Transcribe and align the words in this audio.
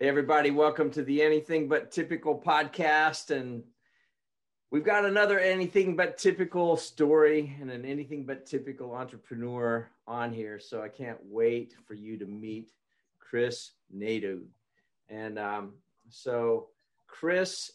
Hey, 0.00 0.06
everybody, 0.06 0.52
welcome 0.52 0.92
to 0.92 1.02
the 1.02 1.22
Anything 1.22 1.66
But 1.66 1.90
Typical 1.90 2.40
podcast. 2.40 3.36
And 3.36 3.64
we've 4.70 4.84
got 4.84 5.04
another 5.04 5.40
Anything 5.40 5.96
But 5.96 6.18
Typical 6.18 6.76
story 6.76 7.56
and 7.60 7.68
an 7.68 7.84
Anything 7.84 8.24
But 8.24 8.46
Typical 8.46 8.94
entrepreneur 8.94 9.90
on 10.06 10.32
here. 10.32 10.60
So 10.60 10.82
I 10.82 10.88
can't 10.88 11.18
wait 11.24 11.74
for 11.84 11.94
you 11.94 12.16
to 12.16 12.26
meet 12.26 12.70
Chris 13.18 13.72
Nadeau. 13.90 14.38
And 15.08 15.36
um, 15.36 15.72
so, 16.08 16.68
Chris, 17.08 17.72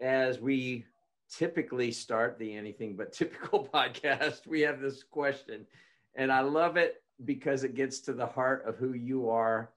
as 0.00 0.40
we 0.40 0.86
typically 1.28 1.92
start 1.92 2.38
the 2.38 2.56
Anything 2.56 2.96
But 2.96 3.12
Typical 3.12 3.68
podcast, 3.74 4.46
we 4.46 4.62
have 4.62 4.80
this 4.80 5.02
question. 5.02 5.66
And 6.14 6.32
I 6.32 6.40
love 6.40 6.78
it 6.78 7.02
because 7.26 7.64
it 7.64 7.74
gets 7.74 8.00
to 8.00 8.14
the 8.14 8.26
heart 8.26 8.64
of 8.66 8.76
who 8.76 8.94
you 8.94 9.28
are 9.28 9.68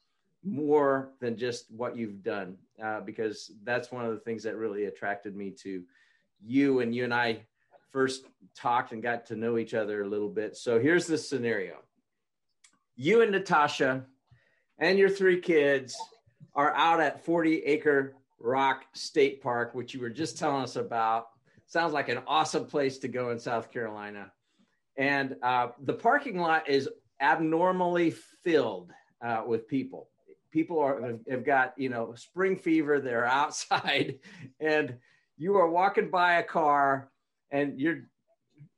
more 0.44 1.14
than 1.20 1.38
just 1.38 1.72
what 1.72 1.96
you've 1.96 2.24
done 2.24 2.58
uh, 2.84 3.00
because 3.02 3.52
that's 3.64 3.92
one 3.92 4.06
of 4.06 4.12
the 4.12 4.20
things 4.20 4.44
that 4.44 4.58
really 4.58 4.86
attracted 4.86 5.36
me 5.36 5.52
to 5.52 5.84
you 6.42 6.80
and 6.82 6.94
you 6.94 7.04
and 7.04 7.14
i 7.14 7.40
first 7.94 8.26
talked 8.56 8.92
and 8.92 9.04
got 9.04 9.28
to 9.28 9.36
know 9.36 9.58
each 9.58 9.76
other 9.76 10.02
a 10.02 10.08
little 10.08 10.28
bit. 10.28 10.58
So 10.58 10.80
here's 10.80 11.06
the 11.06 11.18
scenario. 11.18 11.76
You 12.96 13.22
and 13.22 13.32
natasha 13.32 14.06
and 14.80 14.98
your 14.98 15.10
three 15.10 15.40
kids 15.40 15.96
are 16.56 16.74
out 16.74 17.00
at 17.00 17.24
40 17.24 17.64
acre 17.64 18.16
rock 18.40 18.84
state 18.94 19.42
park 19.42 19.74
which 19.74 19.94
you 19.94 20.02
were 20.02 20.10
just 20.10 20.38
telling 20.38 20.64
us 20.64 20.76
about. 20.76 21.28
Sounds 21.68 21.94
like 21.94 22.10
an 22.10 22.20
awesome 22.28 22.66
place 22.66 22.98
to 23.00 23.08
go 23.08 23.30
in 23.30 23.40
south 23.40 23.72
carolina. 23.72 24.32
And 24.98 25.38
uh, 25.42 25.70
the 25.82 25.94
parking 25.94 26.40
lot 26.40 26.70
is 26.70 26.90
abnormally 27.22 28.12
filled 28.44 28.92
uh, 29.22 29.44
with 29.46 29.68
people 29.68 30.10
people 30.54 30.80
are 30.80 31.18
have 31.30 31.44
got 31.44 31.74
you 31.78 31.90
know 31.90 32.14
spring 32.16 32.56
fever 32.56 33.00
they're 33.00 33.26
outside 33.26 34.20
and 34.60 34.96
you 35.38 35.58
are 35.58 35.70
walking 35.70 36.10
by 36.10 36.36
a 36.36 36.44
car 36.44 37.10
and 37.52 37.80
you're 37.80 38.04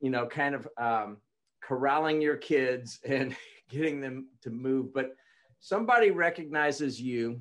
you 0.00 0.10
know 0.10 0.26
kind 0.26 0.54
of 0.54 0.66
um, 0.78 1.18
corralling 1.62 2.20
your 2.20 2.36
kids 2.36 2.98
and 3.04 3.36
getting 3.68 4.00
them 4.00 4.26
to 4.42 4.50
move 4.50 4.92
but 4.92 5.14
somebody 5.60 6.10
recognizes 6.10 7.00
you 7.00 7.40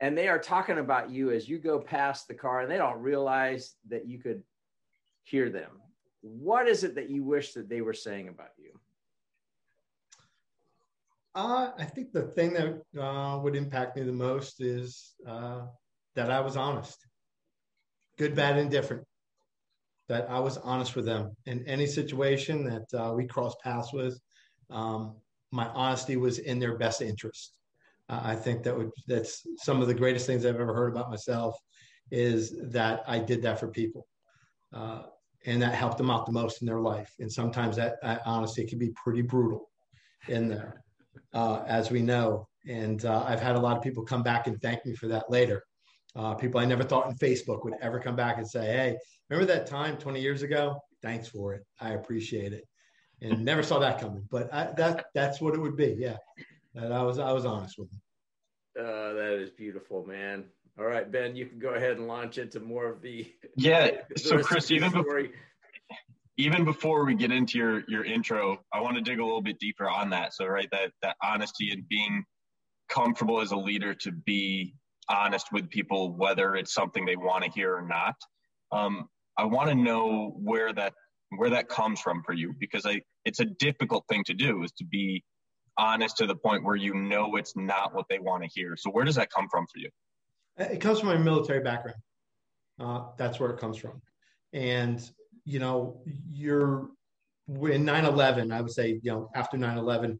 and 0.00 0.16
they 0.16 0.28
are 0.28 0.38
talking 0.38 0.78
about 0.78 1.10
you 1.10 1.30
as 1.30 1.48
you 1.48 1.58
go 1.58 1.78
past 1.78 2.26
the 2.26 2.34
car 2.34 2.60
and 2.60 2.70
they 2.70 2.78
don't 2.78 3.00
realize 3.00 3.74
that 3.88 4.06
you 4.06 4.18
could 4.18 4.42
hear 5.24 5.50
them. 5.50 5.70
What 6.22 6.68
is 6.68 6.84
it 6.84 6.94
that 6.94 7.10
you 7.10 7.22
wish 7.22 7.52
that 7.52 7.68
they 7.68 7.82
were 7.82 7.94
saying 7.94 8.28
about 8.28 8.50
you 8.56 8.59
uh, 11.34 11.70
I 11.78 11.84
think 11.84 12.12
the 12.12 12.22
thing 12.22 12.52
that 12.54 13.00
uh, 13.00 13.38
would 13.38 13.54
impact 13.54 13.96
me 13.96 14.02
the 14.02 14.12
most 14.12 14.60
is 14.60 15.14
uh, 15.26 15.62
that 16.16 16.30
I 16.30 16.40
was 16.40 16.56
honest, 16.56 17.06
good, 18.18 18.34
bad, 18.34 18.58
and 18.58 18.70
different. 18.70 19.04
That 20.08 20.28
I 20.28 20.40
was 20.40 20.58
honest 20.58 20.96
with 20.96 21.04
them 21.04 21.36
in 21.46 21.64
any 21.68 21.86
situation 21.86 22.64
that 22.64 23.00
uh, 23.00 23.12
we 23.14 23.26
crossed 23.26 23.60
paths 23.60 23.92
with. 23.92 24.18
Um, 24.68 25.14
my 25.52 25.68
honesty 25.68 26.16
was 26.16 26.40
in 26.40 26.58
their 26.58 26.76
best 26.76 27.00
interest. 27.00 27.56
I 28.08 28.34
think 28.34 28.64
that 28.64 28.76
would 28.76 28.90
that's 29.06 29.46
some 29.58 29.80
of 29.80 29.86
the 29.86 29.94
greatest 29.94 30.26
things 30.26 30.44
I've 30.44 30.56
ever 30.56 30.74
heard 30.74 30.90
about 30.90 31.10
myself 31.10 31.56
is 32.10 32.52
that 32.72 33.04
I 33.06 33.20
did 33.20 33.40
that 33.42 33.60
for 33.60 33.68
people. 33.68 34.08
Uh, 34.72 35.02
and 35.46 35.62
that 35.62 35.74
helped 35.74 35.96
them 35.96 36.10
out 36.10 36.26
the 36.26 36.32
most 36.32 36.60
in 36.60 36.66
their 36.66 36.80
life. 36.80 37.14
And 37.20 37.32
sometimes 37.32 37.76
that, 37.76 38.02
that 38.02 38.22
honesty 38.26 38.66
can 38.66 38.80
be 38.80 38.90
pretty 38.90 39.22
brutal 39.22 39.70
in 40.26 40.48
there 40.48 40.82
uh, 41.32 41.62
as 41.66 41.90
we 41.90 42.02
know. 42.02 42.48
And 42.68 43.04
uh, 43.04 43.24
I've 43.26 43.40
had 43.40 43.56
a 43.56 43.60
lot 43.60 43.76
of 43.76 43.82
people 43.82 44.04
come 44.04 44.22
back 44.22 44.46
and 44.46 44.60
thank 44.60 44.84
me 44.84 44.94
for 44.94 45.08
that 45.08 45.30
later. 45.30 45.62
Uh, 46.16 46.34
people 46.34 46.60
I 46.60 46.64
never 46.64 46.82
thought 46.82 47.08
in 47.08 47.14
Facebook 47.14 47.64
would 47.64 47.74
ever 47.80 48.00
come 48.00 48.16
back 48.16 48.38
and 48.38 48.48
say, 48.48 48.66
"Hey, 48.66 48.98
remember 49.28 49.50
that 49.52 49.66
time 49.66 49.96
20 49.96 50.20
years 50.20 50.42
ago? 50.42 50.78
Thanks 51.02 51.28
for 51.28 51.54
it. 51.54 51.64
I 51.80 51.90
appreciate 51.90 52.52
it." 52.52 52.64
And 53.22 53.44
never 53.44 53.62
saw 53.62 53.78
that 53.78 54.00
coming, 54.00 54.26
but 54.30 54.52
I, 54.52 54.72
that 54.76 55.06
that's 55.14 55.40
what 55.40 55.54
it 55.54 55.60
would 55.60 55.76
be. 55.76 55.94
Yeah, 55.98 56.16
and 56.74 56.92
I 56.92 57.02
was 57.02 57.18
I 57.18 57.32
was 57.32 57.46
honest 57.46 57.78
with 57.78 57.90
them. 57.90 58.00
Uh, 58.78 59.12
that 59.12 59.38
is 59.40 59.50
beautiful, 59.50 60.04
man. 60.04 60.44
All 60.78 60.86
right, 60.86 61.10
Ben, 61.10 61.36
you 61.36 61.46
can 61.46 61.58
go 61.58 61.70
ahead 61.70 61.98
and 61.98 62.08
launch 62.08 62.38
into 62.38 62.58
more 62.58 62.86
of 62.86 63.02
the 63.02 63.30
yeah. 63.56 63.90
The 64.08 64.18
so, 64.18 64.38
Chris, 64.42 64.70
even 64.70 64.90
before 64.90 65.26
even 66.40 66.64
before 66.64 67.04
we 67.04 67.14
get 67.14 67.30
into 67.30 67.58
your 67.58 67.82
your 67.88 68.04
intro, 68.04 68.58
I 68.72 68.80
want 68.80 68.96
to 68.96 69.02
dig 69.02 69.18
a 69.18 69.24
little 69.24 69.42
bit 69.42 69.58
deeper 69.58 69.88
on 69.88 70.10
that. 70.10 70.32
So, 70.34 70.46
right, 70.46 70.68
that 70.72 70.92
that 71.02 71.16
honesty 71.22 71.70
and 71.70 71.86
being 71.88 72.24
comfortable 72.88 73.40
as 73.40 73.52
a 73.52 73.56
leader 73.56 73.94
to 73.94 74.10
be 74.10 74.74
honest 75.08 75.48
with 75.52 75.68
people, 75.70 76.12
whether 76.16 76.54
it's 76.54 76.72
something 76.72 77.04
they 77.04 77.16
want 77.16 77.44
to 77.44 77.50
hear 77.50 77.74
or 77.74 77.82
not. 77.82 78.14
Um, 78.72 79.08
I 79.36 79.44
want 79.44 79.68
to 79.68 79.74
know 79.74 80.34
where 80.36 80.72
that 80.72 80.94
where 81.36 81.50
that 81.50 81.68
comes 81.68 82.00
from 82.00 82.22
for 82.24 82.32
you 82.32 82.54
because 82.58 82.86
I 82.86 83.02
it's 83.24 83.40
a 83.40 83.44
difficult 83.44 84.04
thing 84.08 84.24
to 84.24 84.34
do 84.34 84.62
is 84.62 84.72
to 84.72 84.84
be 84.84 85.22
honest 85.78 86.16
to 86.18 86.26
the 86.26 86.36
point 86.36 86.64
where 86.64 86.76
you 86.76 86.94
know 86.94 87.36
it's 87.36 87.56
not 87.56 87.94
what 87.94 88.06
they 88.08 88.18
want 88.18 88.42
to 88.42 88.48
hear. 88.52 88.76
So, 88.76 88.90
where 88.90 89.04
does 89.04 89.16
that 89.16 89.30
come 89.30 89.48
from 89.50 89.66
for 89.72 89.78
you? 89.78 89.90
It 90.56 90.80
comes 90.80 91.00
from 91.00 91.08
my 91.10 91.16
military 91.18 91.60
background. 91.60 91.98
Uh, 92.78 93.04
that's 93.18 93.38
where 93.38 93.50
it 93.50 93.58
comes 93.58 93.76
from, 93.76 94.00
and 94.52 95.10
you 95.50 95.58
know, 95.58 96.00
you're 96.30 96.90
in 97.48 97.84
9-11, 97.84 98.52
I 98.52 98.60
would 98.60 98.70
say, 98.70 99.00
you 99.02 99.10
know, 99.10 99.30
after 99.34 99.56
9-11, 99.56 100.18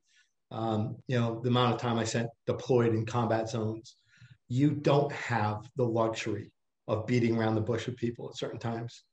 um, 0.50 0.96
you 1.06 1.18
know, 1.18 1.41
the 1.41 1.48
amount 1.48 1.74
of 1.74 1.80
time 1.80 1.98
I 1.98 2.04
spent 2.04 2.28
deployed 2.46 2.92
in 2.92 3.06
combat 3.06 3.48
zones, 3.48 3.94
you 4.48 4.72
don't 4.72 5.12
have 5.12 5.58
the 5.76 5.84
luxury 5.84 6.50
of 6.88 7.06
beating 7.06 7.36
around 7.36 7.54
the 7.54 7.60
bush 7.60 7.86
with 7.86 7.96
people 7.96 8.28
at 8.28 8.36
certain 8.36 8.58
times. 8.58 9.04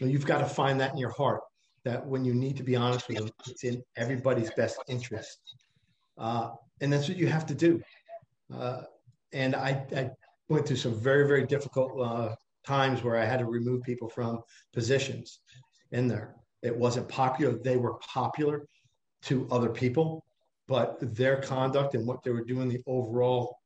you've 0.00 0.26
got 0.26 0.38
to 0.38 0.46
find 0.46 0.80
that 0.80 0.92
in 0.92 0.98
your 0.98 1.10
heart 1.10 1.40
that 1.84 2.06
when 2.06 2.24
you 2.24 2.34
need 2.34 2.56
to 2.56 2.62
be 2.62 2.76
honest 2.76 3.08
with 3.08 3.18
them, 3.18 3.28
it's 3.48 3.64
in 3.64 3.82
everybody's 3.96 4.50
best 4.52 4.78
interest. 4.88 5.38
Uh, 6.16 6.50
and 6.80 6.92
that's 6.92 7.08
what 7.08 7.18
you 7.18 7.26
have 7.26 7.46
to 7.46 7.54
do. 7.54 7.82
Uh, 8.54 8.82
and 9.32 9.56
I, 9.56 9.84
I, 9.96 10.10
went 10.50 10.66
through 10.66 10.76
some 10.76 10.94
very, 11.00 11.26
very 11.26 11.46
difficult 11.46 11.98
uh, 11.98 12.34
times 12.66 13.02
where 13.02 13.16
I 13.16 13.24
had 13.24 13.38
to 13.38 13.46
remove 13.46 13.82
people 13.82 14.10
from 14.10 14.40
positions 14.74 15.40
in 15.94 16.08
there. 16.08 16.34
It 16.62 16.76
wasn't 16.76 17.08
popular. 17.08 17.56
They 17.56 17.76
were 17.76 17.94
popular 17.94 18.66
to 19.22 19.48
other 19.50 19.70
people, 19.70 20.24
but 20.66 20.98
their 21.00 21.40
conduct 21.40 21.94
and 21.94 22.06
what 22.06 22.22
they 22.22 22.30
were 22.30 22.44
doing, 22.44 22.68
the 22.68 22.82
overall 22.86 23.56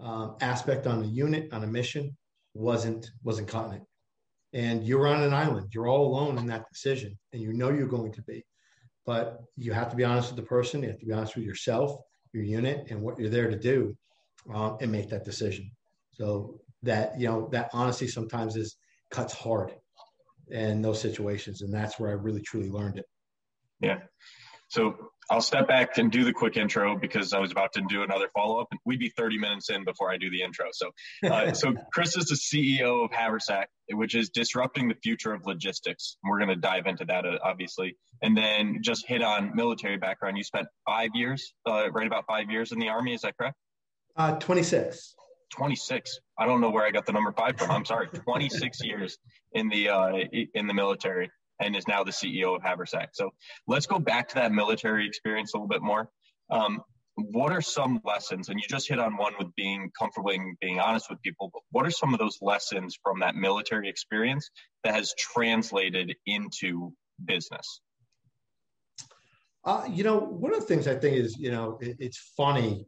um, 0.00 0.36
aspect 0.40 0.86
on 0.86 1.00
the 1.00 1.08
unit, 1.08 1.52
on 1.52 1.64
a 1.64 1.66
mission, 1.66 2.14
wasn't 2.54 3.10
wasn't 3.22 3.48
cutting 3.48 3.74
it. 3.74 3.82
And 4.52 4.84
you're 4.84 5.06
on 5.06 5.22
an 5.22 5.32
island. 5.32 5.68
You're 5.72 5.88
all 5.88 6.06
alone 6.06 6.38
in 6.38 6.46
that 6.46 6.68
decision, 6.72 7.16
and 7.32 7.40
you 7.40 7.52
know 7.52 7.70
you're 7.70 7.86
going 7.86 8.12
to 8.12 8.22
be. 8.22 8.44
But 9.04 9.40
you 9.56 9.72
have 9.72 9.90
to 9.90 9.96
be 9.96 10.04
honest 10.04 10.30
with 10.30 10.36
the 10.36 10.48
person. 10.48 10.82
You 10.82 10.88
have 10.88 10.98
to 10.98 11.06
be 11.06 11.12
honest 11.12 11.36
with 11.36 11.44
yourself, 11.44 11.96
your 12.32 12.42
unit, 12.42 12.90
and 12.90 13.00
what 13.00 13.18
you're 13.18 13.30
there 13.30 13.50
to 13.50 13.58
do, 13.58 13.96
um, 14.52 14.78
and 14.80 14.90
make 14.90 15.08
that 15.10 15.24
decision. 15.24 15.70
So 16.12 16.60
that 16.82 17.18
you 17.20 17.28
know 17.28 17.48
that 17.52 17.70
honesty 17.72 18.08
sometimes 18.08 18.56
is 18.56 18.76
cuts 19.10 19.34
hard 19.34 19.72
in 20.50 20.82
those 20.82 21.00
situations, 21.00 21.62
and 21.62 21.72
that's 21.72 21.98
where 21.98 22.10
I 22.10 22.14
really 22.14 22.42
truly 22.42 22.70
learned 22.70 22.98
it. 22.98 23.06
Yeah. 23.80 23.98
So 24.68 25.10
I'll 25.30 25.40
step 25.40 25.68
back 25.68 25.98
and 25.98 26.10
do 26.10 26.24
the 26.24 26.32
quick 26.32 26.56
intro 26.56 26.96
because 26.96 27.32
I 27.32 27.38
was 27.38 27.50
about 27.50 27.72
to 27.74 27.82
do 27.88 28.02
another 28.02 28.28
follow 28.34 28.60
up, 28.60 28.68
and 28.70 28.80
we'd 28.84 28.98
be 28.98 29.10
30 29.10 29.38
minutes 29.38 29.70
in 29.70 29.84
before 29.84 30.10
I 30.10 30.16
do 30.16 30.30
the 30.30 30.42
intro. 30.42 30.66
So, 30.72 30.90
uh, 31.28 31.52
so 31.52 31.74
Chris 31.92 32.16
is 32.16 32.26
the 32.26 32.34
CEO 32.36 33.04
of 33.04 33.10
Haversack, 33.10 33.66
which 33.90 34.14
is 34.14 34.30
disrupting 34.30 34.88
the 34.88 34.94
future 35.02 35.32
of 35.32 35.42
logistics. 35.44 36.16
We're 36.24 36.38
going 36.38 36.50
to 36.50 36.56
dive 36.56 36.86
into 36.86 37.04
that, 37.06 37.24
uh, 37.24 37.38
obviously, 37.42 37.96
and 38.22 38.36
then 38.36 38.78
just 38.82 39.06
hit 39.06 39.22
on 39.22 39.54
military 39.54 39.98
background. 39.98 40.36
You 40.36 40.44
spent 40.44 40.66
five 40.86 41.10
years, 41.14 41.52
uh, 41.68 41.90
right 41.90 42.06
about 42.06 42.24
five 42.26 42.50
years 42.50 42.72
in 42.72 42.78
the 42.78 42.88
army. 42.88 43.14
Is 43.14 43.22
that 43.22 43.36
correct? 43.36 43.56
Uh, 44.16 44.38
26. 44.38 45.14
26. 45.50 46.20
I 46.38 46.46
don't 46.46 46.60
know 46.60 46.70
where 46.70 46.84
I 46.84 46.90
got 46.90 47.06
the 47.06 47.12
number 47.12 47.32
five 47.32 47.58
from. 47.58 47.70
I'm 47.70 47.84
sorry. 47.84 48.08
26 48.08 48.80
years 48.84 49.18
in 49.52 49.68
the 49.68 49.88
uh, 49.88 50.16
in 50.54 50.66
the 50.66 50.74
military 50.74 51.30
and 51.60 51.74
is 51.74 51.88
now 51.88 52.04
the 52.04 52.10
CEO 52.10 52.54
of 52.54 52.62
Haversack. 52.62 53.08
So 53.12 53.32
let's 53.66 53.86
go 53.86 53.98
back 53.98 54.28
to 54.28 54.34
that 54.36 54.52
military 54.52 55.06
experience 55.06 55.54
a 55.54 55.56
little 55.56 55.68
bit 55.68 55.82
more. 55.82 56.10
Um, 56.50 56.82
what 57.16 57.50
are 57.50 57.62
some 57.62 58.00
lessons? 58.04 58.50
And 58.50 58.60
you 58.60 58.66
just 58.68 58.88
hit 58.88 58.98
on 58.98 59.16
one 59.16 59.32
with 59.38 59.54
being 59.56 59.90
comfortable 59.98 60.30
being, 60.30 60.54
being 60.60 60.80
honest 60.80 61.08
with 61.08 61.20
people. 61.22 61.50
But 61.52 61.62
what 61.70 61.86
are 61.86 61.90
some 61.90 62.12
of 62.12 62.20
those 62.20 62.38
lessons 62.42 62.98
from 63.02 63.20
that 63.20 63.34
military 63.34 63.88
experience 63.88 64.50
that 64.84 64.94
has 64.94 65.14
translated 65.18 66.14
into 66.26 66.92
business? 67.24 67.80
Uh, 69.64 69.84
you 69.90 70.04
know, 70.04 70.18
one 70.18 70.52
of 70.52 70.60
the 70.60 70.66
things 70.66 70.86
I 70.86 70.94
think 70.94 71.16
is, 71.16 71.38
you 71.38 71.50
know, 71.50 71.78
it, 71.80 71.96
it's 71.98 72.32
funny 72.36 72.86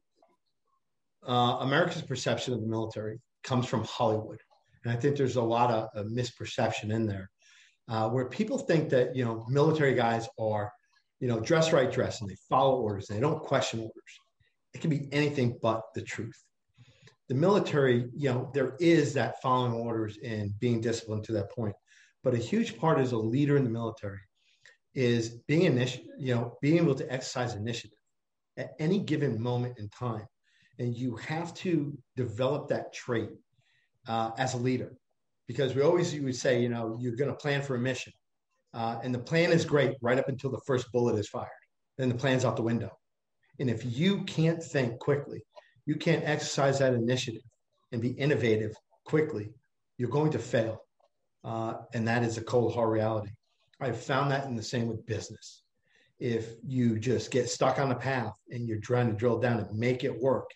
uh, 1.27 1.59
America's 1.61 2.03
perception 2.03 2.55
of 2.55 2.61
the 2.61 2.67
military 2.67 3.21
comes 3.45 3.67
from 3.67 3.85
Hollywood. 3.85 4.41
And 4.85 4.93
I 4.93 4.97
think 4.97 5.17
there's 5.17 5.37
a 5.37 5.43
lot 5.43 5.71
of, 5.71 5.89
of 5.95 6.13
misperception 6.13 6.93
in 6.93 7.07
there 7.07 7.31
uh, 7.89 8.09
where 8.09 8.27
people 8.27 8.59
think 8.59 8.89
that, 8.91 9.17
you 9.17 9.25
know, 9.25 9.45
military 9.49 9.95
guys 9.95 10.29
are, 10.39 10.73
you 11.21 11.29
know, 11.29 11.41
dress 11.41 11.73
right, 11.73 11.91
dress, 11.91 12.21
and 12.21 12.31
they 12.31 12.37
follow 12.49 12.81
orders 12.81 13.11
and 13.11 13.17
they 13.17 13.21
don't 13.21 13.43
question 13.43 13.81
orders. 13.81 13.93
It 14.75 14.81
can 14.81 14.91
be 14.91 15.09
anything 15.13 15.59
but 15.61 15.83
the 15.95 16.03
truth. 16.03 16.41
the 17.29 17.35
military, 17.35 18.09
you 18.17 18.31
know, 18.31 18.51
there 18.55 18.75
is 18.81 19.13
that 19.15 19.41
following 19.43 19.75
orders 19.75 20.19
and 20.25 20.59
being 20.61 20.81
disciplined 20.81 21.25
to 21.25 21.33
that 21.33 21.51
point. 21.53 21.75
But 22.25 22.35
a 22.35 22.39
huge 22.39 22.79
part 22.79 22.99
as 22.99 23.13
a 23.13 23.19
leader 23.19 23.57
in 23.57 23.65
the 23.65 23.71
military 23.71 24.19
is 24.95 25.41
being 25.47 25.63
initiative, 25.63 26.07
you 26.19 26.35
know, 26.35 26.57
being 26.63 26.79
able 26.79 26.95
to 26.95 27.13
exercise 27.13 27.55
initiative 27.55 27.99
at 28.57 28.71
any 28.79 28.99
given 28.99 29.41
moment 29.41 29.79
in 29.79 29.89
time. 29.91 30.27
And 30.79 30.97
you 30.97 31.17
have 31.17 31.53
to 31.55 31.97
develop 32.17 32.69
that 32.69 32.93
trait 32.93 33.31
uh, 34.07 34.31
as 34.39 34.55
a 34.55 34.59
leader 34.59 34.93
because 35.47 35.75
we 35.75 35.83
always 35.83 36.15
you 36.15 36.23
would 36.25 36.37
say, 36.37 36.61
you 36.63 36.69
know, 36.69 36.97
you're 37.01 37.17
going 37.17 37.31
to 37.31 37.37
plan 37.37 37.63
for 37.63 37.75
a 37.75 37.79
mission. 37.79 38.13
Uh, 38.75 38.99
and 39.03 39.15
the 39.15 39.19
plan 39.19 39.51
is 39.51 39.65
great 39.65 39.97
right 40.03 40.19
up 40.19 40.29
until 40.29 40.51
the 40.51 40.61
first 40.67 40.93
bullet 40.93 41.19
is 41.19 41.29
fired. 41.29 41.49
Then 41.97 42.09
the 42.09 42.15
plan's 42.15 42.45
out 42.45 42.57
the 42.57 42.63
window. 42.63 42.91
And 43.59 43.69
if 43.69 43.85
you 43.85 44.23
can't 44.25 44.63
think 44.63 44.99
quickly, 44.99 45.43
you 45.87 45.97
can't 45.97 46.23
exercise 46.25 46.79
that 46.79 46.95
initiative 46.95 47.43
and 47.93 48.03
be 48.03 48.11
innovative 48.11 48.77
quickly, 49.05 49.51
you're 49.97 50.11
going 50.11 50.31
to 50.33 50.39
fail. 50.39 50.83
Uh, 51.43 51.79
and 51.95 52.07
that 52.07 52.23
is 52.23 52.37
a 52.37 52.43
cold, 52.43 52.75
hard 52.75 52.91
reality. 52.91 53.31
I've 53.81 54.01
found 54.01 54.31
that 54.31 54.47
in 54.47 54.55
the 54.55 54.63
same 54.63 54.87
with 54.87 55.07
business. 55.07 55.63
If 56.19 56.55
you 56.67 56.99
just 56.99 57.31
get 57.31 57.49
stuck 57.49 57.79
on 57.79 57.93
a 57.93 57.97
path 57.97 58.35
and 58.51 58.67
you're 58.67 58.81
trying 58.81 59.09
to 59.09 59.17
drill 59.17 59.39
down 59.39 59.61
and 59.61 59.79
make 59.79 60.05
it 60.05 60.21
work, 60.21 60.51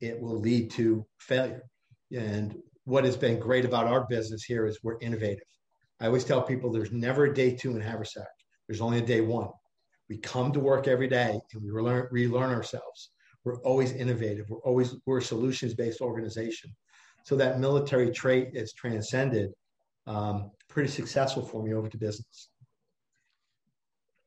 it 0.00 0.20
will 0.20 0.38
lead 0.38 0.70
to 0.72 1.06
failure. 1.18 1.62
And 2.12 2.56
what 2.84 3.04
has 3.04 3.16
been 3.16 3.38
great 3.38 3.64
about 3.64 3.86
our 3.86 4.06
business 4.08 4.42
here 4.42 4.66
is 4.66 4.78
we're 4.82 4.98
innovative. 5.00 5.44
I 6.00 6.06
always 6.06 6.24
tell 6.24 6.42
people 6.42 6.72
there's 6.72 6.92
never 6.92 7.26
a 7.26 7.34
day 7.34 7.54
two 7.54 7.76
in 7.76 7.80
Haversack. 7.80 8.26
There's 8.66 8.80
only 8.80 8.98
a 8.98 9.06
day 9.06 9.20
one. 9.20 9.48
We 10.08 10.18
come 10.18 10.52
to 10.52 10.60
work 10.60 10.88
every 10.88 11.08
day 11.08 11.38
and 11.52 11.62
we 11.62 11.70
relearn, 11.70 12.08
relearn 12.10 12.50
ourselves. 12.50 13.10
We're 13.44 13.60
always 13.62 13.92
innovative. 13.92 14.46
We're 14.48 14.58
always 14.58 14.96
we're 15.06 15.18
a 15.18 15.22
solutions 15.22 15.74
based 15.74 16.00
organization. 16.00 16.74
So 17.24 17.36
that 17.36 17.60
military 17.60 18.10
trait 18.10 18.50
is 18.54 18.72
transcended 18.72 19.50
um, 20.06 20.50
pretty 20.68 20.88
successful 20.88 21.44
for 21.44 21.62
me 21.62 21.74
over 21.74 21.88
to 21.88 21.96
business. 21.96 22.48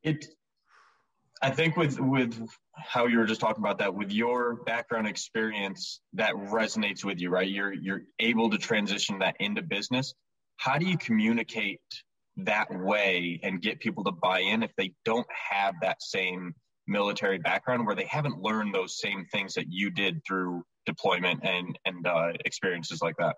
It, 0.03 0.25
I 1.43 1.49
think 1.49 1.75
with 1.75 1.99
with 1.99 2.41
how 2.73 3.05
you 3.07 3.19
were 3.19 3.25
just 3.25 3.41
talking 3.41 3.61
about 3.61 3.77
that, 3.79 3.93
with 3.93 4.13
your 4.13 4.55
background 4.63 5.07
experience, 5.07 5.99
that 6.13 6.33
resonates 6.33 7.03
with 7.03 7.19
you, 7.19 7.29
right? 7.29 7.49
You're 7.49 7.73
you're 7.73 8.03
able 8.19 8.49
to 8.49 8.57
transition 8.57 9.19
that 9.19 9.35
into 9.41 9.61
business. 9.61 10.13
How 10.55 10.77
do 10.77 10.85
you 10.85 10.97
communicate 10.97 11.81
that 12.37 12.67
way 12.71 13.41
and 13.43 13.61
get 13.61 13.81
people 13.81 14.05
to 14.05 14.11
buy 14.11 14.39
in 14.39 14.63
if 14.63 14.71
they 14.77 14.93
don't 15.03 15.27
have 15.51 15.75
that 15.81 16.01
same 16.01 16.53
military 16.87 17.39
background 17.39 17.85
where 17.85 17.95
they 17.95 18.05
haven't 18.05 18.41
learned 18.41 18.73
those 18.73 18.97
same 18.97 19.25
things 19.31 19.53
that 19.55 19.65
you 19.69 19.91
did 19.91 20.21
through 20.25 20.63
deployment 20.85 21.41
and 21.43 21.77
and 21.83 22.07
uh, 22.07 22.31
experiences 22.45 23.01
like 23.01 23.17
that? 23.17 23.35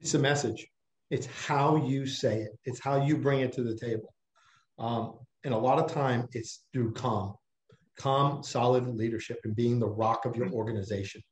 It's 0.00 0.12
a 0.12 0.18
message. 0.18 0.68
It's 1.10 1.26
how 1.46 1.86
you 1.86 2.04
say 2.04 2.42
it. 2.42 2.58
It's 2.66 2.80
how 2.80 3.02
you 3.02 3.16
bring 3.16 3.40
it 3.40 3.54
to 3.54 3.62
the 3.62 3.74
table. 3.74 4.12
Um, 4.78 5.14
and 5.48 5.54
a 5.54 5.58
lot 5.58 5.78
of 5.78 5.90
time 5.90 6.28
it's 6.32 6.64
through 6.74 6.92
calm, 6.92 7.32
calm, 7.96 8.42
solid 8.42 8.86
leadership 8.86 9.38
and 9.44 9.56
being 9.56 9.78
the 9.78 9.88
rock 9.88 10.26
of 10.26 10.36
your 10.36 10.44
mm-hmm. 10.44 10.56
organization. 10.56 11.22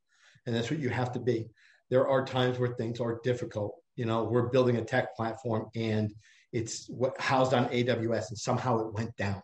And 0.47 0.57
that's 0.57 0.71
what 0.71 0.81
you 0.81 0.89
have 0.89 1.13
to 1.13 1.21
be. 1.21 1.51
There 1.91 2.09
are 2.09 2.25
times 2.25 2.59
where 2.59 2.75
things 2.77 2.99
are 2.99 3.21
difficult. 3.23 3.75
You 3.95 4.07
know, 4.07 4.25
we're 4.25 4.49
building 4.49 4.79
a 4.79 4.83
tech 4.83 5.15
platform 5.15 5.67
and 5.77 6.15
it's 6.55 6.87
what 6.89 7.21
housed 7.21 7.53
on 7.53 7.67
AWS 7.67 8.31
and 8.31 8.39
somehow 8.39 8.79
it 8.79 8.95
went 8.95 9.15
down. 9.19 9.43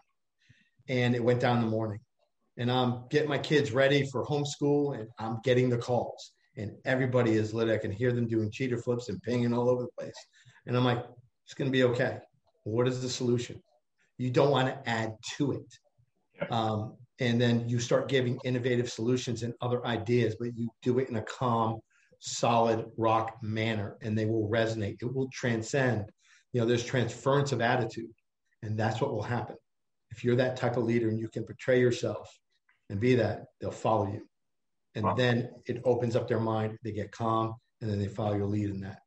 And 0.89 1.15
it 1.15 1.23
went 1.23 1.41
down 1.41 1.59
in 1.59 1.65
the 1.65 1.71
morning. 1.71 2.01
And 2.57 2.73
I'm 2.73 3.05
getting 3.11 3.29
my 3.29 3.37
kids 3.37 3.73
ready 3.73 4.09
for 4.11 4.25
homeschool 4.25 4.99
and 4.99 5.07
I'm 5.19 5.41
getting 5.45 5.69
the 5.69 5.77
calls. 5.77 6.33
And 6.57 6.73
everybody 6.87 7.33
is 7.33 7.53
lit. 7.53 7.69
I 7.69 7.77
can 7.77 7.93
hear 7.93 8.13
them 8.13 8.27
doing 8.27 8.51
cheater 8.51 8.79
flips 8.79 9.11
and 9.11 9.21
pinging 9.21 9.53
all 9.53 9.69
over 9.69 9.83
the 9.83 10.03
place. 10.03 10.17
And 10.67 10.75
I'm 10.75 10.85
like, 10.85 11.05
it's 11.45 11.53
going 11.53 11.71
to 11.71 11.73
be 11.73 11.85
okay. 11.85 12.21
What 12.65 12.89
is 12.89 13.03
the 13.03 13.11
solution? 13.11 13.63
You 14.23 14.31
don't 14.31 14.53
want 14.53 14.69
to 14.69 14.89
add 14.89 15.17
to 15.37 15.51
it. 15.51 16.49
Um, 16.49 16.97
and 17.19 17.41
then 17.41 17.69
you 17.69 17.81
start 17.81 18.09
giving 18.09 18.39
innovative 18.45 18.89
solutions 18.89 19.43
and 19.43 19.53
other 19.61 19.85
ideas, 19.85 20.37
but 20.39 20.57
you 20.57 20.69
do 20.81 21.01
it 21.01 21.09
in 21.09 21.17
a 21.17 21.23
calm, 21.23 21.81
solid 22.21 22.87
rock 22.97 23.43
manner, 23.43 23.97
and 24.01 24.17
they 24.17 24.27
will 24.27 24.49
resonate. 24.49 25.03
It 25.03 25.13
will 25.13 25.29
transcend. 25.33 26.05
You 26.53 26.61
know, 26.61 26.69
there's 26.69 26.85
transference 26.85 27.51
of 27.51 27.61
attitude, 27.61 28.13
and 28.63 28.79
that's 28.79 29.01
what 29.01 29.13
will 29.13 29.23
happen. 29.25 29.57
If 30.13 30.23
you're 30.23 30.37
that 30.37 30.57
type 30.57 30.77
of 30.77 30.85
leader 30.85 31.09
and 31.09 31.19
you 31.19 31.29
can 31.29 31.43
portray 31.43 31.81
yourself 31.81 32.31
and 32.91 33.01
be 33.01 33.17
that, 33.17 33.47
they'll 33.61 33.73
follow 33.73 34.07
you. 34.07 34.29
And 34.95 35.05
wow. 35.05 35.15
then 35.15 35.51
it 35.67 35.83
opens 35.85 36.15
up 36.15 36.29
their 36.29 36.39
mind, 36.39 36.79
they 36.85 36.93
get 36.93 37.11
calm, 37.11 37.57
and 37.81 37.91
then 37.91 37.99
they 37.99 38.07
follow 38.07 38.37
your 38.37 38.47
lead 38.47 38.71
in 38.71 38.83
that. 38.83 39.01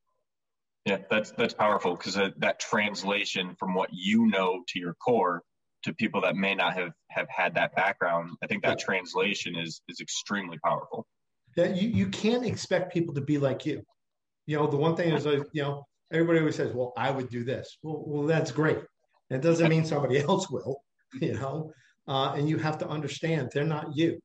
Yeah, 0.85 0.99
that's 1.09 1.31
that's 1.31 1.53
powerful 1.53 1.95
because 1.95 2.13
that, 2.13 2.39
that 2.39 2.59
translation 2.59 3.55
from 3.59 3.73
what 3.73 3.89
you 3.91 4.27
know 4.27 4.63
to 4.67 4.79
your 4.79 4.93
core 4.95 5.41
to 5.83 5.93
people 5.93 6.21
that 6.21 6.35
may 6.35 6.53
not 6.53 6.73
have 6.75 6.91
have 7.09 7.27
had 7.27 7.55
that 7.55 7.75
background, 7.75 8.31
I 8.43 8.47
think 8.47 8.63
that 8.63 8.77
translation 8.77 9.55
is 9.55 9.81
is 9.89 9.99
extremely 9.99 10.59
powerful. 10.63 11.07
Yeah, 11.57 11.73
you, 11.73 11.87
you 11.87 12.07
can't 12.09 12.45
expect 12.45 12.93
people 12.93 13.15
to 13.15 13.21
be 13.21 13.39
like 13.39 13.65
you. 13.65 13.81
You 14.45 14.57
know, 14.57 14.67
the 14.67 14.77
one 14.77 14.95
thing 14.95 15.11
is, 15.13 15.25
you 15.25 15.63
know, 15.63 15.85
everybody 16.13 16.39
always 16.39 16.55
says, 16.55 16.71
"Well, 16.71 16.93
I 16.95 17.09
would 17.09 17.29
do 17.29 17.43
this." 17.43 17.77
Well, 17.81 18.03
well, 18.05 18.27
that's 18.27 18.51
great. 18.51 18.79
It 19.31 19.41
doesn't 19.41 19.69
mean 19.69 19.85
somebody 19.85 20.19
else 20.29 20.51
will. 20.51 20.81
You 21.19 21.33
know, 21.33 21.71
uh, 22.07 22.33
and 22.35 22.47
you 22.47 22.57
have 22.59 22.77
to 22.79 22.87
understand 22.87 23.49
they're 23.51 23.63
not 23.63 23.95
you, 23.95 24.19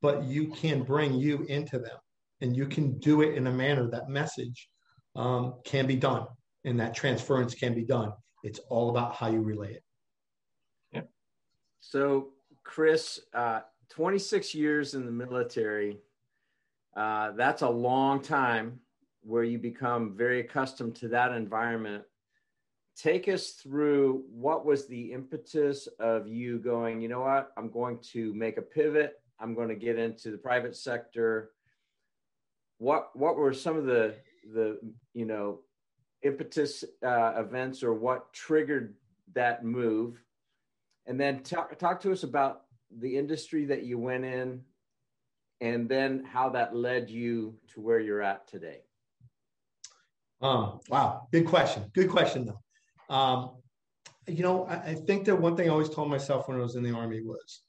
but 0.00 0.22
you 0.22 0.48
can 0.48 0.84
bring 0.84 1.14
you 1.14 1.44
into 1.48 1.80
them, 1.80 1.98
and 2.40 2.56
you 2.56 2.66
can 2.66 3.00
do 3.00 3.22
it 3.22 3.34
in 3.34 3.48
a 3.48 3.52
manner 3.52 3.90
that 3.90 4.08
message 4.08 4.68
um, 5.18 5.54
can 5.64 5.86
be 5.86 5.96
done 5.96 6.26
and 6.64 6.78
that 6.80 6.94
transference 6.94 7.54
can 7.54 7.74
be 7.74 7.84
done. 7.84 8.12
It's 8.44 8.60
all 8.70 8.88
about 8.90 9.16
how 9.16 9.28
you 9.28 9.40
relay 9.40 9.74
it. 9.74 9.82
Yeah. 10.92 11.02
So, 11.80 12.28
Chris, 12.62 13.20
uh, 13.34 13.60
26 13.90 14.54
years 14.54 14.94
in 14.94 15.04
the 15.04 15.10
military, 15.10 15.98
uh, 16.96 17.32
that's 17.32 17.62
a 17.62 17.68
long 17.68 18.22
time 18.22 18.78
where 19.22 19.42
you 19.42 19.58
become 19.58 20.16
very 20.16 20.40
accustomed 20.40 20.94
to 20.96 21.08
that 21.08 21.32
environment. 21.32 22.04
Take 22.96 23.28
us 23.28 23.50
through 23.50 24.24
what 24.30 24.64
was 24.64 24.86
the 24.86 25.12
impetus 25.12 25.88
of 25.98 26.28
you 26.28 26.58
going, 26.58 27.00
you 27.00 27.08
know 27.08 27.20
what, 27.20 27.52
I'm 27.56 27.70
going 27.70 27.98
to 28.12 28.32
make 28.34 28.56
a 28.56 28.62
pivot. 28.62 29.20
I'm 29.40 29.54
going 29.54 29.68
to 29.68 29.74
get 29.74 29.98
into 29.98 30.30
the 30.30 30.38
private 30.38 30.76
sector. 30.76 31.50
What 32.78 33.10
what 33.14 33.36
were 33.36 33.52
some 33.52 33.76
of 33.76 33.84
the 33.84 34.14
the 34.52 34.78
you 35.14 35.24
know 35.24 35.60
impetus 36.22 36.84
uh, 37.04 37.34
events 37.36 37.82
or 37.82 37.94
what 37.94 38.32
triggered 38.32 38.94
that 39.34 39.64
move. 39.64 40.22
And 41.06 41.18
then 41.18 41.42
talk, 41.42 41.78
talk 41.78 42.00
to 42.02 42.12
us 42.12 42.22
about 42.22 42.62
the 42.90 43.16
industry 43.16 43.64
that 43.66 43.84
you 43.84 43.98
went 43.98 44.24
in 44.24 44.62
and 45.60 45.88
then 45.88 46.24
how 46.24 46.50
that 46.50 46.74
led 46.74 47.08
you 47.08 47.56
to 47.68 47.80
where 47.80 48.00
you're 48.00 48.22
at 48.22 48.46
today. 48.46 48.80
Um, 50.40 50.80
wow. 50.88 51.28
Big 51.30 51.46
question. 51.46 51.90
Good 51.94 52.10
question 52.10 52.46
though. 52.46 53.14
Um, 53.14 53.50
you 54.28 54.42
know 54.42 54.64
I, 54.64 54.90
I 54.90 54.94
think 54.94 55.24
that 55.24 55.36
one 55.36 55.56
thing 55.56 55.68
i 55.68 55.72
always 55.72 55.88
told 55.88 56.10
myself 56.10 56.48
when 56.48 56.58
i 56.58 56.60
was 56.60 56.76
in 56.76 56.82
the 56.82 56.94
army 56.94 57.22
was 57.22 57.62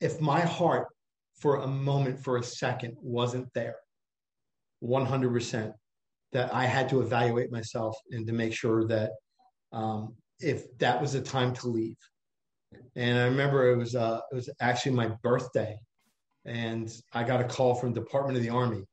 if 0.00 0.20
my 0.20 0.40
heart 0.40 0.88
for 1.38 1.56
a 1.56 1.66
moment 1.66 2.18
for 2.22 2.36
a 2.36 2.42
second 2.42 2.96
wasn't 3.00 3.52
there 3.54 3.76
100% 4.82 5.72
that 6.32 6.54
I 6.54 6.64
had 6.64 6.88
to 6.90 7.00
evaluate 7.00 7.50
myself 7.50 7.96
and 8.10 8.26
to 8.26 8.32
make 8.32 8.52
sure 8.52 8.86
that 8.86 9.10
um, 9.72 10.14
if 10.40 10.76
that 10.78 11.00
was 11.00 11.12
the 11.12 11.20
time 11.20 11.52
to 11.54 11.68
leave. 11.68 11.96
And 12.96 13.18
I 13.18 13.24
remember 13.24 13.70
it 13.70 13.76
was 13.76 13.94
uh, 13.94 14.20
it 14.30 14.34
was 14.34 14.48
actually 14.60 14.92
my 14.92 15.08
birthday, 15.22 15.76
and 16.44 16.90
I 17.12 17.24
got 17.24 17.40
a 17.40 17.44
call 17.44 17.74
from 17.74 17.92
Department 17.92 18.36
of 18.36 18.42
the 18.42 18.50
Army, 18.50 18.84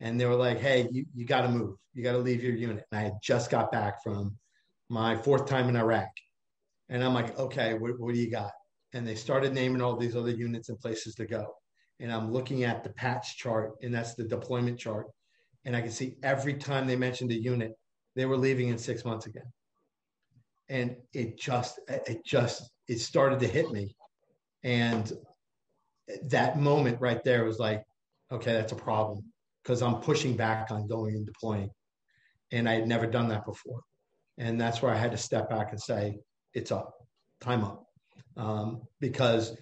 and 0.00 0.18
they 0.18 0.26
were 0.26 0.34
like, 0.34 0.58
"Hey, 0.58 0.88
you, 0.90 1.04
you 1.14 1.26
got 1.26 1.42
to 1.42 1.48
move. 1.48 1.76
You 1.92 2.02
got 2.02 2.12
to 2.12 2.18
leave 2.18 2.42
your 2.42 2.54
unit." 2.54 2.84
And 2.90 3.00
I 3.00 3.04
had 3.04 3.14
just 3.22 3.50
got 3.50 3.70
back 3.70 4.02
from 4.02 4.36
my 4.88 5.16
fourth 5.16 5.46
time 5.46 5.68
in 5.68 5.76
Iraq, 5.76 6.08
and 6.88 7.04
I'm 7.04 7.12
like, 7.12 7.38
"Okay, 7.38 7.74
what, 7.74 7.98
what 7.98 8.14
do 8.14 8.20
you 8.20 8.30
got?" 8.30 8.52
And 8.94 9.06
they 9.06 9.14
started 9.14 9.52
naming 9.52 9.82
all 9.82 9.96
these 9.96 10.16
other 10.16 10.30
units 10.30 10.70
and 10.70 10.78
places 10.78 11.14
to 11.16 11.26
go, 11.26 11.54
and 12.00 12.10
I'm 12.10 12.32
looking 12.32 12.64
at 12.64 12.84
the 12.84 12.90
patch 12.90 13.36
chart, 13.36 13.72
and 13.82 13.94
that's 13.94 14.14
the 14.14 14.24
deployment 14.24 14.78
chart, 14.78 15.08
and 15.66 15.74
I 15.76 15.82
could 15.82 15.92
see 15.92 16.14
every 16.22 16.54
time 16.54 16.86
they 16.86 16.96
mentioned 16.96 17.32
a 17.32 17.34
unit, 17.34 17.72
they 18.14 18.24
were 18.24 18.36
leaving 18.36 18.68
in 18.68 18.78
six 18.78 19.04
months 19.04 19.26
again. 19.26 19.52
And 20.68 20.96
it 21.12 21.38
just, 21.38 21.80
it 21.88 22.24
just, 22.24 22.70
it 22.88 23.00
started 23.00 23.40
to 23.40 23.48
hit 23.48 23.72
me. 23.72 23.96
And 24.62 25.12
that 26.26 26.58
moment 26.58 27.00
right 27.00 27.22
there 27.24 27.44
was 27.44 27.58
like, 27.58 27.82
okay, 28.30 28.52
that's 28.52 28.72
a 28.72 28.76
problem 28.76 29.24
because 29.62 29.82
I'm 29.82 29.96
pushing 29.96 30.36
back 30.36 30.70
on 30.70 30.86
going 30.86 31.16
and 31.16 31.26
deploying. 31.26 31.70
And 32.52 32.68
I 32.68 32.74
had 32.74 32.86
never 32.86 33.06
done 33.08 33.28
that 33.28 33.44
before. 33.44 33.80
And 34.38 34.60
that's 34.60 34.80
where 34.80 34.94
I 34.94 34.96
had 34.96 35.10
to 35.10 35.18
step 35.18 35.50
back 35.50 35.72
and 35.72 35.80
say, 35.80 36.20
it's 36.54 36.70
up, 36.70 36.94
time 37.40 37.64
up. 37.64 37.84
Um, 38.36 38.82
because 39.00 39.56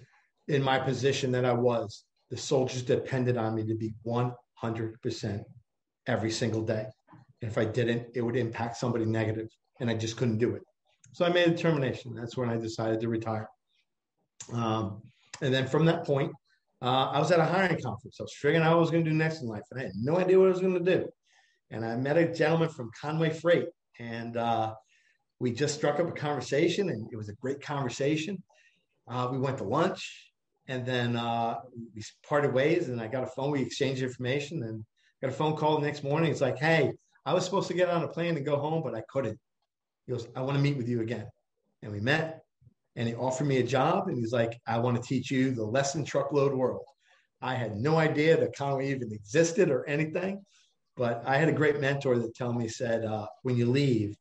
in 0.47 0.61
my 0.61 0.77
position 0.77 1.31
that 1.31 1.45
I 1.45 1.53
was, 1.53 2.05
the 2.29 2.37
soldiers 2.37 2.83
depended 2.83 3.37
on 3.37 3.55
me 3.55 3.65
to 3.65 3.75
be 3.75 3.93
100% 4.05 5.43
every 6.07 6.31
single 6.31 6.61
day. 6.61 6.85
And 7.41 7.51
if 7.51 7.57
I 7.57 7.65
didn't, 7.65 8.07
it 8.15 8.21
would 8.21 8.35
impact 8.35 8.77
somebody 8.77 9.05
negative, 9.05 9.49
and 9.79 9.89
I 9.89 9.95
just 9.95 10.17
couldn't 10.17 10.37
do 10.37 10.55
it. 10.55 10.63
So 11.13 11.25
I 11.25 11.29
made 11.29 11.47
a 11.47 11.51
determination. 11.51 12.13
That's 12.13 12.35
when 12.37 12.49
I 12.49 12.57
decided 12.57 12.99
to 13.01 13.07
retire. 13.07 13.47
Um, 14.53 15.01
and 15.41 15.53
then 15.53 15.67
from 15.67 15.85
that 15.85 16.05
point, 16.05 16.31
uh, 16.81 17.09
I 17.11 17.19
was 17.19 17.31
at 17.31 17.39
a 17.39 17.45
hiring 17.45 17.79
conference. 17.81 18.17
I 18.19 18.23
was 18.23 18.35
figuring 18.39 18.63
out 18.63 18.71
what 18.71 18.77
I 18.77 18.79
was 18.81 18.91
going 18.91 19.05
to 19.05 19.09
do 19.09 19.15
next 19.15 19.41
in 19.41 19.47
life, 19.47 19.63
and 19.71 19.79
I 19.79 19.83
had 19.83 19.93
no 19.95 20.17
idea 20.17 20.37
what 20.39 20.47
I 20.47 20.51
was 20.51 20.61
going 20.61 20.83
to 20.83 20.97
do. 20.97 21.07
And 21.71 21.85
I 21.85 21.95
met 21.95 22.17
a 22.17 22.33
gentleman 22.33 22.69
from 22.69 22.91
Con-way 22.99 23.31
Freight, 23.31 23.67
and 23.99 24.37
uh, 24.37 24.73
we 25.39 25.51
just 25.51 25.75
struck 25.75 25.99
up 25.99 26.07
a 26.07 26.11
conversation, 26.11 26.89
and 26.89 27.07
it 27.11 27.15
was 27.15 27.29
a 27.29 27.35
great 27.35 27.61
conversation. 27.61 28.41
Uh, 29.07 29.29
we 29.31 29.39
went 29.39 29.57
to 29.57 29.63
lunch, 29.63 30.31
and 30.67 30.85
then 30.85 31.15
uh, 31.15 31.55
we 31.95 32.03
parted 32.27 32.53
ways. 32.53 32.89
And 32.89 33.01
I 33.01 33.07
got 33.07 33.23
a 33.23 33.27
phone. 33.27 33.51
We 33.51 33.61
exchanged 33.61 34.01
information, 34.01 34.63
and 34.63 34.85
got 35.25 35.33
a 35.33 35.37
phone 35.37 35.55
call 35.55 35.79
the 35.79 35.85
next 35.85 36.03
morning. 36.03 36.31
It's 36.31 36.41
like, 36.41 36.57
"Hey, 36.57 36.93
I 37.25 37.33
was 37.33 37.45
supposed 37.45 37.67
to 37.69 37.73
get 37.73 37.89
on 37.89 38.03
a 38.03 38.07
plane 38.07 38.37
and 38.37 38.45
go 38.45 38.57
home, 38.57 38.83
but 38.83 38.93
I 38.93 39.01
couldn't." 39.09 39.39
He 40.05 40.13
goes, 40.13 40.27
"I 40.35 40.41
want 40.41 40.55
to 40.57 40.61
meet 40.61 40.77
with 40.77 40.87
you 40.87 41.01
again," 41.01 41.27
and 41.81 41.91
we 41.91 41.99
met. 41.99 42.43
And 42.95 43.07
he 43.07 43.15
offered 43.15 43.47
me 43.47 43.57
a 43.57 43.63
job, 43.63 44.07
and 44.07 44.17
he's 44.17 44.31
like, 44.31 44.59
"I 44.67 44.77
want 44.77 45.01
to 45.01 45.07
teach 45.07 45.31
you 45.31 45.51
the 45.51 45.65
less-than-truckload 45.65 46.53
world." 46.53 46.85
I 47.41 47.55
had 47.55 47.75
no 47.75 47.97
idea 47.97 48.37
that 48.37 48.55
Con-way 48.55 48.91
even 48.91 49.11
existed 49.11 49.69
or 49.69 49.85
anything, 49.87 50.45
but 50.95 51.23
I 51.25 51.37
had 51.37 51.49
a 51.49 51.59
great 51.59 51.81
mentor 51.81 52.17
that 52.19 52.37
told 52.37 52.55
me 52.57 52.67
said, 52.67 53.03
uh, 53.03 53.27
"When 53.41 53.57
you 53.57 53.65
leave, 53.65 54.15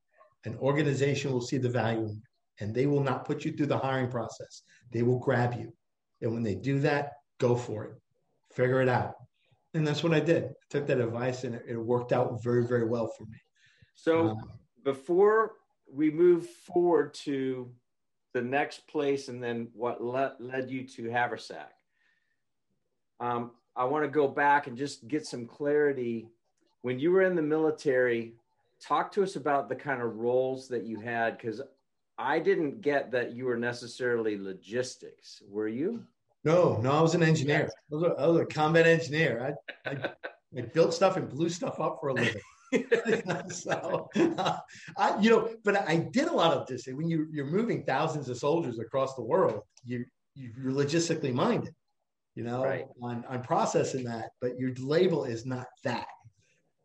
an 0.45 0.57
organization 0.57 1.33
will 1.33 1.41
see 1.41 1.59
the 1.59 1.69
value 1.69 2.07
in 2.07 2.17
you 2.17 2.23
and 2.61 2.75
they 2.75 2.87
will 2.87 3.03
not 3.03 3.25
put 3.25 3.45
you 3.45 3.53
through 3.53 3.67
the 3.67 3.79
hiring 3.79 4.11
process. 4.11 4.63
They 4.93 5.03
will 5.03 5.19
grab 5.19 5.55
you. 5.55 5.73
And 6.21 6.33
when 6.33 6.43
they 6.43 6.55
do 6.55 6.79
that, 6.81 7.13
go 7.39 7.57
for 7.57 7.85
it, 7.85 7.95
figure 8.53 8.81
it 8.81 8.89
out. 8.89 9.15
And 9.75 9.87
that's 9.87 10.05
what 10.05 10.15
I 10.15 10.21
did. 10.21 10.45
I 10.45 10.55
took 10.71 10.87
that 10.87 11.01
advice 11.01 11.45
and 11.45 11.57
it, 11.57 11.65
it 11.69 11.77
worked 11.77 12.13
out 12.13 12.43
very, 12.43 12.65
very 12.67 12.87
well 12.87 13.09
for 13.09 13.25
me. 13.25 13.39
So 13.97 14.29
um, 14.29 14.53
before 14.85 15.57
we 15.93 16.11
move 16.11 16.49
forward 16.49 17.13
to 17.15 17.71
the 18.33 18.43
next 18.43 18.87
place 18.87 19.29
and 19.29 19.43
then 19.43 19.69
what 19.75 20.03
le- 20.03 20.37
led 20.39 20.71
you 20.71 20.87
to 20.89 21.11
Haversack, 21.11 21.73
um, 23.21 23.51
I 23.77 23.85
want 23.85 24.05
to 24.05 24.09
go 24.09 24.29
back 24.29 24.69
and 24.69 24.79
just 24.79 25.09
get 25.09 25.27
some 25.27 25.47
clarity. 25.47 26.29
When 26.83 27.01
you 27.01 27.11
were 27.11 27.23
in 27.23 27.35
the 27.35 27.43
military, 27.43 28.35
talk 28.81 29.11
to 29.13 29.23
us 29.23 29.35
about 29.35 29.69
the 29.69 29.75
kind 29.75 30.01
of 30.01 30.17
roles 30.17 30.69
that 30.69 30.85
you 30.85 31.01
had 31.01 31.37
because 31.37 31.61
I 32.17 32.39
didn't 32.39 32.81
get 32.81 33.11
that 33.11 33.33
you 33.33 33.47
were 33.47 33.57
necessarily 33.57 34.39
logistics. 34.39 35.43
Were 35.49 35.69
you? 35.69 36.05
No, 36.45 36.79
no, 36.83 36.93
I 36.93 37.01
was 37.01 37.15
an 37.15 37.23
engineer. 37.23 37.71
I 37.91 37.95
was 37.95 38.03
a, 38.03 38.21
I 38.21 38.27
was 38.27 38.41
a 38.41 38.47
combat 38.47 38.87
engineer. 38.87 39.57
I, 39.87 39.91
I, 39.91 40.11
I, 40.57 40.61
built 40.61 40.93
stuff 40.93 41.17
and 41.17 41.29
blew 41.29 41.49
stuff 41.49 41.81
up 41.81 41.99
for 42.01 42.11
a 42.11 42.15
living. 42.15 42.43
so, 43.49 44.09
uh, 44.17 44.59
I, 44.99 45.19
you 45.21 45.31
know, 45.31 45.49
but 45.65 45.89
I 45.89 45.97
did 45.97 46.29
a 46.29 46.33
lot 46.33 46.53
of 46.53 46.67
this. 46.67 46.87
When 46.87 47.09
you, 47.09 47.29
you're 47.33 47.47
moving 47.47 47.85
thousands 47.85 48.29
of 48.29 48.37
soldiers 48.37 48.79
across 48.79 49.15
the 49.15 49.23
world, 49.23 49.61
you, 49.85 50.05
you're 50.35 50.73
logistically 50.73 51.33
minded, 51.33 51.75
you 52.35 52.43
know, 52.43 52.65
right. 52.65 52.87
on, 53.01 53.25
on 53.29 53.43
processing 53.43 54.05
that, 54.05 54.31
but 54.41 54.59
your 54.59 54.73
label 54.79 55.25
is 55.25 55.47
not 55.47 55.67
that. 55.85 56.07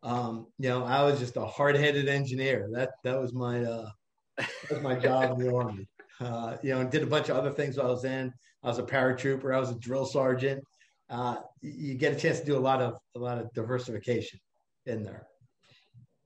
Um, 0.02 0.46
you 0.58 0.68
know, 0.68 0.84
I 0.84 1.02
was 1.02 1.18
just 1.18 1.36
a 1.36 1.44
hard-headed 1.44 2.08
engineer. 2.08 2.68
That 2.72 2.90
that 3.04 3.20
was 3.20 3.34
my 3.34 3.62
uh, 3.62 3.90
that 4.38 4.70
was 4.70 4.80
my 4.80 4.94
job 4.94 5.38
in 5.38 5.46
the 5.46 5.54
army. 5.54 5.86
Uh, 6.20 6.56
you 6.62 6.70
know, 6.70 6.80
and 6.80 6.90
did 6.90 7.02
a 7.02 7.06
bunch 7.06 7.28
of 7.28 7.36
other 7.36 7.50
things 7.50 7.76
while 7.76 7.88
I 7.88 7.90
was 7.90 8.04
in. 8.04 8.32
I 8.62 8.68
was 8.68 8.78
a 8.78 8.82
paratrooper. 8.82 9.54
I 9.54 9.58
was 9.58 9.70
a 9.70 9.78
drill 9.78 10.06
sergeant. 10.06 10.62
Uh, 11.08 11.36
you 11.60 11.94
get 11.94 12.12
a 12.12 12.16
chance 12.16 12.40
to 12.40 12.46
do 12.46 12.56
a 12.56 12.60
lot 12.60 12.80
of 12.80 12.98
a 13.16 13.18
lot 13.18 13.38
of 13.38 13.52
diversification 13.52 14.38
in 14.86 15.02
there. 15.02 15.26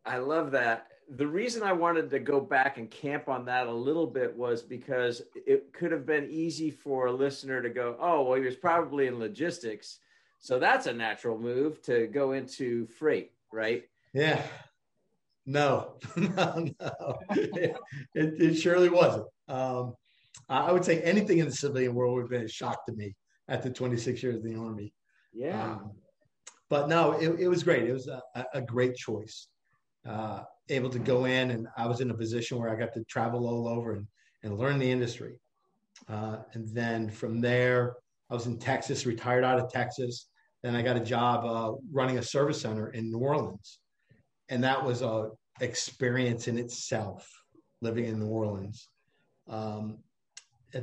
I 0.05 0.19
love 0.19 0.51
that. 0.51 0.89
The 1.17 1.27
reason 1.27 1.63
I 1.63 1.73
wanted 1.73 2.11
to 2.11 2.19
go 2.19 2.41
back 2.41 2.79
and 2.79 2.91
camp 2.91 3.29
on 3.29 3.45
that 3.47 3.67
a 3.67 3.73
little 3.73 4.07
bit 4.07 4.35
was 4.35 4.63
because 4.63 5.23
it 5.35 5.73
could 5.73 5.93
have 5.93 6.07
been 6.07 6.29
easy 6.31 6.71
for 6.71 7.07
a 7.07 7.13
listener 7.13 7.63
to 7.63 7.71
go, 7.71 7.97
"Oh, 7.99 8.23
well, 8.23 8.39
he 8.39 8.45
was 8.45 8.57
probably 8.57 9.07
in 9.07 9.19
logistics, 9.19 10.01
so 10.39 10.59
that's 10.59 10.87
a 10.87 10.93
natural 10.93 11.39
move 11.39 11.81
to 11.83 12.07
go 12.09 12.33
into 12.33 12.87
freight." 12.87 13.33
Right? 13.53 13.85
Yeah. 14.13 14.43
No, 15.47 15.95
no, 16.17 16.69
no. 16.81 17.19
It, 18.17 18.41
it, 18.41 18.55
surely 18.55 18.89
wasn't. 18.89 19.27
Um, 19.49 19.95
I 20.49 20.73
would 20.73 20.85
say 20.85 21.01
anything 21.03 21.39
in 21.39 21.47
the 21.47 21.53
civilian 21.53 21.95
world 21.95 22.15
would 22.15 22.23
have 22.23 22.31
been 22.31 22.43
a 22.43 22.49
shock 22.49 22.85
to 22.87 22.93
me 22.93 23.15
after 23.49 23.71
26 23.71 24.23
years 24.23 24.45
in 24.45 24.53
the 24.53 24.59
Army. 24.59 24.93
Yeah. 25.33 25.73
Um, 25.73 25.93
but 26.71 26.89
no, 26.89 27.13
it, 27.13 27.41
it, 27.41 27.49
was 27.49 27.63
great. 27.63 27.85
It 27.85 27.93
was 27.93 28.09
a, 28.09 28.23
a 28.55 28.63
great 28.63 28.97
choice. 28.97 29.49
Uh, 30.09 30.43
able 30.69 30.91
to 30.91 30.99
go 30.99 31.27
in, 31.27 31.51
and 31.51 31.69
I 31.77 31.87
was 31.87 32.01
in 32.01 32.11
a 32.11 32.15
position 32.15 32.59
where 32.59 32.71
I 32.71 32.77
got 32.77 32.93
to 32.95 33.05
travel 33.05 33.47
all 33.47 33.69
over 33.69 33.95
and, 33.95 34.07
and 34.43 34.59
learn 34.59 34.79
the 34.79 34.91
industry. 34.91 35.39
Uh, 36.09 36.39
and 36.53 36.69
then 36.75 37.11
from 37.11 37.41
there, 37.41 37.97
I 38.31 38.35
was 38.35 38.47
in 38.47 38.59
Texas, 38.59 39.07
retired 39.07 39.45
out 39.45 39.59
of 39.59 39.71
Texas. 39.71 40.29
Then 40.63 40.75
I 40.75 40.83
got 40.83 40.97
a 40.97 41.01
job 41.01 41.45
uh, 41.45 41.77
running 41.93 42.19
a 42.19 42.23
service 42.23 42.61
center 42.61 42.89
in 42.89 43.11
New 43.11 43.19
Orleans 43.19 43.79
and 44.49 44.63
that 44.65 44.83
was 44.83 45.03
a 45.03 45.31
experience 45.61 46.49
in 46.49 46.59
itself 46.59 47.31
living 47.81 48.07
in 48.07 48.19
New 48.19 48.27
Orleans. 48.27 48.89
Um, 49.49 49.99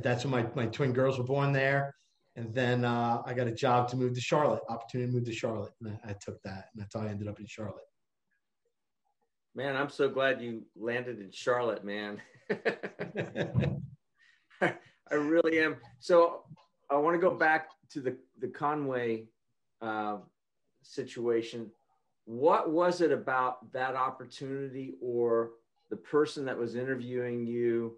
that's 0.00 0.24
when 0.24 0.30
my, 0.30 0.46
my 0.54 0.66
twin 0.66 0.92
girls 0.92 1.18
were 1.18 1.24
born 1.24 1.52
there. 1.52 1.94
And 2.36 2.54
then 2.54 2.84
uh, 2.84 3.22
I 3.26 3.34
got 3.34 3.46
a 3.46 3.52
job 3.52 3.88
to 3.88 3.96
move 3.96 4.14
to 4.14 4.20
Charlotte, 4.20 4.62
opportunity 4.68 5.10
to 5.10 5.16
move 5.16 5.26
to 5.26 5.32
Charlotte. 5.32 5.72
And 5.82 5.98
I, 6.04 6.10
I 6.10 6.12
took 6.14 6.40
that. 6.42 6.68
And 6.72 6.82
that's 6.82 6.94
how 6.94 7.02
I 7.02 7.08
ended 7.08 7.28
up 7.28 7.40
in 7.40 7.46
Charlotte. 7.46 7.84
Man, 9.54 9.76
I'm 9.76 9.90
so 9.90 10.08
glad 10.08 10.40
you 10.40 10.62
landed 10.74 11.20
in 11.20 11.30
Charlotte, 11.30 11.84
man. 11.84 12.22
I 14.62 15.14
really 15.14 15.60
am. 15.60 15.76
So 15.98 16.44
I 16.90 16.96
want 16.96 17.14
to 17.14 17.20
go 17.20 17.34
back 17.34 17.68
to 17.90 18.00
the, 18.00 18.16
the 18.38 18.48
Con-way 18.48 19.26
uh, 19.82 20.16
situation 20.82 21.70
what 22.24 22.70
was 22.70 23.00
it 23.00 23.12
about 23.12 23.72
that 23.72 23.94
opportunity 23.94 24.94
or 25.00 25.52
the 25.90 25.96
person 25.96 26.44
that 26.44 26.56
was 26.56 26.76
interviewing 26.76 27.46
you 27.46 27.96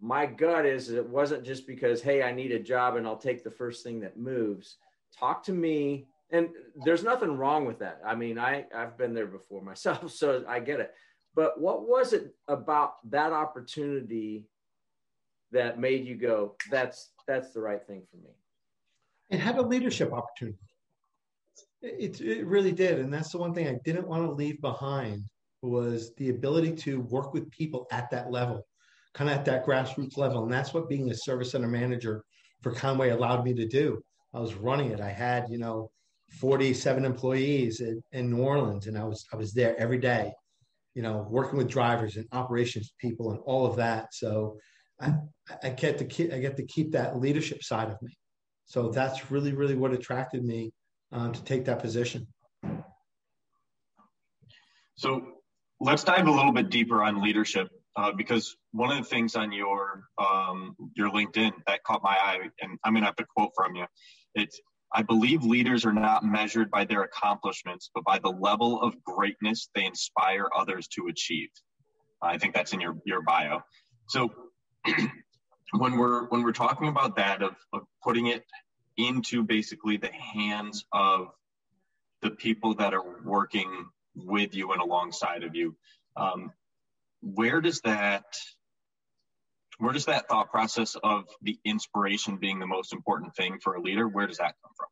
my 0.00 0.26
gut 0.26 0.64
is 0.64 0.90
it 0.90 1.08
wasn't 1.08 1.44
just 1.44 1.66
because 1.66 2.00
hey 2.00 2.22
i 2.22 2.32
need 2.32 2.52
a 2.52 2.58
job 2.58 2.96
and 2.96 3.06
i'll 3.06 3.16
take 3.16 3.42
the 3.42 3.50
first 3.50 3.82
thing 3.82 4.00
that 4.00 4.16
moves. 4.16 4.76
Talk 5.18 5.42
to 5.44 5.52
me. 5.52 6.06
And 6.30 6.50
there's 6.84 7.02
nothing 7.02 7.38
wrong 7.38 7.64
with 7.64 7.78
that. 7.78 8.00
I 8.04 8.14
mean 8.14 8.38
i 8.38 8.64
i've 8.74 8.96
been 8.98 9.14
there 9.14 9.26
before 9.26 9.62
myself 9.72 10.12
so 10.12 10.44
i 10.48 10.60
get 10.60 10.80
it. 10.80 10.94
But 11.34 11.60
what 11.60 11.88
was 11.88 12.12
it 12.12 12.34
about 12.48 12.94
that 13.10 13.32
opportunity 13.32 14.46
that 15.52 15.78
made 15.78 16.06
you 16.06 16.14
go 16.14 16.54
that's 16.70 17.10
that's 17.26 17.52
the 17.52 17.60
right 17.60 17.84
thing 17.86 18.02
for 18.10 18.16
me 18.18 18.30
it 19.30 19.40
had 19.40 19.58
a 19.58 19.62
leadership 19.62 20.12
opportunity. 20.12 20.58
It, 21.82 22.20
it 22.20 22.46
really 22.46 22.72
did. 22.72 22.98
And 22.98 23.12
that's 23.12 23.30
the 23.30 23.38
one 23.38 23.54
thing 23.54 23.68
I 23.68 23.78
didn't 23.84 24.08
want 24.08 24.24
to 24.24 24.32
leave 24.32 24.60
behind 24.60 25.24
was 25.62 26.14
the 26.16 26.30
ability 26.30 26.72
to 26.72 27.00
work 27.02 27.34
with 27.34 27.50
people 27.50 27.86
at 27.92 28.10
that 28.10 28.30
level, 28.30 28.66
kind 29.18 29.28
of 29.28 29.36
at 29.36 29.44
that 29.44 29.66
grassroots 29.66 30.16
level. 30.16 30.44
And 30.44 30.52
that's 30.52 30.72
what 30.72 30.88
being 30.88 31.10
a 31.10 31.14
service 31.14 31.50
center 31.50 31.66
manager 31.66 32.22
for 32.62 32.70
Con-way 32.72 33.10
allowed 33.10 33.44
me 33.44 33.52
to 33.54 33.66
do. 33.66 34.00
I 34.32 34.38
was 34.38 34.54
running 34.54 34.92
it. 34.92 35.00
I 35.00 35.10
had, 35.10 35.46
you 35.50 35.58
know, 35.58 35.90
47 36.38 37.04
employees 37.04 37.80
in, 37.80 38.00
in 38.12 38.30
New 38.30 38.42
Orleans, 38.42 38.86
and 38.86 38.96
I 38.96 39.02
was 39.02 39.24
I 39.32 39.36
was 39.36 39.52
there 39.52 39.74
every 39.80 39.98
day, 39.98 40.32
you 40.94 41.02
know, 41.02 41.26
working 41.28 41.58
with 41.58 41.68
drivers 41.68 42.16
and 42.16 42.26
operations 42.30 42.92
people 43.00 43.32
and 43.32 43.40
all 43.40 43.66
of 43.66 43.74
that. 43.76 44.08
So 44.12 44.56
I, 45.00 45.14
I 45.64 45.70
get 45.70 45.98
to 45.98 46.04
keep 46.04 46.32
I 46.32 46.38
get 46.38 46.56
to 46.58 46.66
keep 46.66 46.92
that 46.92 47.18
leadership 47.18 47.64
side 47.64 47.88
of 47.88 48.00
me. 48.02 48.16
So 48.66 48.90
that's 48.90 49.32
really 49.32 49.52
really 49.52 49.74
what 49.74 49.92
attracted 49.92 50.44
me 50.44 50.70
um, 51.10 51.32
to 51.32 51.42
take 51.42 51.64
that 51.64 51.80
position. 51.80 52.26
So 54.94 55.22
let's 55.80 56.04
dive 56.04 56.28
a 56.28 56.30
little 56.30 56.52
bit 56.52 56.70
deeper 56.70 57.02
on 57.02 57.22
leadership 57.22 57.68
uh, 57.98 58.12
because 58.12 58.56
one 58.70 58.92
of 58.92 58.98
the 58.98 59.04
things 59.04 59.34
on 59.34 59.50
your 59.50 60.04
um, 60.18 60.76
your 60.94 61.10
LinkedIn 61.10 61.50
that 61.66 61.82
caught 61.82 62.00
my 62.02 62.16
eye, 62.16 62.48
and 62.60 62.78
I'm 62.84 62.94
gonna 62.94 63.06
have 63.06 63.16
to 63.16 63.26
quote 63.36 63.50
from 63.56 63.74
you. 63.74 63.86
It's 64.36 64.60
I 64.94 65.02
believe 65.02 65.42
leaders 65.42 65.84
are 65.84 65.92
not 65.92 66.24
measured 66.24 66.70
by 66.70 66.84
their 66.84 67.02
accomplishments, 67.02 67.90
but 67.92 68.04
by 68.04 68.20
the 68.20 68.30
level 68.30 68.80
of 68.80 69.02
greatness 69.02 69.68
they 69.74 69.84
inspire 69.84 70.48
others 70.56 70.86
to 70.88 71.08
achieve. 71.08 71.48
I 72.22 72.38
think 72.38 72.54
that's 72.54 72.72
in 72.72 72.80
your 72.80 72.96
your 73.04 73.20
bio. 73.22 73.62
So 74.06 74.32
when 75.72 75.96
we're 75.96 76.28
when 76.28 76.44
we're 76.44 76.52
talking 76.52 76.86
about 76.86 77.16
that 77.16 77.42
of, 77.42 77.56
of 77.72 77.82
putting 78.04 78.28
it 78.28 78.44
into 78.96 79.42
basically 79.42 79.96
the 79.96 80.12
hands 80.12 80.84
of 80.92 81.30
the 82.22 82.30
people 82.30 82.74
that 82.74 82.94
are 82.94 83.22
working 83.24 83.86
with 84.14 84.54
you 84.54 84.70
and 84.70 84.80
alongside 84.80 85.42
of 85.42 85.56
you. 85.56 85.74
Um, 86.16 86.52
where 87.20 87.60
does 87.60 87.80
that 87.82 88.24
where 89.78 89.92
does 89.92 90.06
that 90.06 90.28
thought 90.28 90.50
process 90.50 90.96
of 91.04 91.24
the 91.42 91.58
inspiration 91.64 92.36
being 92.36 92.58
the 92.58 92.66
most 92.66 92.92
important 92.92 93.34
thing 93.36 93.58
for 93.62 93.74
a 93.74 93.80
leader 93.80 94.08
where 94.08 94.26
does 94.26 94.38
that 94.38 94.54
come 94.62 94.72
from 94.76 94.88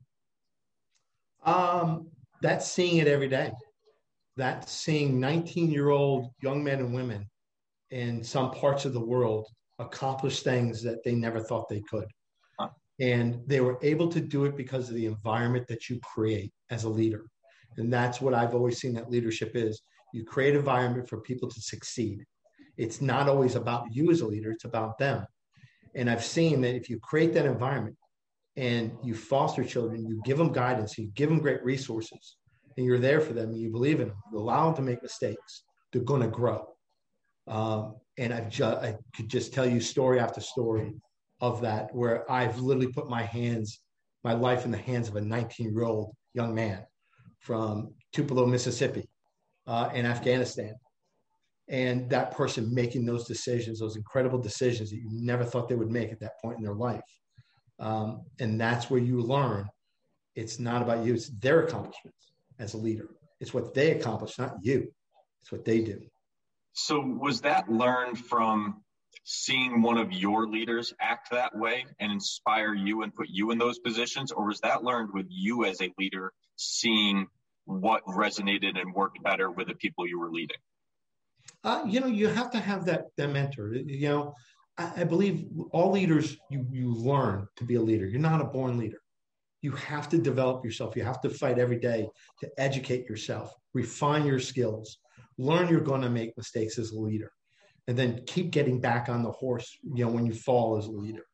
um, 1.47 2.11
that's 2.43 2.71
seeing 2.71 2.99
it 2.99 3.09
every 3.09 3.29
day. 3.29 3.53
That's 4.37 4.71
seeing 4.73 5.19
19 5.19 5.71
year 5.71 5.91
old 5.91 6.31
young 6.43 6.63
men 6.63 6.81
and 6.81 6.93
women 6.93 7.27
in 7.91 8.23
some 8.23 8.51
parts 8.51 8.85
of 8.85 8.93
the 8.93 9.05
world 9.05 9.47
accomplish 9.79 10.43
things 10.43 10.83
that 10.83 11.03
they 11.05 11.15
never 11.15 11.41
thought 11.41 11.69
they 11.69 11.83
could. 11.89 12.07
Huh. 12.59 12.69
And 13.01 13.41
they 13.47 13.61
were 13.61 13.79
able 13.83 14.09
to 14.09 14.21
do 14.21 14.45
it 14.45 14.57
because 14.57 14.89
of 14.89 14.97
the 14.97 15.07
environment 15.07 15.67
that 15.69 15.89
you 15.89 16.01
create 16.01 16.53
as 16.71 16.85
a 16.85 16.89
leader. 16.89 17.25
And 17.79 17.93
that's 17.93 18.21
what 18.21 18.35
I've 18.35 18.55
always 18.55 18.79
seen 18.79 18.95
that 18.95 19.11
leadership 19.11 19.53
is. 19.55 19.81
You 20.13 20.25
create 20.25 20.55
environment 20.55 21.09
for 21.09 21.21
people 21.21 21.49
to 21.51 21.61
succeed. 21.61 22.25
It's 22.77 23.01
not 23.01 23.29
always 23.29 23.55
about 23.55 23.87
you 23.91 24.11
as 24.11 24.21
a 24.21 24.27
leader, 24.27 24.51
it's 24.51 24.65
about 24.65 24.99
them. 24.99 25.27
And 25.95 26.11
I've 26.11 26.25
seen 26.25 26.61
that 26.61 26.75
if 26.75 26.91
you 26.91 26.99
create 27.01 27.33
that 27.35 27.47
environment 27.47 27.97
and 28.57 28.93
you 29.03 29.15
foster 29.15 29.65
children, 29.65 30.07
you 30.07 30.21
give 30.25 30.39
them 30.39 30.53
guidance, 30.53 30.99
you 30.99 31.09
give 31.15 31.29
them 31.29 31.39
great 31.39 31.65
resources, 31.65 32.37
and 32.77 32.85
you're 32.85 32.99
there 32.99 33.21
for 33.21 33.33
them, 33.33 33.53
you 33.53 33.71
believe 33.71 34.01
in 34.01 34.09
them, 34.09 34.17
you 34.31 34.39
allow 34.39 34.67
them 34.67 34.77
to 34.77 34.83
make 34.83 35.03
mistakes, 35.03 35.63
they're 35.93 36.03
going 36.03 36.23
to 36.23 36.29
grow. 36.29 36.69
Um, 37.47 37.97
and 38.19 38.33
I've 38.33 38.51
just 38.51 38.79
I 38.83 38.97
could 39.15 39.29
just 39.29 39.53
tell 39.53 39.69
you 39.69 39.81
story 39.81 40.19
after 40.19 40.41
story 40.41 40.95
of 41.41 41.61
that 41.61 41.95
where 41.95 42.31
I've 42.31 42.59
literally 42.59 42.93
put 42.93 43.09
my 43.09 43.23
hands, 43.23 43.81
my 44.25 44.33
life 44.33 44.65
in 44.65 44.71
the 44.71 44.79
hands 44.79 45.09
of 45.09 45.17
a 45.17 45.21
19 45.21 45.73
year 45.73 45.85
old 45.85 46.15
young 46.35 46.55
man 46.55 46.85
from 47.41 47.95
Tupelo, 48.13 48.47
Mississippi, 48.47 49.09
uh, 49.67 49.91
in 49.95 50.07
Afghanistan. 50.07 50.75
And 51.69 52.09
that 52.11 52.31
person 52.31 52.73
making 52.73 53.07
those 53.07 53.27
decisions, 53.27 53.81
those 53.81 53.97
incredible 53.97 54.39
decisions 54.39 54.91
that 54.91 54.97
you 54.97 55.09
never 55.11 55.45
thought 55.45 55.69
they 55.69 55.75
would 55.75 55.91
make 55.91 56.13
at 56.13 56.21
that 56.21 56.41
point 56.41 56.59
in 56.59 56.63
their 56.63 56.75
life. 56.75 57.01
Um, 57.79 58.23
and 58.39 58.61
that's 58.61 58.89
where 58.89 59.01
you 59.01 59.21
learn 59.21 59.69
it's 60.37 60.61
not 60.61 60.83
about 60.83 61.05
you, 61.05 61.15
it's 61.15 61.31
their 61.41 61.63
accomplishments 61.63 62.33
as 62.59 62.75
a 62.75 62.77
leader. 62.77 63.09
It's 63.41 63.55
what 63.55 63.75
they 63.75 63.93
accomplish, 63.93 64.39
not 64.39 64.57
you. 64.61 64.93
It's 65.41 65.51
what 65.51 65.65
they 65.65 65.81
do. 65.81 66.01
So, 66.75 67.01
was 67.01 67.41
that 67.41 67.71
learned 67.71 68.19
from 68.19 68.83
seeing 69.25 69.81
one 69.81 69.97
of 69.97 70.13
your 70.13 70.47
leaders 70.47 70.93
act 71.01 71.31
that 71.31 71.57
way 71.57 71.87
and 72.01 72.13
inspire 72.13 72.75
you 72.75 73.03
and 73.03 73.15
put 73.15 73.29
you 73.31 73.51
in 73.51 73.59
those 73.59 73.79
positions? 73.79 74.31
Or 74.31 74.47
was 74.47 74.61
that 74.61 74.85
learned 74.85 75.11
with 75.15 75.27
you 75.31 75.65
as 75.65 75.81
a 75.81 75.93
leader 75.99 76.33
seeing 76.57 77.27
what 77.67 78.05
resonated 78.07 78.81
and 78.81 78.95
worked 78.95 79.23
better 79.23 79.51
with 79.51 79.69
the 79.69 79.75
people 79.75 80.07
you 80.07 80.19
were 80.19 80.31
leading? 80.31 80.57
Uh, 81.63 81.83
you 81.87 82.01
know, 82.01 82.07
you 82.07 82.29
have 82.29 82.51
to 82.53 82.59
have 82.59 82.85
that, 82.87 83.05
that 83.17 83.31
mentor. 83.31 83.75
You 83.75 84.09
know, 84.09 84.35
I, 84.79 84.93
I 85.03 85.05
believe 85.05 85.47
all 85.73 85.91
leaders, 85.93 86.37
you, 86.51 86.67
you 86.71 86.95
learn 86.95 87.47
to 87.57 87.65
be 87.65 87.75
a 87.75 87.83
leader. 87.83 88.07
You're 88.07 88.21
not 88.21 88.41
a 88.41 88.45
born 88.45 88.79
leader. 88.79 88.99
You 89.63 89.73
have 89.73 90.09
to 90.11 90.19
develop 90.19 90.65
yourself. 90.65 90.97
You 90.97 91.05
have 91.05 91.21
to 91.23 91.31
fight 91.31 91.59
every 91.59 91.79
day 91.79 92.09
to 92.41 92.51
educate 92.59 93.09
yourself, 93.09 93.53
refine 93.75 94.27
your 94.27 94.39
skills, 94.39 94.99
learn 95.39 95.69
you're 95.69 95.81
going 95.81 96.03
to 96.03 96.11
make 96.11 96.37
mistakes 96.37 96.79
as 96.79 96.93
a 96.93 96.99
leader 96.99 97.31
and 97.89 97.97
then 97.97 98.23
keep 98.27 98.51
getting 98.51 98.81
back 98.81 99.09
on 99.09 99.23
the 99.23 99.31
horse 99.31 99.79
you 99.83 100.05
know 100.05 100.11
when 100.11 100.27
you 100.27 100.35
fall 100.35 100.77
as 100.77 100.87
a 100.87 100.91
leader 100.91 101.25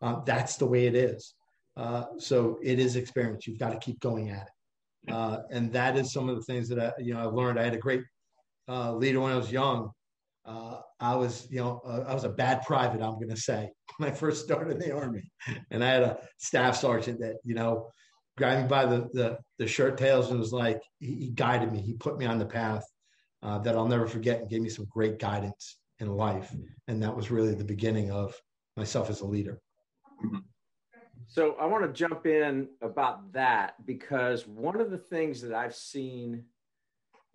uh, 0.00 0.20
that's 0.24 0.56
the 0.56 0.66
way 0.66 0.86
it 0.86 0.94
is 0.94 1.34
uh, 1.76 2.04
so 2.18 2.58
it 2.62 2.78
is 2.78 2.96
experience 2.96 3.46
you've 3.46 3.58
got 3.58 3.70
to 3.70 3.78
keep 3.78 4.00
going 4.00 4.30
at 4.30 4.42
it 4.42 4.51
uh, 5.10 5.38
and 5.50 5.72
that 5.72 5.96
is 5.96 6.12
some 6.12 6.28
of 6.28 6.36
the 6.36 6.42
things 6.42 6.68
that 6.68 6.78
i 6.78 6.92
you 7.00 7.14
know 7.14 7.20
i 7.20 7.24
learned. 7.24 7.58
I 7.58 7.64
had 7.64 7.74
a 7.74 7.78
great 7.78 8.02
uh, 8.68 8.94
leader 8.94 9.20
when 9.20 9.32
i 9.32 9.36
was 9.36 9.50
young. 9.50 9.90
Uh, 10.44 10.80
i 11.00 11.14
was 11.14 11.46
you 11.50 11.60
know 11.60 11.80
uh, 11.86 12.04
i 12.08 12.14
was 12.14 12.24
a 12.24 12.28
bad 12.28 12.62
private 12.62 13.00
i'm 13.00 13.14
going 13.14 13.28
to 13.28 13.36
say 13.36 13.70
when 13.98 14.10
i 14.10 14.12
first 14.12 14.44
started 14.44 14.72
in 14.72 14.78
the 14.78 14.94
army. 14.94 15.22
And 15.70 15.84
i 15.84 15.88
had 15.88 16.02
a 16.02 16.18
staff 16.38 16.76
sergeant 16.76 17.20
that 17.20 17.36
you 17.44 17.54
know 17.54 17.88
grabbed 18.36 18.62
me 18.62 18.68
by 18.68 18.86
the 18.86 19.08
the, 19.12 19.38
the 19.58 19.66
shirt 19.66 19.98
tails 19.98 20.30
and 20.30 20.40
was 20.40 20.52
like 20.52 20.80
he, 20.98 21.14
he 21.14 21.30
guided 21.30 21.72
me. 21.72 21.80
He 21.80 21.94
put 21.94 22.18
me 22.18 22.26
on 22.26 22.38
the 22.38 22.46
path 22.46 22.84
uh, 23.42 23.58
that 23.58 23.76
I'll 23.76 23.88
never 23.88 24.06
forget 24.06 24.40
and 24.40 24.48
gave 24.48 24.62
me 24.62 24.68
some 24.68 24.86
great 24.90 25.18
guidance 25.18 25.78
in 25.98 26.08
life. 26.08 26.54
And 26.88 27.02
that 27.02 27.16
was 27.16 27.30
really 27.30 27.54
the 27.54 27.64
beginning 27.64 28.10
of 28.10 28.34
myself 28.76 29.10
as 29.10 29.20
a 29.20 29.26
leader. 29.26 29.60
So 31.26 31.56
I 31.58 31.66
want 31.66 31.84
to 31.84 31.92
jump 31.92 32.26
in 32.26 32.68
about 32.80 33.32
that 33.32 33.74
because 33.86 34.46
one 34.46 34.80
of 34.80 34.90
the 34.90 34.98
things 34.98 35.40
that 35.42 35.54
I've 35.54 35.74
seen, 35.74 36.44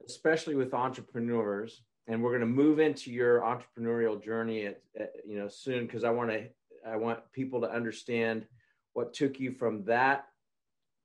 especially 0.06 0.56
with 0.56 0.73
entrepreneurs, 0.73 1.82
and 2.08 2.23
we're 2.23 2.32
going 2.32 2.41
to 2.41 2.45
move 2.45 2.80
into 2.80 3.12
your 3.12 3.41
entrepreneurial 3.41 4.21
journey 4.23 4.65
at, 4.65 4.82
at 4.97 5.12
you 5.26 5.38
know 5.38 5.47
soon 5.47 5.86
because 5.86 6.04
I 6.04 6.10
want 6.10 6.30
to 6.30 6.47
I 6.88 6.95
want 6.95 7.19
people 7.34 7.62
to 7.62 7.71
understand 7.71 8.45
what 8.93 9.13
took 9.13 9.39
you 9.39 9.52
from 9.52 9.84
that 9.86 10.26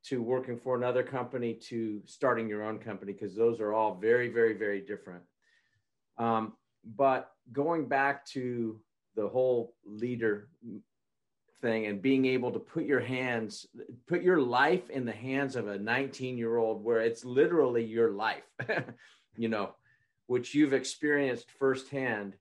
to 0.05 0.23
working 0.23 0.59
for 0.59 0.77
another 0.77 1.03
company 1.03 1.55
to 1.55 2.01
starting 2.07 2.49
your 2.49 2.64
own 2.64 2.79
company 2.79 3.12
because 3.12 3.35
those 3.35 3.61
are 3.61 3.73
all 3.73 3.97
very 3.97 4.29
very 4.29 4.55
very 4.55 4.81
different. 4.81 5.23
Um, 6.18 6.53
but 6.85 7.31
going 7.53 7.88
back 7.88 8.27
to 8.27 8.79
the 9.16 9.29
whole 9.29 9.75
leader 9.85 10.49
thing 11.62 11.87
and 11.87 12.03
being 12.03 12.27
able 12.27 12.51
to 12.51 12.59
put 12.59 12.85
your 12.85 13.01
hands 13.01 13.66
put 14.07 14.22
your 14.22 14.40
life 14.40 14.90
in 14.90 15.05
the 15.05 15.12
hands 15.12 15.57
of 15.57 15.68
a 15.68 15.79
19 15.79 16.37
year 16.37 16.57
old 16.57 16.85
where 16.85 17.01
it's 17.01 17.25
literally 17.25 17.85
your 17.85 18.11
life 18.11 18.44
you 19.37 19.48
know 19.48 19.70
which 20.27 20.55
you've 20.55 20.75
experienced 20.75 21.51
firsthand 21.51 22.35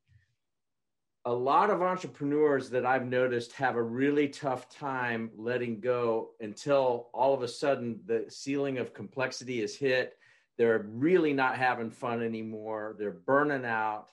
a 1.26 1.34
lot 1.34 1.70
of 1.70 1.84
entrepreneurs 1.84 2.70
that 2.72 2.86
I've 2.86 3.06
noticed 3.06 3.54
have 3.54 3.76
a 3.76 3.84
really 3.84 4.28
tough 4.28 4.70
time 4.70 5.30
letting 5.38 5.80
go 5.80 6.32
until 6.40 7.10
all 7.14 7.34
of 7.34 7.44
a 7.44 7.48
sudden 7.48 8.00
the 8.08 8.26
ceiling 8.28 8.80
of 8.80 8.94
complexity 8.94 9.62
is 9.62 9.76
hit. 9.76 10.18
They're 10.58 10.86
really 10.90 11.34
not 11.34 11.58
having 11.58 11.92
fun 11.92 12.24
anymore. 12.24 12.96
They're 12.98 13.12
burning 13.12 13.66
out. 13.66 14.08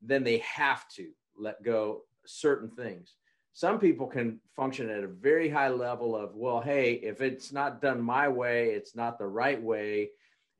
Then 0.00 0.24
they 0.24 0.38
have 0.38 0.88
to 0.96 1.08
let 1.36 1.62
go 1.62 2.02
certain 2.24 2.70
things. 2.70 3.14
Some 3.54 3.78
people 3.78 4.06
can 4.06 4.40
function 4.54 4.90
at 4.90 5.04
a 5.04 5.08
very 5.08 5.48
high 5.48 5.68
level 5.68 6.14
of, 6.14 6.34
well, 6.34 6.60
hey, 6.60 6.94
if 6.94 7.22
it's 7.22 7.52
not 7.52 7.80
done 7.80 8.00
my 8.00 8.28
way, 8.28 8.70
it's 8.70 8.94
not 8.94 9.18
the 9.18 9.26
right 9.26 9.60
way. 9.62 10.10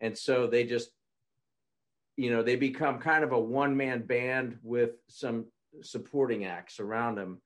And 0.01 0.17
so 0.17 0.47
they 0.47 0.65
just, 0.65 0.91
you 2.17 2.31
know, 2.31 2.43
they 2.43 2.57
become 2.57 2.99
kind 2.99 3.25
of 3.25 3.33
a 3.33 3.39
one 3.39 3.77
man 3.77 4.03
band 4.07 4.59
with 4.63 4.93
some 5.09 5.47
supporting 5.83 6.45
acts 6.45 6.81
around 6.81 7.17
them 7.17 7.41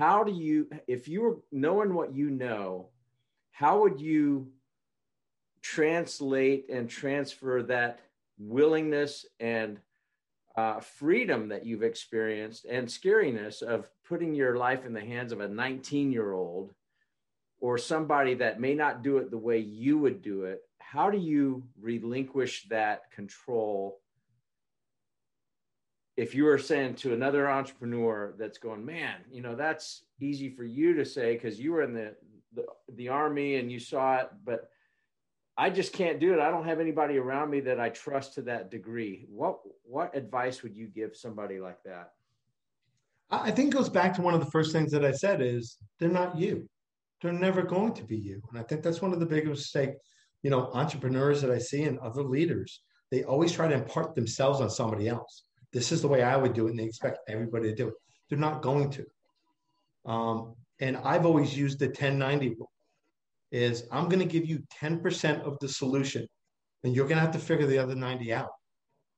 how 0.00 0.24
do 0.24 0.32
you 0.32 0.68
if 0.86 1.08
you 1.08 1.20
were 1.20 1.36
knowing 1.52 1.92
what 1.92 2.14
you 2.14 2.30
know 2.30 2.88
how 3.50 3.80
would 3.80 4.00
you 4.00 4.50
translate 5.60 6.70
and 6.70 6.88
transfer 6.88 7.62
that 7.62 8.00
willingness 8.38 9.26
and 9.40 9.78
uh, 10.56 10.80
freedom 10.80 11.48
that 11.48 11.66
you've 11.66 11.82
experienced 11.82 12.64
and 12.64 12.88
scariness 12.88 13.60
of 13.60 13.90
putting 14.10 14.34
your 14.34 14.56
life 14.56 14.84
in 14.84 14.92
the 14.92 15.00
hands 15.00 15.32
of 15.32 15.40
a 15.40 15.48
19 15.48 16.12
year 16.12 16.32
old 16.34 16.74
or 17.60 17.78
somebody 17.78 18.34
that 18.34 18.60
may 18.60 18.74
not 18.74 19.02
do 19.02 19.16
it 19.16 19.30
the 19.30 19.38
way 19.38 19.58
you 19.58 19.96
would 19.96 20.20
do 20.20 20.44
it 20.44 20.60
how 20.80 21.08
do 21.08 21.16
you 21.16 21.62
relinquish 21.80 22.66
that 22.68 23.10
control 23.10 24.00
if 26.20 26.34
you 26.34 26.44
were 26.44 26.58
saying 26.58 26.96
to 26.96 27.14
another 27.14 27.48
entrepreneur 27.48 28.34
that's 28.38 28.58
going, 28.58 28.84
man, 28.84 29.14
you 29.32 29.40
know, 29.40 29.54
that's 29.56 30.02
easy 30.20 30.50
for 30.50 30.64
you 30.64 30.92
to 30.96 31.04
say 31.04 31.32
because 31.32 31.58
you 31.58 31.72
were 31.72 31.82
in 31.82 31.94
the, 31.94 32.14
the, 32.54 32.66
the 32.96 33.08
army 33.08 33.56
and 33.56 33.72
you 33.72 33.78
saw 33.78 34.16
it, 34.16 34.28
but 34.44 34.68
I 35.56 35.70
just 35.70 35.94
can't 35.94 36.20
do 36.20 36.34
it. 36.34 36.38
I 36.38 36.50
don't 36.50 36.66
have 36.66 36.78
anybody 36.78 37.16
around 37.16 37.48
me 37.48 37.60
that 37.60 37.80
I 37.80 37.88
trust 37.88 38.34
to 38.34 38.42
that 38.42 38.70
degree. 38.70 39.24
What 39.30 39.60
what 39.82 40.14
advice 40.14 40.62
would 40.62 40.76
you 40.76 40.88
give 40.88 41.16
somebody 41.16 41.58
like 41.58 41.82
that? 41.84 42.12
I 43.30 43.50
think 43.50 43.72
it 43.72 43.76
goes 43.76 43.88
back 43.88 44.14
to 44.14 44.22
one 44.22 44.34
of 44.34 44.40
the 44.40 44.50
first 44.50 44.72
things 44.72 44.90
that 44.92 45.04
I 45.04 45.12
said 45.12 45.40
is 45.40 45.76
they're 45.98 46.08
not 46.08 46.36
you. 46.36 46.68
They're 47.22 47.32
never 47.32 47.62
going 47.62 47.94
to 47.94 48.04
be 48.04 48.16
you. 48.16 48.42
And 48.50 48.58
I 48.58 48.64
think 48.64 48.82
that's 48.82 49.02
one 49.02 49.12
of 49.12 49.20
the 49.20 49.26
biggest 49.26 49.48
mistakes, 49.50 49.96
you 50.42 50.50
know, 50.50 50.70
entrepreneurs 50.72 51.40
that 51.42 51.50
I 51.50 51.58
see 51.58 51.84
and 51.84 51.98
other 51.98 52.22
leaders, 52.22 52.80
they 53.10 53.24
always 53.24 53.52
try 53.52 53.68
to 53.68 53.74
impart 53.74 54.14
themselves 54.14 54.60
on 54.60 54.70
somebody 54.70 55.08
else 55.08 55.44
this 55.72 55.92
is 55.92 56.02
the 56.02 56.08
way 56.08 56.22
I 56.22 56.36
would 56.36 56.52
do 56.52 56.66
it, 56.66 56.70
and 56.70 56.78
they 56.78 56.84
expect 56.84 57.18
everybody 57.28 57.68
to 57.68 57.74
do 57.74 57.88
it. 57.88 57.94
They're 58.28 58.38
not 58.38 58.62
going 58.62 58.90
to. 58.90 59.06
Um, 60.04 60.54
and 60.80 60.96
I've 60.96 61.26
always 61.26 61.56
used 61.56 61.78
the 61.78 61.86
1090 61.86 62.50
rule 62.50 62.70
is 63.52 63.84
I'm 63.90 64.08
going 64.08 64.20
to 64.20 64.24
give 64.24 64.46
you 64.46 64.62
10% 64.80 65.42
of 65.42 65.58
the 65.60 65.68
solution 65.68 66.26
and 66.84 66.94
you're 66.94 67.06
going 67.06 67.16
to 67.16 67.22
have 67.22 67.32
to 67.32 67.38
figure 67.38 67.66
the 67.66 67.78
other 67.78 67.96
90 67.96 68.32
out. 68.32 68.50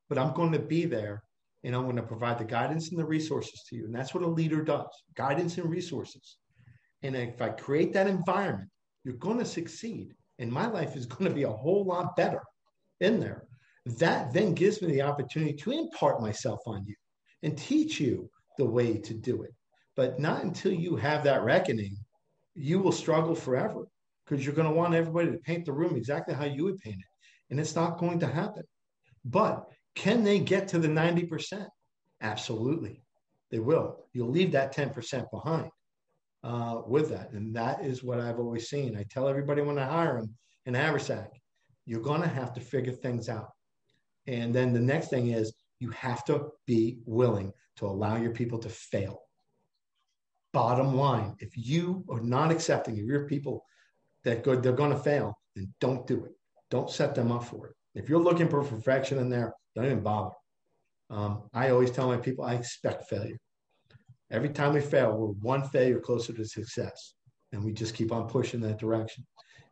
But 0.09 0.17
I'm 0.17 0.33
going 0.33 0.51
to 0.51 0.59
be 0.59 0.85
there 0.85 1.23
and 1.63 1.75
I'm 1.75 1.83
going 1.83 1.95
to 1.95 2.03
provide 2.03 2.37
the 2.37 2.45
guidance 2.45 2.89
and 2.89 2.99
the 2.99 3.05
resources 3.05 3.63
to 3.69 3.75
you. 3.75 3.85
And 3.85 3.95
that's 3.95 4.13
what 4.13 4.23
a 4.23 4.27
leader 4.27 4.61
does 4.61 4.87
guidance 5.15 5.57
and 5.57 5.69
resources. 5.69 6.37
And 7.01 7.15
if 7.15 7.41
I 7.41 7.49
create 7.49 7.93
that 7.93 8.07
environment, 8.07 8.69
you're 9.03 9.15
going 9.15 9.39
to 9.39 9.45
succeed. 9.45 10.13
And 10.39 10.51
my 10.51 10.67
life 10.67 10.95
is 10.95 11.05
going 11.05 11.29
to 11.29 11.35
be 11.35 11.43
a 11.43 11.49
whole 11.49 11.85
lot 11.85 12.15
better 12.15 12.41
in 12.99 13.19
there 13.19 13.45
that 13.85 14.33
then 14.33 14.53
gives 14.53 14.81
me 14.81 14.91
the 14.91 15.01
opportunity 15.01 15.53
to 15.53 15.71
impart 15.71 16.21
myself 16.21 16.59
on 16.65 16.85
you 16.85 16.95
and 17.43 17.57
teach 17.57 17.99
you 17.99 18.29
the 18.57 18.65
way 18.65 18.97
to 18.97 19.13
do 19.13 19.43
it. 19.43 19.53
But 19.95 20.19
not 20.19 20.43
until 20.43 20.71
you 20.71 20.95
have 20.95 21.23
that 21.23 21.43
reckoning, 21.43 21.97
you 22.55 22.79
will 22.79 22.91
struggle 22.91 23.35
forever 23.35 23.85
because 24.25 24.45
you're 24.45 24.55
going 24.55 24.69
to 24.69 24.73
want 24.73 24.93
everybody 24.93 25.31
to 25.31 25.37
paint 25.37 25.65
the 25.65 25.73
room 25.73 25.95
exactly 25.95 26.33
how 26.33 26.45
you 26.45 26.63
would 26.63 26.79
paint 26.79 26.97
it. 26.97 27.05
and 27.49 27.59
it's 27.59 27.75
not 27.75 27.97
going 27.97 28.19
to 28.19 28.27
happen. 28.27 28.63
But 29.25 29.65
can 29.95 30.23
they 30.23 30.39
get 30.39 30.67
to 30.69 30.79
the 30.79 30.87
90%? 30.87 31.67
Absolutely, 32.21 33.03
they 33.51 33.59
will. 33.59 34.05
You'll 34.13 34.29
leave 34.29 34.51
that 34.53 34.75
10% 34.75 35.29
behind 35.31 35.69
uh, 36.43 36.81
with 36.85 37.09
that. 37.09 37.31
And 37.31 37.55
that 37.55 37.83
is 37.83 38.03
what 38.03 38.19
I've 38.19 38.39
always 38.39 38.69
seen. 38.69 38.97
I 38.97 39.03
tell 39.09 39.27
everybody 39.27 39.61
when 39.61 39.79
I 39.79 39.85
hire 39.85 40.19
them 40.19 40.35
in 40.65 40.73
Haversack, 40.73 41.31
you're 41.85 42.01
going 42.01 42.21
to 42.21 42.27
have 42.27 42.53
to 42.53 42.61
figure 42.61 42.91
things 42.91 43.29
out. 43.29 43.49
And 44.27 44.53
then 44.53 44.73
the 44.73 44.79
next 44.79 45.09
thing 45.09 45.27
is 45.27 45.53
you 45.79 45.89
have 45.91 46.23
to 46.25 46.49
be 46.65 46.99
willing 47.05 47.51
to 47.77 47.85
allow 47.85 48.17
your 48.17 48.31
people 48.31 48.59
to 48.59 48.69
fail. 48.69 49.21
Bottom 50.53 50.95
line, 50.95 51.35
if 51.39 51.57
you 51.57 52.05
are 52.09 52.21
not 52.21 52.51
accepting 52.51 52.99
of 52.99 53.05
your 53.05 53.27
people 53.27 53.65
that 54.23 54.43
good, 54.43 54.61
they're 54.61 54.71
going 54.71 54.91
to 54.91 54.99
fail, 54.99 55.37
then 55.55 55.73
don't 55.81 56.05
do 56.07 56.23
it. 56.25 56.31
Don't 56.69 56.89
set 56.89 57.15
them 57.15 57.31
up 57.31 57.43
for 57.43 57.67
it. 57.67 57.75
If 57.95 58.09
you're 58.09 58.19
looking 58.19 58.49
for 58.49 58.63
perfection 58.63 59.19
in 59.19 59.29
there, 59.29 59.53
don't 59.75 59.85
even 59.85 60.01
bother. 60.01 60.35
Um, 61.09 61.43
I 61.53 61.69
always 61.69 61.91
tell 61.91 62.07
my 62.07 62.17
people 62.17 62.43
I 62.43 62.55
expect 62.55 63.07
failure. 63.09 63.37
Every 64.31 64.49
time 64.49 64.73
we 64.73 64.81
fail, 64.81 65.15
we're 65.15 65.27
one 65.27 65.67
failure 65.69 65.99
closer 65.99 66.33
to 66.33 66.45
success. 66.45 67.13
And 67.51 67.63
we 67.63 67.71
just 67.71 67.93
keep 67.93 68.11
on 68.11 68.27
pushing 68.27 68.61
that 68.61 68.79
direction. 68.79 69.25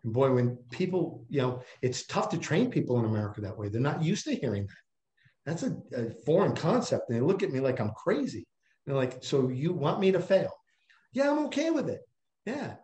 And 0.04 0.14
boy, 0.14 0.32
when 0.32 0.58
people, 0.70 1.26
you 1.30 1.42
know, 1.42 1.64
it's 1.82 2.06
tough 2.06 2.30
to 2.30 2.38
train 2.38 2.70
people 2.70 3.00
in 3.00 3.06
America 3.06 3.42
that 3.42 3.58
way. 3.58 3.70
They're 3.70 3.82
not 3.82 4.04
used 4.04 4.26
to 4.26 4.36
hearing 4.36 4.68
that. 4.68 4.76
That's 5.46 5.64
a, 5.64 5.76
a 5.96 6.12
foreign 6.26 6.56
concept. 6.56 7.10
And 7.10 7.18
they 7.18 7.22
look 7.22 7.42
at 7.42 7.52
me 7.52 7.60
like 7.60 7.80
I'm 7.80 7.92
crazy. 7.92 8.46
They're 8.86 8.96
like, 8.96 9.24
so 9.24 9.50
you 9.50 9.74
want 9.74 10.00
me 10.00 10.12
to 10.12 10.20
fail? 10.20 10.52
Yeah, 11.14 11.32
I'm 11.32 11.46
okay 11.46 11.72
with 11.72 11.90
it. 11.90 12.02
Yeah. 12.46 12.76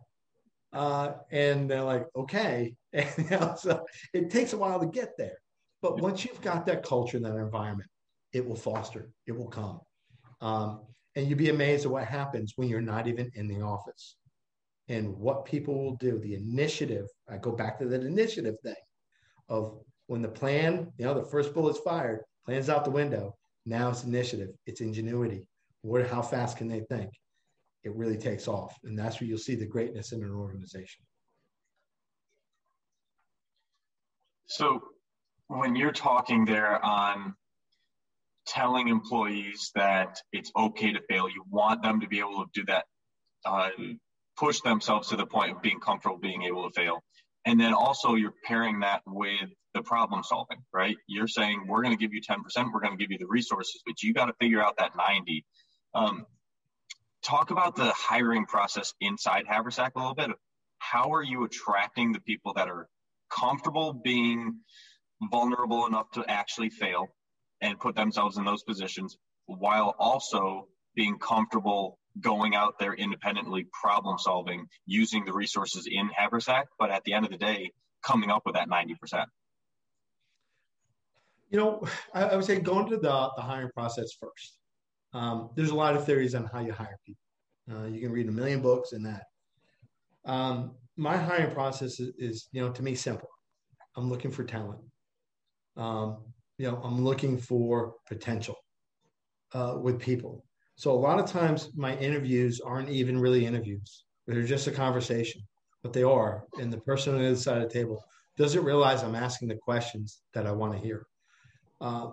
Uh, 0.73 1.13
and 1.31 1.69
they're 1.69 1.83
like, 1.83 2.07
okay. 2.15 2.75
And 2.97 3.07
you 3.17 3.29
know, 3.29 3.55
so 3.57 3.85
it 4.13 4.31
takes 4.31 4.53
a 4.53 4.57
while 4.57 4.79
to 4.79 4.87
get 4.87 5.11
there. 5.17 5.37
But 5.81 6.01
once 6.01 6.25
you've 6.25 6.41
got 6.41 6.65
that 6.65 6.83
culture, 6.83 7.19
that 7.19 7.35
environment, 7.35 7.89
it 8.33 8.45
will 8.45 8.55
foster, 8.55 9.09
it 9.27 9.37
will 9.37 9.47
come. 9.47 9.79
Um, 10.41 10.81
and 11.15 11.27
you'd 11.27 11.37
be 11.37 11.49
amazed 11.49 11.85
at 11.85 11.91
what 11.91 12.05
happens 12.05 12.53
when 12.55 12.67
you're 12.67 12.81
not 12.81 13.07
even 13.07 13.31
in 13.35 13.47
the 13.47 13.61
office 13.61 14.17
and 14.87 15.15
what 15.15 15.45
people 15.45 15.75
will 15.75 15.95
do. 15.95 16.19
The 16.19 16.35
initiative, 16.35 17.05
I 17.29 17.37
go 17.37 17.51
back 17.51 17.79
to 17.79 17.85
that 17.85 18.03
initiative 18.03 18.55
thing 18.63 18.75
of 19.49 19.79
when 20.07 20.21
the 20.21 20.27
plan, 20.27 20.91
you 20.97 21.05
know, 21.05 21.13
the 21.13 21.29
first 21.29 21.53
bullet's 21.53 21.79
fired, 21.79 22.21
plan's 22.45 22.69
out 22.69 22.85
the 22.85 22.91
window. 22.91 23.35
Now 23.65 23.89
it's 23.89 24.03
initiative, 24.03 24.49
it's 24.65 24.81
ingenuity. 24.81 25.47
What, 25.81 26.07
how 26.07 26.21
fast 26.21 26.57
can 26.57 26.67
they 26.67 26.81
think? 26.81 27.11
It 27.83 27.95
really 27.95 28.17
takes 28.17 28.47
off. 28.47 28.75
And 28.83 28.97
that's 28.97 29.19
where 29.19 29.27
you'll 29.27 29.37
see 29.37 29.55
the 29.55 29.65
greatness 29.65 30.11
in 30.11 30.23
an 30.23 30.31
organization. 30.31 31.06
So 34.47 34.81
when 35.47 35.75
you're 35.75 35.91
talking 35.91 36.45
there 36.45 36.83
on 36.83 37.35
telling 38.45 38.87
employees 38.87 39.71
that 39.75 40.19
it's 40.31 40.51
okay 40.55 40.93
to 40.93 41.01
fail, 41.09 41.29
you 41.29 41.43
want 41.49 41.83
them 41.83 41.99
to 41.99 42.07
be 42.07 42.19
able 42.19 42.45
to 42.45 42.49
do 42.53 42.65
that, 42.65 42.85
uh, 43.45 43.69
push 44.37 44.61
themselves 44.61 45.09
to 45.09 45.17
the 45.17 45.25
point 45.25 45.51
of 45.51 45.61
being 45.61 45.79
comfortable 45.79 46.17
being 46.17 46.43
able 46.43 46.69
to 46.69 46.73
fail. 46.73 47.03
And 47.45 47.59
then 47.59 47.73
also 47.73 48.15
you're 48.15 48.33
pairing 48.45 48.81
that 48.81 49.01
with 49.05 49.49
the 49.73 49.81
problem 49.81 50.23
solving, 50.23 50.57
right? 50.73 50.97
You're 51.07 51.27
saying 51.27 51.65
we're 51.67 51.83
going 51.83 51.95
to 51.95 51.99
give 51.99 52.13
you 52.13 52.21
10%, 52.21 52.37
we're 52.73 52.79
going 52.79 52.97
to 52.97 53.01
give 53.01 53.11
you 53.11 53.17
the 53.17 53.27
resources, 53.27 53.81
but 53.85 54.01
you 54.01 54.13
got 54.13 54.25
to 54.25 54.33
figure 54.39 54.61
out 54.63 54.77
that 54.77 54.95
90. 54.97 55.45
Um, 55.93 56.25
talk 57.23 57.51
about 57.51 57.75
the 57.75 57.91
hiring 57.95 58.45
process 58.45 58.93
inside 59.01 59.45
Haversack 59.45 59.93
a 59.95 59.99
little 59.99 60.15
bit. 60.15 60.31
How 60.79 61.13
are 61.13 61.23
you 61.23 61.43
attracting 61.43 62.13
the 62.13 62.21
people 62.21 62.53
that 62.53 62.69
are 62.69 62.87
comfortable 63.29 63.93
being 63.93 64.59
vulnerable 65.31 65.85
enough 65.85 66.09
to 66.11 66.23
actually 66.29 66.69
fail 66.69 67.07
and 67.61 67.79
put 67.79 67.95
themselves 67.95 68.37
in 68.37 68.45
those 68.45 68.63
positions 68.63 69.17
while 69.45 69.95
also 69.97 70.67
being 70.95 71.17
comfortable 71.17 71.97
going 72.19 72.55
out 72.55 72.79
there 72.79 72.93
independently 72.93 73.67
problem 73.81 74.17
solving 74.17 74.67
using 74.85 75.25
the 75.25 75.33
resources 75.33 75.87
in 75.89 76.09
haversack 76.15 76.67
but 76.79 76.89
at 76.89 77.03
the 77.03 77.13
end 77.13 77.25
of 77.25 77.31
the 77.31 77.37
day 77.37 77.71
coming 78.03 78.29
up 78.29 78.41
with 78.45 78.55
that 78.55 78.67
90% 78.69 79.25
you 81.49 81.59
know 81.59 81.87
i, 82.13 82.23
I 82.23 82.35
would 82.35 82.45
say 82.45 82.59
go 82.59 82.79
into 82.79 82.97
the, 82.97 83.31
the 83.35 83.41
hiring 83.41 83.69
process 83.75 84.11
first. 84.19 84.57
Um, 85.13 85.49
there's 85.55 85.69
a 85.69 85.75
lot 85.75 85.95
of 85.95 86.05
theories 86.05 86.35
on 86.35 86.45
how 86.45 86.59
you 86.59 86.71
hire 86.71 86.97
people. 87.05 87.21
Uh, 87.71 87.85
you 87.85 88.01
can 88.01 88.11
read 88.11 88.27
a 88.27 88.31
million 88.31 88.61
books 88.61 88.93
in 88.93 89.03
that. 89.03 89.23
Um, 90.25 90.75
my 90.97 91.15
hiring 91.15 91.53
process 91.53 91.99
is, 91.99 92.13
is, 92.17 92.49
you 92.51 92.61
know 92.61 92.71
to 92.71 92.83
me 92.83 92.95
simple 92.95 93.29
i'm 93.95 94.09
looking 94.09 94.31
for 94.31 94.43
talent 94.43 94.79
um, 95.77 96.17
you 96.57 96.69
know, 96.69 96.81
I'm 96.83 97.03
looking 97.03 97.37
for 97.37 97.93
potential 98.07 98.55
uh, 99.53 99.75
with 99.79 99.99
people. 99.99 100.43
So 100.75 100.91
a 100.91 100.99
lot 100.99 101.19
of 101.19 101.29
times 101.29 101.69
my 101.75 101.95
interviews 101.97 102.59
aren't 102.59 102.89
even 102.89 103.19
really 103.19 103.45
interviews. 103.45 104.05
They're 104.25 104.43
just 104.43 104.67
a 104.67 104.71
conversation, 104.71 105.41
but 105.83 105.93
they 105.93 106.03
are. 106.03 106.43
And 106.59 106.73
the 106.73 106.79
person 106.79 107.13
on 107.13 107.21
the 107.21 107.27
other 107.27 107.35
side 107.35 107.61
of 107.61 107.69
the 107.69 107.73
table 107.73 108.03
doesn't 108.37 108.63
realize 108.63 109.03
I'm 109.03 109.15
asking 109.15 109.47
the 109.47 109.55
questions 109.55 110.21
that 110.33 110.45
I 110.45 110.51
want 110.51 110.73
to 110.73 110.79
hear. 110.79 111.05
Uh, 111.79 112.11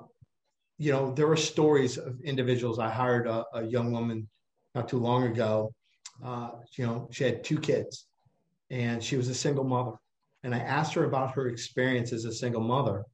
you 0.79 0.93
know, 0.93 1.13
there 1.13 1.31
are 1.31 1.37
stories 1.37 1.99
of 1.99 2.21
individuals. 2.23 2.79
I 2.79 2.91
hired 2.91 3.27
a, 3.27 3.45
a 3.55 3.63
young 3.63 3.93
woman 3.93 4.29
not 4.75 4.89
too 4.89 4.99
long 4.99 5.25
ago. 5.25 5.73
Uh, 6.25 6.51
you 6.77 6.87
know, 6.87 7.09
she 7.11 7.25
had 7.25 7.45
two 7.45 7.59
kids 7.59 8.07
and 8.71 9.03
she 9.03 9.17
was 9.17 9.29
a 9.29 9.35
single 9.35 9.65
mother. 9.65 9.93
And 10.43 10.55
I 10.55 10.59
asked 10.59 10.95
her 10.95 11.05
about 11.05 11.35
her 11.35 11.49
experience 11.49 12.13
as 12.13 12.25
a 12.25 12.33
single 12.33 12.61
mother 12.61 13.05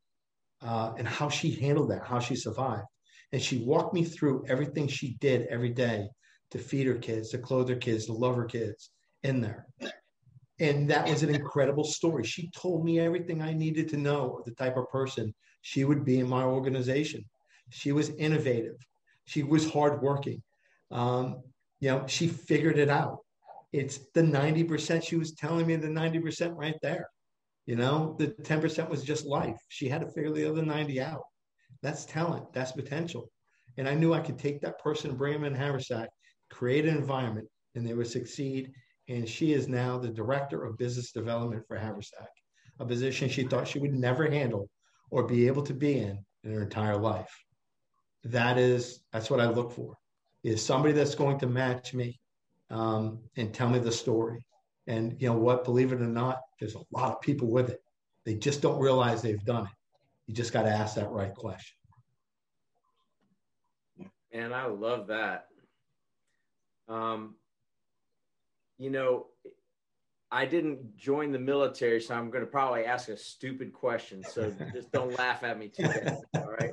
uh, 0.63 0.93
and 0.99 1.07
how 1.07 1.29
she 1.29 1.53
handled 1.53 1.91
that, 1.91 2.05
how 2.05 2.19
she 2.19 2.37
survived. 2.37 2.87
And 3.33 3.41
she 3.41 3.59
walked 3.59 3.95
me 3.95 4.05
through 4.05 4.45
everything 4.49 4.89
she 4.89 5.17
did 5.21 5.47
every 5.47 5.71
day 5.71 6.09
to 6.51 6.59
feed 6.59 6.87
her 6.87 6.97
kids, 6.97 7.31
to 7.31 7.39
clothe 7.39 7.69
her 7.69 7.77
kids, 7.77 8.07
to 8.07 8.13
love 8.13 8.37
her 8.37 8.47
kids 8.47 8.91
in 9.23 9.41
there. 9.41 9.67
And 10.59 10.91
that 10.91 11.09
was 11.09 11.23
an 11.23 11.35
incredible 11.35 11.85
story. 11.85 12.25
She 12.25 12.51
told 12.51 12.85
me 12.85 12.99
everything 12.99 13.41
I 13.41 13.53
needed 13.53 13.89
to 13.91 13.97
know 13.97 14.37
of 14.39 14.45
the 14.45 14.55
type 14.55 14.77
of 14.77 14.91
person 14.91 15.33
she 15.63 15.85
would 15.85 16.05
be 16.05 16.19
in 16.19 16.29
my 16.29 16.43
organization. 16.43 17.25
She 17.71 17.93
was 17.93 18.11
innovative. 18.11 18.77
She 19.27 19.43
was 19.43 19.71
hardworking. 19.71 20.43
Um, 20.91 21.43
you 21.79 21.91
know, 21.91 22.07
she 22.07 22.29
figured 22.29 22.79
it 22.79 22.91
out. 22.91 23.19
It's 23.73 23.99
the 24.15 24.23
90%. 24.23 25.03
She 25.03 25.17
was 25.17 25.33
telling 25.33 25.67
me 25.67 25.77
the 25.77 25.89
90% 25.89 26.57
right 26.57 26.77
there. 26.83 27.09
You 27.67 27.77
know, 27.77 28.17
the 28.19 28.29
10% 28.29 28.89
was 28.89 29.03
just 29.03 29.27
life. 29.27 29.59
She 29.69 29.89
had 29.89 30.01
to 30.01 30.09
figure 30.09 30.33
the 30.33 30.49
other 30.49 30.63
90 30.63 31.01
out. 31.01 31.23
That's 31.83 32.05
talent, 32.05 32.53
that's 32.53 32.73
potential. 32.73 33.31
And 33.77 33.89
I 33.89 33.95
knew 33.95 34.13
I 34.13 34.21
could 34.21 34.39
take 34.39 34.61
that 34.61 34.79
person 34.81 35.17
bring 35.17 35.33
them 35.35 35.45
in 35.45 35.55
Haversack, 35.55 36.09
create 36.51 36.85
an 36.85 36.97
environment, 36.97 37.49
and 37.75 37.87
they 37.87 37.95
would 37.95 38.09
succeed. 38.09 38.73
And 39.09 39.29
she 39.29 39.53
is 39.53 39.69
now 39.69 39.99
the 39.99 40.09
director 40.09 40.65
of 40.65 40.77
business 40.77 41.13
development 41.13 41.65
for 41.67 41.77
Haversack, 41.77 42.29
a 42.79 42.85
position 42.85 43.29
she 43.29 43.45
thought 43.45 43.69
she 43.69 43.79
would 43.79 43.95
never 43.95 44.31
handle 44.31 44.69
or 45.11 45.27
be 45.27 45.47
able 45.47 45.63
to 45.63 45.75
be 45.75 45.99
in 45.99 46.25
in 46.45 46.53
her 46.53 46.63
entire 46.63 46.97
life. 46.97 47.33
That 48.25 48.59
is, 48.59 49.01
that's 49.13 49.31
what 49.31 49.41
I 49.41 49.47
look 49.47 49.73
for, 49.73 49.97
is 50.45 50.65
somebody 50.65 50.93
that's 50.93 51.15
going 51.15 51.39
to 51.39 51.47
match 51.47 51.95
me 51.95 52.20
um, 52.71 53.19
and 53.37 53.53
tell 53.53 53.69
me 53.69 53.79
the 53.79 53.93
story. 53.93 54.45
And 54.87 55.21
you 55.21 55.29
know 55.29 55.37
what? 55.37 55.65
Believe 55.65 55.93
it 55.93 56.01
or 56.01 56.07
not, 56.07 56.41
there's 56.59 56.75
a 56.75 56.83
lot 56.91 57.13
of 57.13 57.21
people 57.21 57.49
with 57.49 57.71
it. 57.71 57.83
They 58.25 58.35
just 58.35 58.63
don't 58.63 58.81
realize 58.81 59.23
they've 59.23 59.45
done 59.45 59.67
it. 59.67 59.73
You 60.27 60.35
just 60.35 60.53
got 60.53 60.63
to 60.63 60.71
ask 60.71 60.95
that 60.95 61.11
right 61.11 61.35
question. 61.35 61.77
And 64.33 64.55
I 64.55 64.67
love 64.67 65.09
that. 65.09 65.47
Um, 66.89 67.35
you 68.79 68.91
know, 68.91 69.27
I 70.31 70.47
didn't 70.47 70.97
join 70.97 71.33
the 71.33 71.39
military, 71.39 72.01
so 72.01 72.15
I'm 72.15 72.31
going 72.31 72.45
to 72.45 72.51
probably 72.51 72.85
ask 72.85 73.09
a 73.09 73.17
stupid 73.17 73.73
question. 73.73 74.23
So 74.29 74.55
just 74.73 74.93
don't 74.93 75.17
laugh 75.19 75.43
at 75.43 75.59
me 75.59 75.69
too 75.69 75.83
bad. 75.83 76.19
All 76.37 76.51
right. 76.61 76.73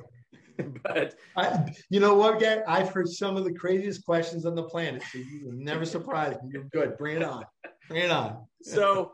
but 0.82 1.14
I, 1.36 1.72
you 1.90 2.00
know 2.00 2.14
what, 2.14 2.40
Gary? 2.40 2.62
I've 2.66 2.90
heard 2.90 3.08
some 3.08 3.36
of 3.36 3.44
the 3.44 3.52
craziest 3.52 4.04
questions 4.04 4.44
on 4.46 4.54
the 4.54 4.62
planet. 4.62 5.02
So 5.12 5.18
you 5.18 5.46
will 5.46 5.52
never 5.52 5.84
surprise 5.84 6.36
me. 6.42 6.50
You're 6.52 6.64
good. 6.64 6.96
Bring 6.96 7.16
it 7.16 7.22
on. 7.22 7.44
Bring 7.88 8.04
it 8.04 8.10
on. 8.10 8.46
so, 8.62 9.12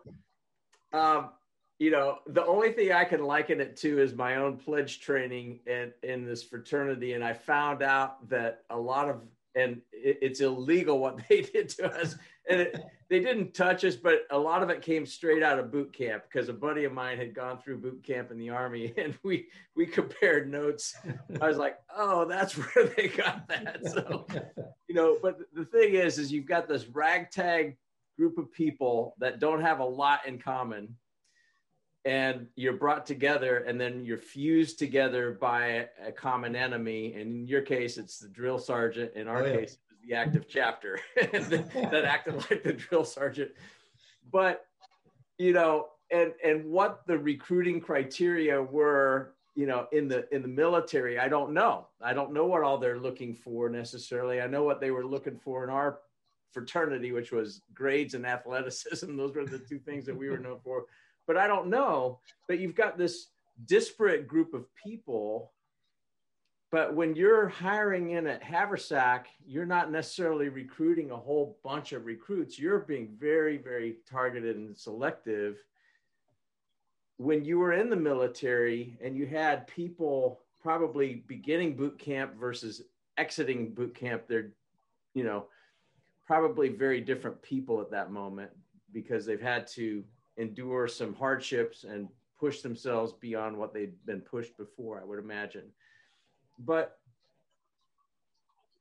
um, 0.93 1.31
you 1.79 1.91
know, 1.91 2.19
the 2.27 2.45
only 2.47 2.73
thing 2.73 2.93
I 2.93 3.05
can 3.05 3.25
liken 3.25 3.61
it 3.61 3.77
to 3.79 4.01
is 4.01 4.15
my 4.15 4.37
own 4.37 4.57
pledge 4.57 5.01
training 5.01 5.61
in, 5.67 5.93
in 6.03 6.25
this 6.25 6.43
fraternity. 6.43 7.15
And 7.15 7.25
I 7.25 7.33
found 7.33 7.83
out 7.83 8.29
that 8.31 8.61
a 8.71 8.79
lot 8.79 9.11
of, 9.11 9.23
and 9.55 9.81
it, 9.93 10.19
it's 10.23 10.41
illegal 10.41 10.99
what 10.99 11.21
they 11.29 11.43
did 11.43 11.69
to 11.71 11.93
us. 11.93 12.17
And 12.49 12.61
it, 12.61 12.85
they 13.09 13.21
didn't 13.21 13.55
touch 13.55 13.85
us, 13.85 13.97
but 13.97 14.21
a 14.31 14.39
lot 14.39 14.63
of 14.63 14.71
it 14.71 14.83
came 14.83 15.07
straight 15.07 15.43
out 15.43 15.59
of 15.59 15.71
boot 15.71 15.93
camp 15.93 16.25
because 16.25 16.49
a 16.49 16.53
buddy 16.53 16.85
of 16.85 16.93
mine 16.93 17.19
had 17.19 17.35
gone 17.35 17.59
through 17.59 17.79
boot 17.79 18.03
camp 18.03 18.31
in 18.31 18.39
the 18.39 18.51
army, 18.51 18.93
and 18.99 19.17
we 19.23 19.47
we 19.77 19.87
compared 19.87 20.51
notes. 20.51 20.95
I 21.41 21.49
was 21.49 21.57
like, 21.57 21.79
"Oh, 21.95 22.25
that's 22.25 22.53
where 22.75 22.87
they 22.87 23.09
got 23.09 23.47
that." 23.49 23.81
So, 23.87 24.27
you 24.89 24.95
know, 24.95 25.19
but 25.23 25.39
the 25.53 25.65
thing 25.65 25.95
is, 25.95 26.19
is 26.19 26.33
you've 26.33 26.47
got 26.47 26.69
this 26.69 26.87
ragtag 26.89 27.77
group 28.19 28.39
of 28.39 28.53
people 28.53 29.15
that 29.19 29.39
don't 29.39 29.61
have 29.61 29.81
a 29.81 29.85
lot 29.85 30.27
in 30.27 30.39
common, 30.39 30.97
and 32.05 32.47
you're 32.55 32.75
brought 32.75 33.07
together 33.07 33.59
and 33.59 33.81
then 33.81 34.05
you're 34.05 34.19
fused 34.19 34.79
together 34.79 35.39
by 35.41 35.89
a, 36.05 36.13
common 36.13 36.55
enemy 36.55 37.15
and 37.15 37.33
in 37.33 37.49
your 37.49 37.63
case 37.63 37.97
it's 37.97 38.19
the 38.19 38.29
drill 38.29 38.59
sergeant 38.59 39.13
in 39.15 39.27
our 39.27 39.43
oh, 39.43 39.47
yeah. 39.47 39.57
case 39.57 39.79
the 40.07 40.15
active 40.15 40.47
chapter 40.49 40.99
that 41.17 42.05
acted 42.07 42.37
like 42.51 42.63
the 42.63 42.73
drill 42.73 43.05
sergeant. 43.05 43.51
But 44.31 44.67
you 45.39 45.53
know 45.53 45.89
and 46.11 46.33
and 46.45 46.65
what 46.65 47.07
the 47.07 47.19
recruiting 47.19 47.81
criteria 47.81 48.63
were 48.63 49.35
you 49.55 49.67
know 49.67 49.87
in 49.93 50.09
the 50.09 50.33
in 50.35 50.43
the 50.43 50.49
military 50.49 51.19
i 51.19 51.29
don't 51.29 51.53
know. 51.53 51.87
I 52.01 52.13
don't 52.13 52.33
know 52.33 52.47
what 52.47 52.63
all 52.63 52.79
they're 52.79 52.99
looking 52.99 53.35
for 53.35 53.69
necessarily. 53.69 54.41
I 54.41 54.47
know 54.47 54.65
what 54.65 54.81
they 54.81 54.91
were 54.91 55.07
looking 55.07 55.39
for 55.39 55.65
in 55.65 55.71
our 55.71 55.99
fraternity 56.53 57.13
which 57.13 57.33
was 57.33 57.63
grades 57.75 58.15
and 58.15 58.27
athleticism. 58.27 59.17
Those 59.17 59.35
were 59.35 59.45
the 59.45 59.59
two 59.59 59.79
things 59.79 60.07
that 60.07 60.17
we 60.17 60.31
were 60.31 60.39
known 60.39 60.61
for. 60.63 60.85
But 61.27 61.37
i 61.37 61.47
don't 61.47 61.69
know 61.69 62.21
but 62.49 62.59
you've 62.59 62.75
got 62.75 62.99
this 62.99 63.29
disparate 63.67 64.27
group 64.27 64.53
of 64.53 64.67
people 64.75 65.53
but 66.75 66.95
when 66.95 67.15
you're 67.15 67.49
hiring 67.49 68.11
in 68.11 68.27
at 68.27 68.43
haversack 68.43 69.29
you're 69.47 69.65
not 69.65 69.93
necessarily 69.93 70.49
recruiting 70.49 71.11
a 71.11 71.17
whole 71.17 71.57
bunch 71.63 71.93
of 71.93 72.05
recruits 72.05 72.59
you're 72.59 72.81
being 72.81 73.17
very 73.19 73.57
very 73.57 73.97
targeted 74.11 74.57
and 74.57 74.77
selective 74.77 75.63
when 77.17 77.45
you 77.45 77.59
were 77.59 77.73
in 77.73 77.89
the 77.89 77.97
military 77.97 78.99
and 79.03 79.17
you 79.17 79.27
had 79.27 79.67
people 79.67 80.41
probably 80.61 81.23
beginning 81.29 81.77
boot 81.77 81.99
camp 81.99 82.35
versus 82.39 82.83
exiting 83.19 83.73
boot 83.73 83.95
camp, 83.95 84.23
they're, 84.27 84.51
you 85.15 85.23
know, 85.23 85.47
probably 86.27 86.69
very 86.69 87.01
different 87.01 87.41
people 87.43 87.81
at 87.81 87.91
that 87.91 88.11
moment 88.11 88.51
because 88.93 89.25
they've 89.27 89.41
had 89.41 89.67
to 89.67 90.03
endure 90.37 90.89
some 90.89 91.15
hardships 91.15 91.85
and 91.85 92.09
push 92.41 92.63
themselves 92.63 93.13
beyond 93.13 93.57
what 93.57 93.73
they'd 93.73 93.95
been 94.07 94.21
pushed 94.21 94.57
before, 94.57 95.01
I 95.01 95.05
would 95.05 95.19
imagine. 95.19 95.65
But 96.59 96.99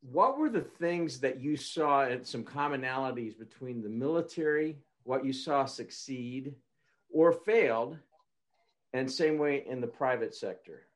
what 0.02 0.38
were 0.38 0.50
the 0.50 0.62
things 0.62 1.20
that 1.22 1.42
you 1.42 1.56
saw 1.56 2.04
and 2.04 2.26
some 2.26 2.44
commonalities 2.44 3.38
between 3.38 3.82
the 3.82 3.90
military, 3.90 4.78
what 5.04 5.26
you 5.26 5.34
saw 5.34 5.66
succeed 5.66 6.54
or 7.10 7.32
failed, 7.32 7.98
and 8.94 9.10
same 9.10 9.38
way 9.38 9.66
in 9.68 9.82
the 9.82 9.88
private 9.88 10.36
sector? 10.36 10.88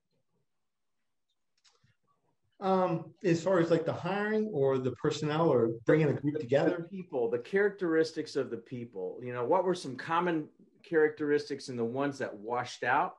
Um 2.60 3.14
as 3.24 3.44
far 3.44 3.60
as 3.60 3.70
like 3.70 3.86
the 3.86 3.94
hiring 3.94 4.50
or 4.52 4.80
the 4.80 4.92
personnel 4.92 5.48
or 5.48 5.74
bringing 5.86 6.10
a 6.10 6.14
group 6.14 6.34
the, 6.34 6.40
together? 6.40 6.78
the 6.78 6.98
people 6.98 7.30
the 7.30 7.38
characteristics 7.38 8.36
of 8.36 8.50
the 8.50 8.58
people. 8.58 9.20
You 9.22 9.32
know 9.32 9.46
what 9.46 9.64
were 9.64 9.76
some 9.76 9.96
common 9.96 10.48
characteristics 10.84 11.70
in 11.70 11.78
the 11.78 11.86
ones 11.86 12.18
that 12.18 12.36
washed 12.36 12.84
out 12.84 13.18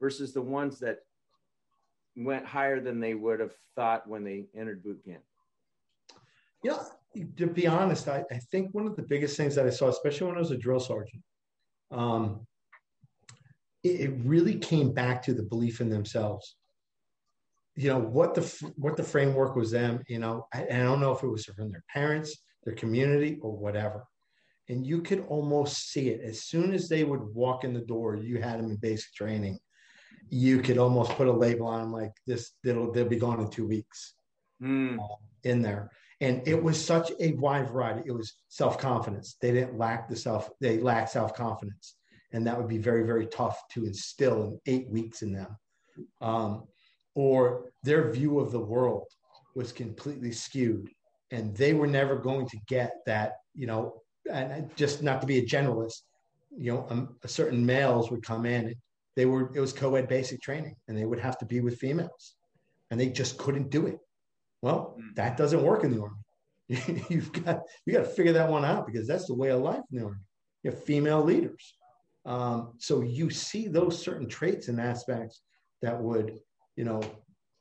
versus 0.00 0.32
the 0.32 0.40
ones 0.40 0.78
that 0.80 1.00
went 2.16 2.46
higher 2.46 2.80
than 2.80 3.00
they 3.00 3.14
would 3.14 3.40
have 3.40 3.54
thought 3.74 4.08
when 4.08 4.24
they 4.24 4.46
entered 4.54 4.82
boot 4.82 5.00
camp? 5.04 5.22
Yeah 6.62 6.82
to 7.36 7.46
be 7.46 7.64
honest 7.68 8.08
I, 8.08 8.24
I 8.32 8.38
think 8.50 8.74
one 8.74 8.88
of 8.88 8.96
the 8.96 9.02
biggest 9.02 9.36
things 9.36 9.54
that 9.54 9.66
i 9.66 9.70
saw 9.70 9.86
especially 9.86 10.26
when 10.26 10.36
i 10.36 10.40
was 10.40 10.50
a 10.50 10.56
drill 10.56 10.80
sergeant 10.80 11.22
um, 11.92 12.44
it, 13.84 14.00
it 14.00 14.14
really 14.24 14.56
came 14.56 14.92
back 14.92 15.22
to 15.22 15.34
the 15.34 15.42
belief 15.42 15.80
in 15.80 15.88
themselves. 15.88 16.56
You 17.76 17.88
know 17.88 17.98
what 17.98 18.34
the 18.34 18.72
what 18.76 18.96
the 18.96 19.02
framework 19.02 19.56
was 19.56 19.72
them 19.72 20.02
you 20.08 20.20
know 20.20 20.46
I, 20.54 20.62
I 20.62 20.78
don't 20.78 21.00
know 21.00 21.12
if 21.12 21.22
it 21.22 21.28
was 21.28 21.44
from 21.44 21.70
their 21.70 21.82
parents 21.92 22.36
their 22.64 22.74
community 22.74 23.38
or 23.42 23.56
whatever. 23.56 24.04
And 24.70 24.86
you 24.86 25.02
could 25.02 25.26
almost 25.28 25.90
see 25.90 26.08
it. 26.08 26.22
As 26.22 26.44
soon 26.44 26.72
as 26.72 26.88
they 26.88 27.04
would 27.04 27.20
walk 27.34 27.64
in 27.64 27.74
the 27.74 27.80
door 27.80 28.16
you 28.16 28.40
had 28.40 28.58
them 28.58 28.70
in 28.70 28.76
basic 28.76 29.12
training 29.12 29.58
you 30.30 30.60
could 30.60 30.78
almost 30.78 31.12
put 31.12 31.28
a 31.28 31.32
label 31.32 31.66
on 31.66 31.80
them 31.80 31.92
like 31.92 32.12
this 32.26 32.52
they'll 32.62 32.92
they'll 32.92 33.08
be 33.08 33.16
gone 33.16 33.40
in 33.40 33.50
two 33.50 33.66
weeks. 33.66 34.14
Mm. 34.62 34.98
uh, 34.98 35.16
in 35.44 35.62
there. 35.62 35.90
And 36.20 36.46
it 36.46 36.60
was 36.60 36.82
such 36.82 37.12
a 37.20 37.32
wide 37.32 37.70
variety. 37.70 38.02
It 38.06 38.12
was 38.12 38.34
self-confidence. 38.48 39.36
They 39.40 39.52
didn't 39.52 39.76
lack 39.76 40.08
the 40.08 40.16
self 40.16 40.50
they 40.60 40.78
lacked 40.78 41.10
self-confidence. 41.10 41.96
And 42.32 42.46
that 42.46 42.56
would 42.56 42.68
be 42.68 42.78
very 42.78 43.04
very 43.04 43.26
tough 43.26 43.60
to 43.72 43.84
instill 43.84 44.44
in 44.44 44.60
eight 44.66 44.88
weeks 44.88 45.22
in 45.22 45.32
them. 45.32 45.56
Um, 46.20 46.64
or 47.14 47.72
their 47.82 48.10
view 48.10 48.40
of 48.40 48.50
the 48.52 48.60
world 48.60 49.06
was 49.54 49.70
completely 49.70 50.32
skewed. 50.32 50.88
And 51.30 51.54
they 51.56 51.74
were 51.74 51.86
never 51.86 52.16
going 52.16 52.48
to 52.48 52.58
get 52.66 52.94
that 53.06 53.34
you 53.54 53.66
know 53.66 54.02
and 54.32 54.74
just 54.76 55.02
not 55.02 55.20
to 55.20 55.26
be 55.26 55.38
a 55.38 55.46
generalist 55.46 56.02
you 56.56 56.72
know 56.72 56.86
um, 56.88 57.16
certain 57.26 57.64
males 57.66 58.10
would 58.10 58.22
come 58.22 58.46
in 58.46 58.74
they 59.16 59.26
were 59.26 59.50
it 59.54 59.60
was 59.60 59.72
co-ed 59.72 60.08
basic 60.08 60.40
training 60.40 60.76
and 60.88 60.96
they 60.96 61.04
would 61.04 61.20
have 61.20 61.38
to 61.38 61.46
be 61.46 61.60
with 61.60 61.78
females 61.78 62.34
and 62.90 62.98
they 62.98 63.08
just 63.08 63.38
couldn't 63.38 63.70
do 63.70 63.86
it 63.86 63.98
well 64.62 64.96
mm. 64.98 65.14
that 65.14 65.36
doesn't 65.36 65.62
work 65.62 65.84
in 65.84 65.90
the 65.90 66.02
army 66.02 67.04
you've 67.10 67.32
got 67.44 67.60
you 67.84 67.92
got 67.92 68.00
to 68.00 68.04
figure 68.04 68.32
that 68.32 68.50
one 68.50 68.64
out 68.64 68.86
because 68.86 69.06
that's 69.06 69.26
the 69.26 69.34
way 69.34 69.50
of 69.50 69.60
life 69.60 69.82
in 69.92 69.98
the 69.98 70.04
army 70.04 70.20
you 70.62 70.70
have 70.70 70.84
female 70.84 71.22
leaders 71.22 71.74
um, 72.26 72.72
so 72.78 73.02
you 73.02 73.30
see 73.30 73.68
those 73.68 74.02
certain 74.02 74.28
traits 74.28 74.68
and 74.68 74.80
aspects 74.80 75.42
that 75.82 76.00
would, 76.00 76.38
you 76.76 76.84
know, 76.84 77.02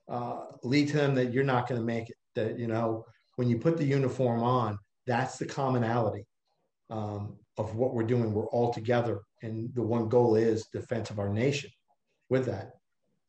uh, 0.10 0.46
lead 0.63 0.88
to 0.89 0.98
them 0.98 1.16
that 1.16 1.34
you're 1.34 1.44
not 1.44 1.68
going 1.68 1.80
to 1.80 1.86
make 1.86 2.10
it. 2.10 2.16
That 2.36 2.58
you 2.58 2.68
know, 2.68 3.06
when 3.36 3.50
you 3.50 3.58
put 3.58 3.78
the 3.78 3.86
uniform 3.86 4.42
on, 4.42 4.80
that's 5.06 5.38
the 5.38 5.46
commonality 5.46 6.26
um, 6.89 7.38
of 7.58 7.76
what 7.76 7.94
we're 7.94 8.04
doing. 8.04 8.34
We're 8.34 8.48
all 8.48 8.74
together, 8.74 9.22
and 9.42 9.74
the 9.74 9.82
one 9.82 10.10
goal 10.10 10.36
is 10.36 10.68
defense 10.68 11.10
of 11.10 11.20
our 11.20 11.30
nation. 11.30 11.70
With 12.30 12.46
that, 12.46 12.72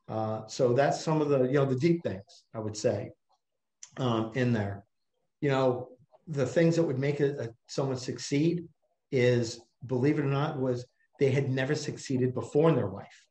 uh, 0.08 0.46
so 0.46 0.72
that's 0.72 1.00
some 1.00 1.20
of 1.20 1.28
the 1.28 1.44
you 1.44 1.54
know 1.54 1.66
the 1.66 1.78
deep 1.78 2.02
things 2.02 2.44
I 2.54 2.58
would 2.58 2.76
say 2.76 3.10
um, 3.96 4.32
in 4.34 4.52
there. 4.52 4.84
You 5.40 5.50
know, 5.50 5.88
the 6.26 6.46
things 6.46 6.76
that 6.76 6.82
would 6.84 6.98
make 6.98 7.20
a, 7.20 7.44
a, 7.44 7.48
someone 7.66 7.96
succeed 7.96 8.66
is, 9.12 9.60
believe 9.86 10.18
it 10.18 10.24
or 10.24 10.28
not, 10.28 10.58
was 10.58 10.86
they 11.20 11.30
had 11.30 11.50
never 11.50 11.74
succeeded 11.74 12.34
before 12.34 12.68
in 12.70 12.76
their 12.76 12.88
life. 12.88 13.26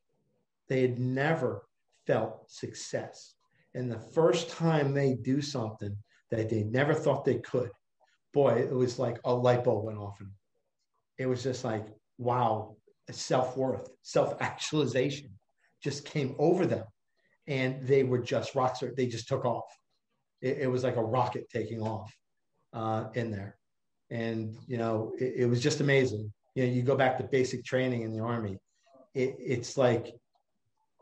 They 0.68 0.80
had 0.82 0.98
never 0.98 1.66
felt 2.06 2.50
success. 2.50 3.34
And 3.74 3.90
the 3.90 3.98
first 3.98 4.50
time 4.50 4.94
they 4.94 5.14
do 5.14 5.42
something 5.42 5.96
that 6.30 6.48
they 6.48 6.62
never 6.62 6.94
thought 6.94 7.24
they 7.24 7.38
could, 7.38 7.70
boy, 8.32 8.54
it 8.54 8.72
was 8.72 8.98
like 8.98 9.18
a 9.24 9.34
light 9.34 9.64
bulb 9.64 9.84
went 9.84 9.98
off. 9.98 10.20
And 10.20 10.30
it 11.18 11.26
was 11.26 11.42
just 11.42 11.64
like, 11.64 11.86
wow, 12.18 12.76
self 13.10 13.56
worth, 13.56 13.88
self 14.02 14.34
actualization 14.40 15.30
just 15.82 16.04
came 16.04 16.34
over 16.38 16.66
them. 16.66 16.84
And 17.46 17.86
they 17.86 18.04
were 18.04 18.20
just 18.20 18.54
rock. 18.54 18.78
They 18.80 19.06
just 19.06 19.28
took 19.28 19.44
off. 19.44 19.64
It, 20.40 20.58
it 20.62 20.66
was 20.66 20.82
like 20.82 20.96
a 20.96 21.04
rocket 21.04 21.48
taking 21.52 21.82
off 21.82 22.10
uh, 22.72 23.06
in 23.14 23.30
there. 23.30 23.56
And, 24.10 24.56
you 24.66 24.78
know, 24.78 25.12
it, 25.18 25.34
it 25.38 25.46
was 25.46 25.62
just 25.62 25.80
amazing 25.80 26.32
you 26.54 26.66
know, 26.66 26.72
you 26.72 26.82
go 26.82 26.96
back 26.96 27.18
to 27.18 27.24
basic 27.24 27.64
training 27.64 28.02
in 28.02 28.12
the 28.12 28.20
army. 28.20 28.58
It, 29.14 29.36
it's 29.38 29.76
like, 29.76 30.14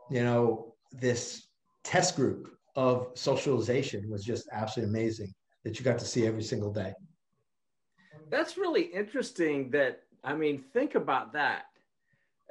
you 0.09 0.23
know, 0.23 0.73
this 0.91 1.47
test 1.83 2.15
group 2.15 2.49
of 2.75 3.09
socialization 3.13 4.09
was 4.09 4.23
just 4.23 4.47
absolutely 4.51 4.99
amazing 4.99 5.33
that 5.63 5.77
you 5.77 5.85
got 5.85 5.99
to 5.99 6.05
see 6.05 6.25
every 6.25 6.43
single 6.43 6.71
day. 6.71 6.93
That's 8.29 8.57
really 8.57 8.83
interesting. 8.83 9.69
That 9.71 10.01
I 10.23 10.35
mean, 10.35 10.63
think 10.73 10.95
about 10.95 11.33
that. 11.33 11.65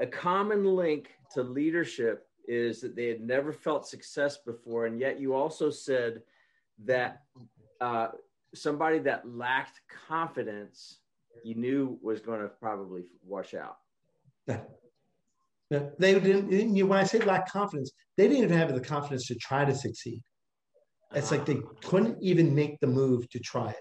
A 0.01 0.07
common 0.07 0.65
link 0.65 1.11
to 1.35 1.43
leadership 1.43 2.27
is 2.49 2.81
that 2.81 2.97
they 2.97 3.07
had 3.07 3.21
never 3.21 3.53
felt 3.53 3.87
success 3.87 4.39
before, 4.39 4.87
and 4.87 4.99
yet 4.99 5.21
you 5.21 5.35
also 5.35 5.71
said 5.71 6.23
that 6.85 7.23
uh, 7.81 8.09
somebody 8.55 8.99
that 9.01 9.29
lacked 9.29 9.81
confidence 10.09 10.99
you 11.45 11.55
knew 11.55 11.99
was 12.03 12.21
going 12.21 12.41
to 12.41 12.49
probably 12.49 13.05
wash 13.25 13.55
out. 13.55 13.79
Yeah. 14.47 14.61
yeah. 15.71 15.83
They 15.99 16.19
didn't, 16.19 16.77
you, 16.77 16.87
when 16.87 16.99
I 16.99 17.05
say 17.05 17.19
lack 17.21 17.51
confidence, 17.51 17.93
they 18.17 18.29
didn't 18.29 18.45
even 18.45 18.57
have 18.57 18.73
the 18.75 18.81
confidence 18.81 19.27
to 19.29 19.35
try 19.37 19.65
to 19.65 19.75
succeed. 19.75 20.23
It's 21.15 21.31
like 21.31 21.45
they 21.45 21.61
couldn't 21.85 22.19
even 22.23 22.55
make 22.55 22.81
the 22.81 22.87
move 22.87 23.29
to 23.31 23.39
try 23.39 23.71
it. 23.71 23.77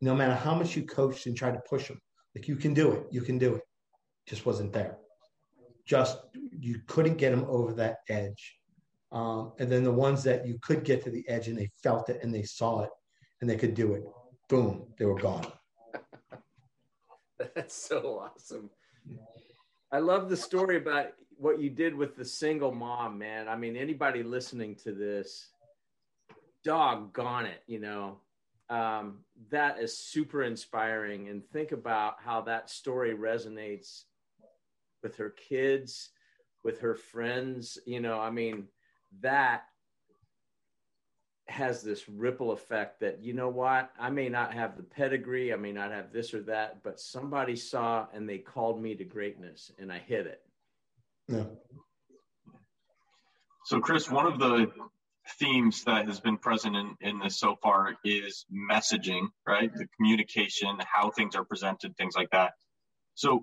No 0.00 0.14
matter 0.14 0.34
how 0.34 0.54
much 0.54 0.76
you 0.76 0.84
coached 0.84 1.26
and 1.26 1.36
tried 1.36 1.54
to 1.54 1.62
push 1.68 1.88
them, 1.88 2.00
like 2.34 2.48
you 2.48 2.56
can 2.56 2.74
do 2.74 2.92
it, 2.92 3.06
you 3.10 3.20
can 3.22 3.38
do 3.38 3.54
it. 3.56 3.62
Just 4.26 4.46
wasn't 4.46 4.72
there. 4.72 4.98
Just 5.86 6.18
you 6.58 6.80
couldn't 6.86 7.16
get 7.16 7.30
them 7.30 7.44
over 7.48 7.72
that 7.74 7.98
edge. 8.08 8.56
Um, 9.12 9.52
and 9.58 9.70
then 9.70 9.82
the 9.82 9.92
ones 9.92 10.22
that 10.22 10.46
you 10.46 10.58
could 10.62 10.84
get 10.84 11.02
to 11.04 11.10
the 11.10 11.28
edge 11.28 11.48
and 11.48 11.58
they 11.58 11.68
felt 11.82 12.08
it 12.08 12.20
and 12.22 12.32
they 12.32 12.44
saw 12.44 12.82
it 12.82 12.90
and 13.40 13.50
they 13.50 13.56
could 13.56 13.74
do 13.74 13.94
it, 13.94 14.04
boom, 14.48 14.86
they 14.98 15.04
were 15.04 15.18
gone. 15.18 15.46
That's 17.54 17.74
so 17.74 18.20
awesome. 18.20 18.70
I 19.90 19.98
love 19.98 20.28
the 20.28 20.36
story 20.36 20.76
about 20.76 21.06
what 21.36 21.60
you 21.60 21.70
did 21.70 21.94
with 21.94 22.16
the 22.16 22.24
single 22.24 22.70
mom, 22.70 23.18
man. 23.18 23.48
I 23.48 23.56
mean, 23.56 23.76
anybody 23.76 24.22
listening 24.22 24.76
to 24.84 24.92
this, 24.92 25.48
doggone 26.62 27.46
it, 27.46 27.62
you 27.66 27.80
know, 27.80 28.18
um, 28.70 29.18
that 29.50 29.80
is 29.80 29.98
super 29.98 30.42
inspiring. 30.42 31.28
And 31.28 31.44
think 31.44 31.72
about 31.72 32.16
how 32.24 32.42
that 32.42 32.70
story 32.70 33.14
resonates 33.14 34.04
with 35.02 35.16
her 35.16 35.30
kids, 35.30 36.10
with 36.64 36.80
her 36.80 36.94
friends. 36.94 37.76
You 37.84 38.00
know, 38.00 38.18
I 38.18 38.30
mean, 38.30 38.68
that 39.20 39.64
has 41.48 41.82
this 41.82 42.08
ripple 42.08 42.52
effect 42.52 43.00
that 43.00 43.20
you 43.20 43.32
know 43.32 43.48
what 43.48 43.90
i 43.98 44.08
may 44.08 44.28
not 44.28 44.54
have 44.54 44.76
the 44.76 44.84
pedigree 44.84 45.52
i 45.52 45.56
may 45.56 45.72
not 45.72 45.90
have 45.90 46.12
this 46.12 46.32
or 46.32 46.40
that 46.42 46.80
but 46.84 47.00
somebody 47.00 47.56
saw 47.56 48.06
and 48.14 48.28
they 48.28 48.38
called 48.38 48.80
me 48.80 48.94
to 48.94 49.02
greatness 49.02 49.72
and 49.78 49.92
i 49.92 49.98
hit 49.98 50.26
it 50.26 50.42
yeah 51.26 51.42
so 53.64 53.80
chris 53.80 54.08
one 54.08 54.26
of 54.26 54.38
the 54.38 54.70
themes 55.38 55.84
that 55.84 56.06
has 56.06 56.20
been 56.20 56.36
present 56.36 56.76
in, 56.76 56.96
in 57.00 57.18
this 57.18 57.38
so 57.38 57.56
far 57.62 57.94
is 58.04 58.46
messaging 58.52 59.28
right 59.46 59.72
the 59.74 59.86
communication 59.96 60.76
how 60.80 61.10
things 61.10 61.34
are 61.34 61.44
presented 61.44 61.96
things 61.96 62.14
like 62.16 62.30
that 62.30 62.52
so 63.14 63.42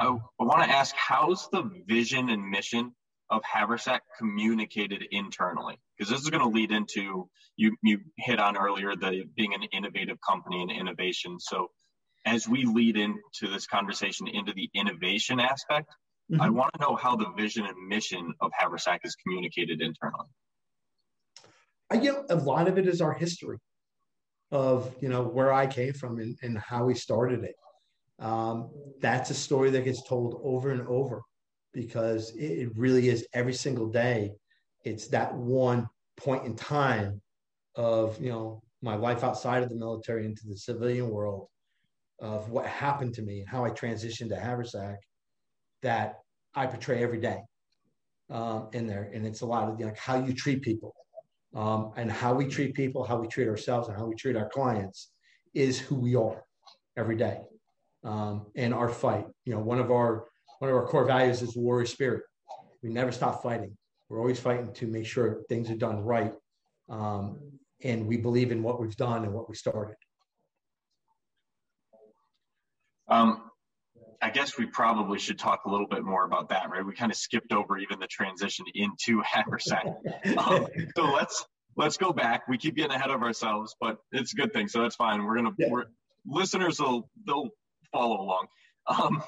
i, 0.00 0.06
I 0.06 0.44
want 0.44 0.64
to 0.64 0.70
ask 0.70 0.94
how's 0.96 1.48
the 1.50 1.70
vision 1.86 2.30
and 2.30 2.50
mission 2.50 2.92
of 3.30 3.42
Haversack 3.42 4.00
communicated 4.18 5.04
internally? 5.10 5.78
Because 5.96 6.10
this 6.10 6.20
is 6.20 6.30
going 6.30 6.42
to 6.42 6.48
lead 6.48 6.70
into 6.70 7.28
you 7.56 7.76
you 7.82 8.00
hit 8.18 8.38
on 8.38 8.56
earlier 8.56 8.94
the 8.96 9.24
being 9.36 9.54
an 9.54 9.62
innovative 9.72 10.18
company 10.26 10.62
and 10.62 10.70
innovation. 10.70 11.38
So 11.38 11.68
as 12.24 12.48
we 12.48 12.64
lead 12.64 12.96
into 12.96 13.52
this 13.52 13.66
conversation 13.66 14.28
into 14.28 14.52
the 14.52 14.70
innovation 14.74 15.40
aspect, 15.40 15.90
mm-hmm. 16.30 16.40
I 16.40 16.50
want 16.50 16.72
to 16.74 16.80
know 16.80 16.96
how 16.96 17.16
the 17.16 17.30
vision 17.36 17.66
and 17.66 17.88
mission 17.88 18.34
of 18.40 18.50
Haversack 18.58 19.00
is 19.04 19.14
communicated 19.16 19.80
internally. 19.80 20.28
I 21.90 21.96
get 21.98 22.16
a 22.30 22.36
lot 22.36 22.68
of 22.68 22.78
it 22.78 22.86
is 22.86 23.00
our 23.00 23.12
history 23.12 23.58
of 24.50 24.94
you 25.00 25.08
know 25.08 25.22
where 25.22 25.52
I 25.52 25.66
came 25.66 25.92
from 25.92 26.18
and, 26.18 26.36
and 26.42 26.58
how 26.58 26.84
we 26.84 26.94
started 26.94 27.44
it. 27.44 27.54
Um, 28.18 28.70
that's 29.00 29.30
a 29.30 29.34
story 29.34 29.70
that 29.70 29.84
gets 29.84 30.06
told 30.06 30.40
over 30.42 30.70
and 30.70 30.86
over 30.86 31.22
because 31.72 32.32
it 32.36 32.70
really 32.76 33.08
is 33.08 33.26
every 33.34 33.52
single 33.52 33.88
day. 33.88 34.32
It's 34.84 35.08
that 35.08 35.34
one 35.34 35.88
point 36.16 36.44
in 36.44 36.54
time 36.54 37.20
of, 37.74 38.20
you 38.22 38.30
know, 38.30 38.62
my 38.80 38.94
life 38.94 39.24
outside 39.24 39.62
of 39.62 39.68
the 39.68 39.74
military 39.74 40.24
into 40.24 40.42
the 40.46 40.56
civilian 40.56 41.08
world 41.08 41.48
of 42.20 42.50
what 42.50 42.66
happened 42.66 43.14
to 43.14 43.22
me 43.22 43.40
and 43.40 43.48
how 43.48 43.64
I 43.64 43.70
transitioned 43.70 44.28
to 44.28 44.36
Haversack 44.36 44.98
that 45.82 46.16
I 46.54 46.66
portray 46.66 47.02
every 47.02 47.20
day 47.20 47.40
um, 48.30 48.68
in 48.72 48.86
there. 48.86 49.10
And 49.12 49.26
it's 49.26 49.40
a 49.40 49.46
lot 49.46 49.68
of 49.68 49.80
like 49.80 49.98
how 49.98 50.24
you 50.24 50.32
treat 50.32 50.62
people 50.62 50.94
um, 51.54 51.92
and 51.96 52.10
how 52.10 52.34
we 52.34 52.46
treat 52.46 52.74
people, 52.74 53.04
how 53.04 53.16
we 53.16 53.28
treat 53.28 53.48
ourselves, 53.48 53.88
and 53.88 53.96
how 53.96 54.06
we 54.06 54.14
treat 54.14 54.36
our 54.36 54.48
clients 54.48 55.10
is 55.54 55.78
who 55.78 55.94
we 55.94 56.16
are 56.16 56.44
every 56.96 57.16
day. 57.16 57.42
Um, 58.02 58.46
and 58.56 58.74
our 58.74 58.88
fight, 58.88 59.26
you 59.44 59.54
know, 59.54 59.60
one 59.60 59.78
of 59.78 59.90
our 59.90 60.26
one 60.58 60.70
of 60.70 60.76
our 60.76 60.86
core 60.86 61.04
values 61.04 61.42
is 61.42 61.56
warrior 61.56 61.86
spirit. 61.86 62.22
We 62.82 62.90
never 62.90 63.12
stop 63.12 63.42
fighting. 63.42 63.76
We're 64.08 64.18
always 64.18 64.38
fighting 64.38 64.72
to 64.74 64.86
make 64.86 65.06
sure 65.06 65.42
things 65.48 65.70
are 65.70 65.76
done 65.76 66.00
right. 66.00 66.32
Um, 66.88 67.40
and 67.82 68.06
we 68.06 68.16
believe 68.16 68.52
in 68.52 68.62
what 68.62 68.80
we've 68.80 68.96
done 68.96 69.24
and 69.24 69.32
what 69.32 69.48
we 69.48 69.54
started. 69.54 69.96
Um, 73.08 73.43
I 74.24 74.30
guess 74.30 74.56
we 74.56 74.64
probably 74.64 75.18
should 75.18 75.38
talk 75.38 75.66
a 75.66 75.70
little 75.70 75.86
bit 75.86 76.02
more 76.02 76.24
about 76.24 76.48
that, 76.48 76.70
right? 76.70 76.82
We 76.84 76.94
kind 76.94 77.12
of 77.12 77.18
skipped 77.18 77.52
over 77.52 77.76
even 77.76 77.98
the 77.98 78.06
transition 78.06 78.64
into 78.74 79.20
Haversack. 79.24 79.84
um, 80.38 80.66
so 80.96 81.04
let's 81.12 81.44
let's 81.76 81.98
go 81.98 82.10
back. 82.10 82.48
We 82.48 82.56
keep 82.56 82.74
getting 82.74 82.92
ahead 82.92 83.10
of 83.10 83.22
ourselves, 83.22 83.76
but 83.78 83.98
it's 84.12 84.32
a 84.32 84.36
good 84.36 84.54
thing, 84.54 84.66
so 84.66 84.80
that's 84.80 84.96
fine. 84.96 85.22
We're 85.24 85.36
gonna 85.36 85.50
yeah. 85.58 85.68
we're, 85.68 85.84
listeners 86.26 86.80
will 86.80 87.10
they'll 87.26 87.50
follow 87.92 88.18
along. 88.22 88.46
Um, 88.86 89.22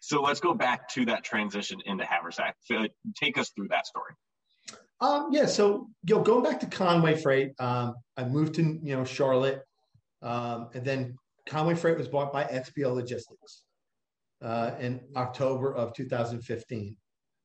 so 0.00 0.22
let's 0.22 0.40
go 0.40 0.54
back 0.54 0.88
to 0.94 1.04
that 1.04 1.22
transition 1.22 1.82
into 1.84 2.04
Haversack. 2.04 2.54
So 2.62 2.86
take 3.14 3.36
us 3.36 3.50
through 3.50 3.68
that 3.68 3.86
story. 3.86 4.12
Um, 5.02 5.28
yeah, 5.32 5.44
so 5.44 5.90
you 6.08 6.14
know, 6.14 6.22
going 6.22 6.44
back 6.44 6.60
to 6.60 6.66
Conway 6.66 7.16
Freight, 7.16 7.52
um, 7.58 7.96
I 8.16 8.24
moved 8.24 8.54
to 8.54 8.62
you 8.62 8.96
know 8.96 9.04
Charlotte, 9.04 9.60
um, 10.22 10.70
and 10.72 10.82
then 10.82 11.18
Conway 11.46 11.74
Freight 11.74 11.98
was 11.98 12.08
bought 12.08 12.32
by 12.32 12.44
XPO 12.44 12.94
Logistics 12.94 13.63
uh, 14.44 14.72
in 14.78 15.00
October 15.16 15.74
of 15.74 15.94
2015, 15.94 16.96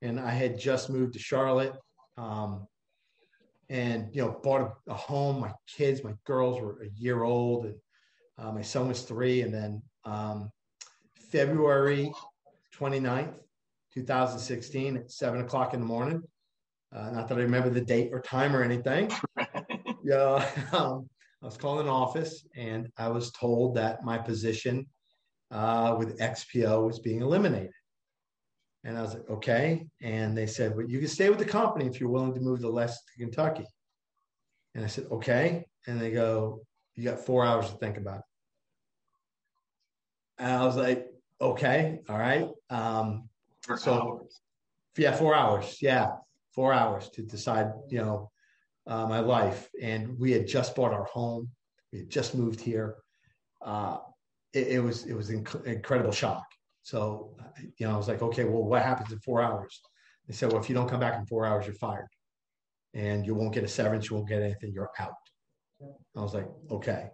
and 0.02 0.20
I 0.20 0.32
had 0.32 0.60
just 0.60 0.90
moved 0.90 1.14
to 1.14 1.20
Charlotte, 1.20 1.74
um, 2.18 2.68
and 3.70 4.14
you 4.14 4.22
know 4.22 4.40
bought 4.44 4.62
a, 4.62 4.92
a, 4.92 4.94
home. 4.94 5.40
My 5.40 5.54
kids, 5.68 6.04
my 6.04 6.14
girls 6.26 6.60
were 6.60 6.82
a 6.84 6.90
year 7.00 7.24
old, 7.24 7.66
and 7.66 7.76
uh, 8.38 8.52
my 8.52 8.62
son 8.62 8.90
was 8.90 9.04
three, 9.04 9.42
and 9.42 9.54
then 9.54 9.82
um, 10.04 10.52
February 11.16 12.12
29th, 12.78 13.36
2016 13.94 14.98
at 14.98 15.12
seven 15.12 15.42
o'clock 15.42 15.74
in 15.74 15.80
the 15.80 15.86
morning. 15.86 16.22
Uh, 16.94 17.12
not 17.12 17.28
that 17.28 17.38
I 17.38 17.42
remember 17.42 17.70
the 17.70 17.82
date 17.82 18.10
or 18.12 18.20
time 18.20 18.56
or 18.56 18.64
anything. 18.64 19.12
yeah, 20.04 20.46
um, 20.74 21.08
I 21.42 21.46
was 21.46 21.56
calling 21.56 21.86
an 21.86 21.94
office 21.94 22.46
and 22.58 22.90
I 22.98 23.08
was 23.10 23.32
told 23.32 23.76
that 23.76 24.04
my 24.04 24.18
position 24.18 24.88
uh, 25.52 25.96
with 25.98 26.20
XPO 26.20 26.86
was 26.86 27.00
being 27.00 27.22
eliminated. 27.22 27.72
And 28.84 28.98
I 28.98 29.02
was 29.02 29.14
like, 29.14 29.30
okay. 29.30 29.88
And 30.02 30.38
they 30.38 30.48
said, 30.48 30.76
well, 30.76 30.88
you 30.88 31.00
can 31.00 31.08
stay 31.08 31.30
with 31.30 31.40
the 31.40 31.46
company 31.46 31.86
if 31.86 32.00
you're 32.00 32.10
willing 32.10 32.34
to 32.34 32.40
move 32.40 32.62
to 32.62 32.94
Kentucky. 33.18 33.66
And 34.74 34.86
I 34.86 34.88
said, 34.88 35.06
okay. 35.12 35.66
And 35.88 36.00
they 36.00 36.12
go, 36.12 36.62
you 36.96 37.04
got 37.04 37.20
four 37.20 37.46
hours 37.46 37.70
to 37.70 37.76
think 37.78 37.98
about 37.98 38.20
it. 38.20 38.24
And 40.38 40.52
I 40.52 40.66
was 40.66 40.78
like, 40.78 41.10
Okay. 41.42 42.00
All 42.10 42.18
right. 42.18 42.50
Um, 42.70 43.30
four 43.62 43.78
so, 43.78 43.94
hours. 43.94 44.42
yeah, 44.98 45.16
four 45.16 45.36
hours. 45.36 45.78
Yeah, 45.82 46.12
four 46.54 46.74
hours 46.74 47.10
to 47.12 47.22
decide, 47.22 47.72
you 47.90 48.00
know, 48.00 48.32
uh, 48.88 49.08
my 49.08 49.20
life. 49.20 49.70
And 49.82 50.20
we 50.20 50.32
had 50.32 50.48
just 50.48 50.76
bought 50.76 50.94
our 50.94 51.06
home. 51.06 51.50
We 51.94 52.00
had 52.00 52.10
just 52.10 52.36
moved 52.36 52.60
here. 52.60 52.96
Uh, 53.62 54.00
it, 54.54 54.68
it, 54.68 54.80
was 54.80 55.06
it 55.06 55.14
was 55.14 55.30
inc- 55.30 55.66
incredible 55.66 56.12
shock. 56.12 56.44
So, 56.84 57.36
you 57.78 57.88
know, 57.88 57.94
I 57.94 57.98
was 57.98 58.08
like, 58.08 58.22
okay, 58.22 58.46
well, 58.46 58.64
what 58.64 58.82
happens 58.82 59.12
in 59.12 59.20
four 59.20 59.42
hours? 59.42 59.80
They 60.28 60.34
said, 60.34 60.52
well, 60.52 60.62
if 60.62 60.70
you 60.70 60.76
don't 60.76 60.90
come 60.90 61.00
back 61.00 61.18
in 61.20 61.26
four 61.26 61.46
hours, 61.46 61.66
you're 61.66 61.76
fired, 61.76 62.08
and 62.94 63.26
you 63.26 63.36
won't 63.36 63.54
get 63.54 63.64
a 63.64 63.68
severance. 63.68 64.10
You 64.10 64.16
won't 64.16 64.30
get 64.30 64.42
anything. 64.42 64.72
You're 64.74 64.90
out. 65.00 65.14
I 66.16 66.22
was 66.22 66.34
like, 66.34 66.48
okay. 66.72 67.10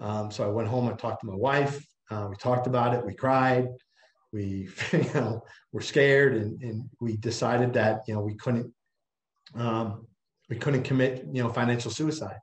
Um, 0.00 0.30
so 0.30 0.44
I 0.44 0.48
went 0.48 0.68
home 0.68 0.88
I 0.88 0.92
talked 0.92 1.20
to 1.22 1.26
my 1.26 1.36
wife. 1.36 1.84
Uh, 2.10 2.28
we 2.30 2.36
talked 2.36 2.66
about 2.66 2.94
it. 2.94 3.04
We 3.04 3.14
cried. 3.14 3.68
We, 4.32 4.68
you 4.92 5.10
know, 5.14 5.42
were 5.72 5.80
scared, 5.80 6.36
and, 6.36 6.60
and 6.62 6.88
we 7.00 7.16
decided 7.16 7.72
that 7.74 8.02
you 8.06 8.14
know 8.14 8.20
we 8.20 8.34
couldn't, 8.36 8.72
um, 9.54 10.06
we 10.48 10.56
couldn't 10.56 10.82
commit 10.82 11.24
you 11.32 11.42
know 11.42 11.48
financial 11.48 11.90
suicide. 11.90 12.38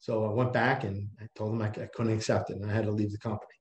So 0.00 0.24
I 0.24 0.32
went 0.32 0.52
back 0.52 0.84
and 0.84 1.08
I 1.20 1.26
told 1.36 1.52
them 1.52 1.62
I, 1.62 1.66
I 1.66 1.88
couldn't 1.94 2.12
accept 2.12 2.50
it, 2.50 2.56
and 2.56 2.70
I 2.70 2.74
had 2.74 2.84
to 2.84 2.90
leave 2.90 3.12
the 3.12 3.18
company. 3.18 3.59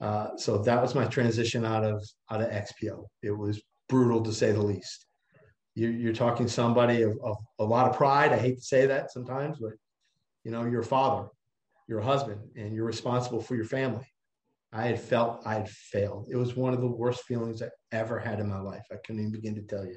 Uh, 0.00 0.36
so 0.36 0.58
that 0.58 0.80
was 0.80 0.94
my 0.94 1.04
transition 1.06 1.64
out 1.64 1.84
of 1.84 2.04
out 2.30 2.40
of 2.40 2.48
XPO. 2.48 3.04
It 3.22 3.36
was 3.36 3.60
brutal 3.88 4.22
to 4.22 4.32
say 4.32 4.52
the 4.52 4.62
least. 4.62 5.06
You're, 5.74 5.92
you're 5.92 6.12
talking 6.12 6.48
somebody 6.48 7.02
of, 7.02 7.16
of 7.22 7.36
a 7.58 7.64
lot 7.64 7.88
of 7.88 7.96
pride. 7.96 8.32
I 8.32 8.38
hate 8.38 8.56
to 8.56 8.62
say 8.64 8.86
that 8.86 9.12
sometimes, 9.12 9.58
but 9.60 9.72
you 10.44 10.50
know, 10.50 10.64
you're 10.64 10.80
a 10.80 10.84
father, 10.84 11.28
you're 11.88 12.00
a 12.00 12.04
husband, 12.04 12.40
and 12.56 12.74
you're 12.74 12.84
responsible 12.84 13.40
for 13.40 13.54
your 13.54 13.64
family. 13.64 14.06
I 14.72 14.82
had 14.82 15.00
felt 15.00 15.42
I 15.46 15.54
had 15.54 15.68
failed. 15.68 16.28
It 16.30 16.36
was 16.36 16.56
one 16.56 16.74
of 16.74 16.80
the 16.80 16.86
worst 16.86 17.24
feelings 17.24 17.62
I 17.62 17.68
ever 17.92 18.18
had 18.18 18.38
in 18.38 18.48
my 18.48 18.60
life. 18.60 18.84
I 18.92 18.96
couldn't 18.96 19.20
even 19.20 19.32
begin 19.32 19.54
to 19.54 19.62
tell 19.62 19.84
you 19.84 19.96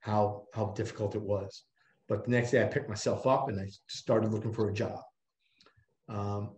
how 0.00 0.44
how 0.54 0.66
difficult 0.76 1.14
it 1.14 1.22
was. 1.22 1.64
But 2.08 2.24
the 2.24 2.30
next 2.30 2.52
day, 2.52 2.62
I 2.62 2.66
picked 2.66 2.88
myself 2.88 3.26
up 3.26 3.48
and 3.48 3.60
I 3.60 3.68
started 3.88 4.32
looking 4.32 4.52
for 4.52 4.68
a 4.68 4.72
job. 4.72 5.00
Um, 6.08 6.50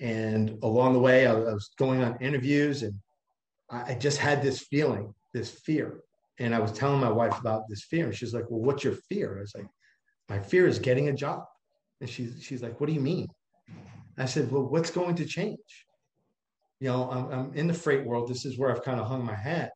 and 0.00 0.58
along 0.62 0.92
the 0.92 0.98
way, 0.98 1.26
I, 1.26 1.34
was 1.34 1.70
going 1.78 2.02
on 2.02 2.16
interviews, 2.20 2.82
and 2.82 2.94
I, 3.70 3.92
I 3.92 3.94
just 3.94 4.18
had 4.18 4.42
this 4.42 4.60
feeling, 4.60 5.14
this 5.32 5.50
fear. 5.50 6.00
And 6.38 6.54
I 6.54 6.58
was 6.58 6.72
telling 6.72 7.00
my 7.00 7.10
wife 7.10 7.38
about 7.38 7.62
this 7.68 7.84
fear, 7.84 8.06
and 8.06 8.14
she's 8.14 8.34
like, 8.34 8.50
"Well, 8.50 8.60
what's 8.60 8.82
your 8.82 8.96
fear?" 9.08 9.38
I 9.38 9.40
was 9.42 9.54
like, 9.54 9.68
"My 10.28 10.40
fear 10.40 10.66
is 10.66 10.78
getting 10.78 11.08
a 11.08 11.12
job." 11.12 11.44
And 12.00 12.10
she's 12.10 12.42
she's 12.42 12.62
like, 12.62 12.80
"What 12.80 12.88
do 12.88 12.92
you 12.92 13.00
mean?" 13.00 13.28
I 14.18 14.24
said, 14.24 14.50
"Well, 14.50 14.64
what's 14.64 14.90
going 14.90 15.14
to 15.16 15.24
change?" 15.24 15.86
you 16.80 16.88
know, 16.88 17.10
I'm, 17.10 17.32
I'm 17.32 17.54
in 17.54 17.66
the 17.66 17.72
freight 17.74 18.04
world. 18.04 18.28
This 18.28 18.44
is 18.44 18.58
where 18.58 18.70
I've 18.70 18.82
kind 18.82 19.00
of 19.00 19.06
hung 19.06 19.24
my 19.24 19.34
hat. 19.34 19.72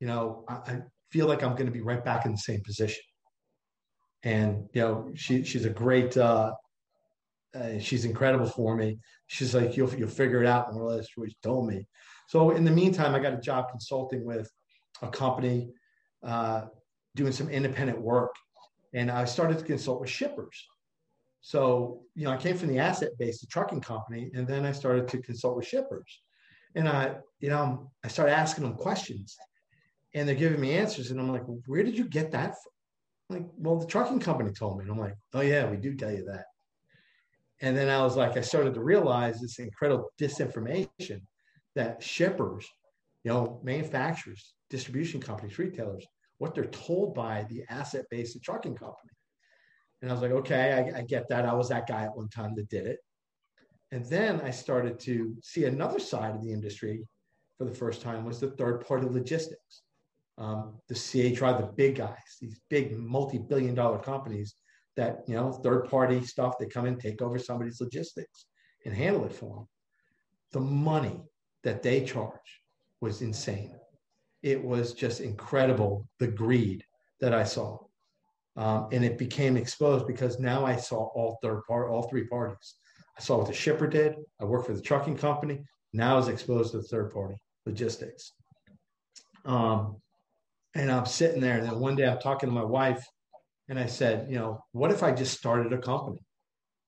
You 0.00 0.08
know, 0.08 0.44
I, 0.48 0.54
I 0.54 0.78
feel 1.10 1.28
like 1.28 1.42
I'm 1.42 1.52
going 1.52 1.66
to 1.66 1.72
be 1.72 1.80
right 1.80 2.04
back 2.04 2.26
in 2.26 2.32
the 2.32 2.38
same 2.38 2.60
position. 2.62 3.04
And 4.24 4.68
you 4.72 4.80
know, 4.80 5.10
she 5.14 5.44
she's 5.44 5.64
a 5.64 5.70
great. 5.70 6.16
Uh, 6.16 6.52
uh, 7.54 7.78
she's 7.78 8.04
incredible 8.04 8.46
for 8.46 8.76
me. 8.76 8.98
She's 9.26 9.54
like, 9.54 9.76
you'll 9.76 9.92
you'll 9.94 10.08
figure 10.08 10.42
it 10.42 10.46
out, 10.46 10.72
more 10.72 10.84
or 10.84 10.92
less 10.92 11.08
what 11.14 11.30
she 11.30 11.36
told 11.42 11.68
me. 11.68 11.86
So 12.28 12.50
in 12.50 12.64
the 12.64 12.70
meantime, 12.70 13.14
I 13.14 13.18
got 13.18 13.34
a 13.34 13.40
job 13.40 13.70
consulting 13.70 14.24
with 14.24 14.50
a 15.02 15.08
company, 15.08 15.70
uh, 16.22 16.62
doing 17.14 17.32
some 17.32 17.48
independent 17.48 18.00
work, 18.00 18.34
and 18.92 19.10
I 19.10 19.24
started 19.24 19.58
to 19.58 19.64
consult 19.64 20.00
with 20.00 20.10
shippers. 20.10 20.66
So, 21.40 22.00
you 22.14 22.24
know, 22.24 22.30
I 22.30 22.38
came 22.38 22.56
from 22.56 22.68
the 22.68 22.78
asset 22.78 23.10
based 23.18 23.48
trucking 23.50 23.82
company, 23.82 24.30
and 24.34 24.46
then 24.46 24.64
I 24.64 24.72
started 24.72 25.08
to 25.08 25.18
consult 25.18 25.56
with 25.56 25.66
shippers. 25.66 26.22
And 26.74 26.88
I, 26.88 27.16
you 27.38 27.50
know, 27.50 27.90
I 28.02 28.08
started 28.08 28.32
asking 28.32 28.64
them 28.64 28.74
questions. 28.74 29.36
And 30.14 30.28
they're 30.28 30.36
giving 30.36 30.60
me 30.60 30.72
answers. 30.72 31.10
And 31.10 31.20
I'm 31.20 31.30
like, 31.30 31.42
where 31.66 31.82
did 31.82 31.98
you 31.98 32.04
get 32.04 32.30
that 32.32 32.54
from? 32.54 33.36
Like, 33.36 33.46
well, 33.56 33.78
the 33.78 33.86
trucking 33.86 34.20
company 34.20 34.52
told 34.52 34.78
me. 34.78 34.84
And 34.84 34.92
I'm 34.92 34.98
like, 34.98 35.16
oh, 35.34 35.40
yeah, 35.40 35.68
we 35.68 35.76
do 35.76 35.94
tell 35.94 36.12
you 36.12 36.24
that. 36.26 36.46
And 37.60 37.76
then 37.76 37.88
I 37.88 38.02
was 38.02 38.16
like, 38.16 38.36
I 38.36 38.40
started 38.40 38.74
to 38.74 38.82
realize 38.82 39.40
this 39.40 39.58
incredible 39.58 40.10
disinformation 40.20 41.22
that 41.74 42.02
shippers, 42.02 42.66
you 43.22 43.32
know, 43.32 43.60
manufacturers, 43.62 44.54
distribution 44.70 45.20
companies, 45.20 45.58
retailers, 45.58 46.06
what 46.38 46.54
they're 46.54 46.66
told 46.66 47.14
by 47.14 47.46
the 47.48 47.64
asset 47.70 48.04
based 48.10 48.42
trucking 48.42 48.74
company. 48.74 49.12
And 50.02 50.10
I 50.10 50.14
was 50.14 50.22
like, 50.22 50.32
okay, 50.32 50.92
I, 50.94 50.98
I 50.98 51.02
get 51.02 51.28
that. 51.28 51.46
I 51.46 51.54
was 51.54 51.68
that 51.70 51.86
guy 51.86 52.04
at 52.04 52.16
one 52.16 52.28
time 52.28 52.54
that 52.56 52.68
did 52.68 52.86
it. 52.86 52.98
And 53.92 54.04
then 54.06 54.40
I 54.40 54.50
started 54.50 54.98
to 55.00 55.36
see 55.42 55.64
another 55.64 55.98
side 55.98 56.34
of 56.34 56.42
the 56.42 56.52
industry 56.52 57.06
for 57.56 57.64
the 57.64 57.74
first 57.74 58.02
time 58.02 58.24
was 58.24 58.40
the 58.40 58.50
third 58.50 58.84
party 58.86 59.06
logistics. 59.08 59.82
Um, 60.36 60.74
the 60.88 60.94
CHR, 60.94 61.56
the 61.56 61.70
big 61.76 61.96
guys, 61.96 62.16
these 62.40 62.60
big 62.68 62.98
multi-billion 62.98 63.74
dollar 63.74 63.98
companies 63.98 64.56
that, 64.96 65.20
you 65.26 65.34
know, 65.34 65.52
third 65.52 65.88
party 65.88 66.22
stuff, 66.24 66.54
they 66.58 66.66
come 66.66 66.86
in, 66.86 66.98
take 66.98 67.20
over 67.22 67.38
somebody's 67.38 67.80
logistics 67.80 68.46
and 68.84 68.94
handle 68.94 69.24
it 69.24 69.32
for 69.32 69.56
them. 69.56 69.68
The 70.52 70.60
money 70.60 71.20
that 71.62 71.82
they 71.82 72.04
charge 72.04 72.62
was 73.00 73.22
insane. 73.22 73.74
It 74.42 74.62
was 74.62 74.92
just 74.92 75.20
incredible, 75.20 76.08
the 76.18 76.28
greed 76.28 76.84
that 77.20 77.34
I 77.34 77.44
saw. 77.44 77.78
Um, 78.56 78.88
and 78.92 79.04
it 79.04 79.18
became 79.18 79.56
exposed 79.56 80.06
because 80.06 80.38
now 80.38 80.64
I 80.64 80.76
saw 80.76 81.08
all 81.14 81.38
third 81.42 81.62
part, 81.66 81.90
all 81.90 82.08
three 82.08 82.26
parties. 82.28 82.74
I 83.18 83.20
saw 83.20 83.38
what 83.38 83.48
the 83.48 83.52
shipper 83.52 83.86
did. 83.86 84.14
I 84.40 84.44
worked 84.44 84.66
for 84.66 84.74
the 84.74 84.80
trucking 84.80 85.16
company. 85.16 85.64
Now 85.92 86.14
I 86.14 86.16
was 86.16 86.28
exposed 86.28 86.72
to 86.72 86.78
the 86.78 86.84
third 86.84 87.12
party 87.12 87.36
logistics. 87.66 88.32
Um, 89.44 89.96
and 90.74 90.90
I'm 90.90 91.06
sitting 91.06 91.40
there, 91.40 91.58
and 91.58 91.66
then 91.66 91.78
one 91.78 91.96
day 91.96 92.06
I'm 92.06 92.18
talking 92.18 92.48
to 92.48 92.54
my 92.54 92.64
wife, 92.64 93.04
and 93.68 93.78
I 93.78 93.86
said, 93.86 94.30
you 94.30 94.38
know, 94.38 94.62
what 94.72 94.90
if 94.90 95.02
I 95.02 95.12
just 95.12 95.36
started 95.36 95.72
a 95.72 95.78
company 95.78 96.20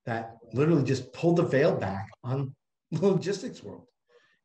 that 0.05 0.35
literally 0.53 0.83
just 0.83 1.11
pulled 1.13 1.37
the 1.37 1.43
veil 1.43 1.75
back 1.75 2.07
on 2.23 2.55
the 2.91 3.07
logistics 3.07 3.63
world? 3.63 3.85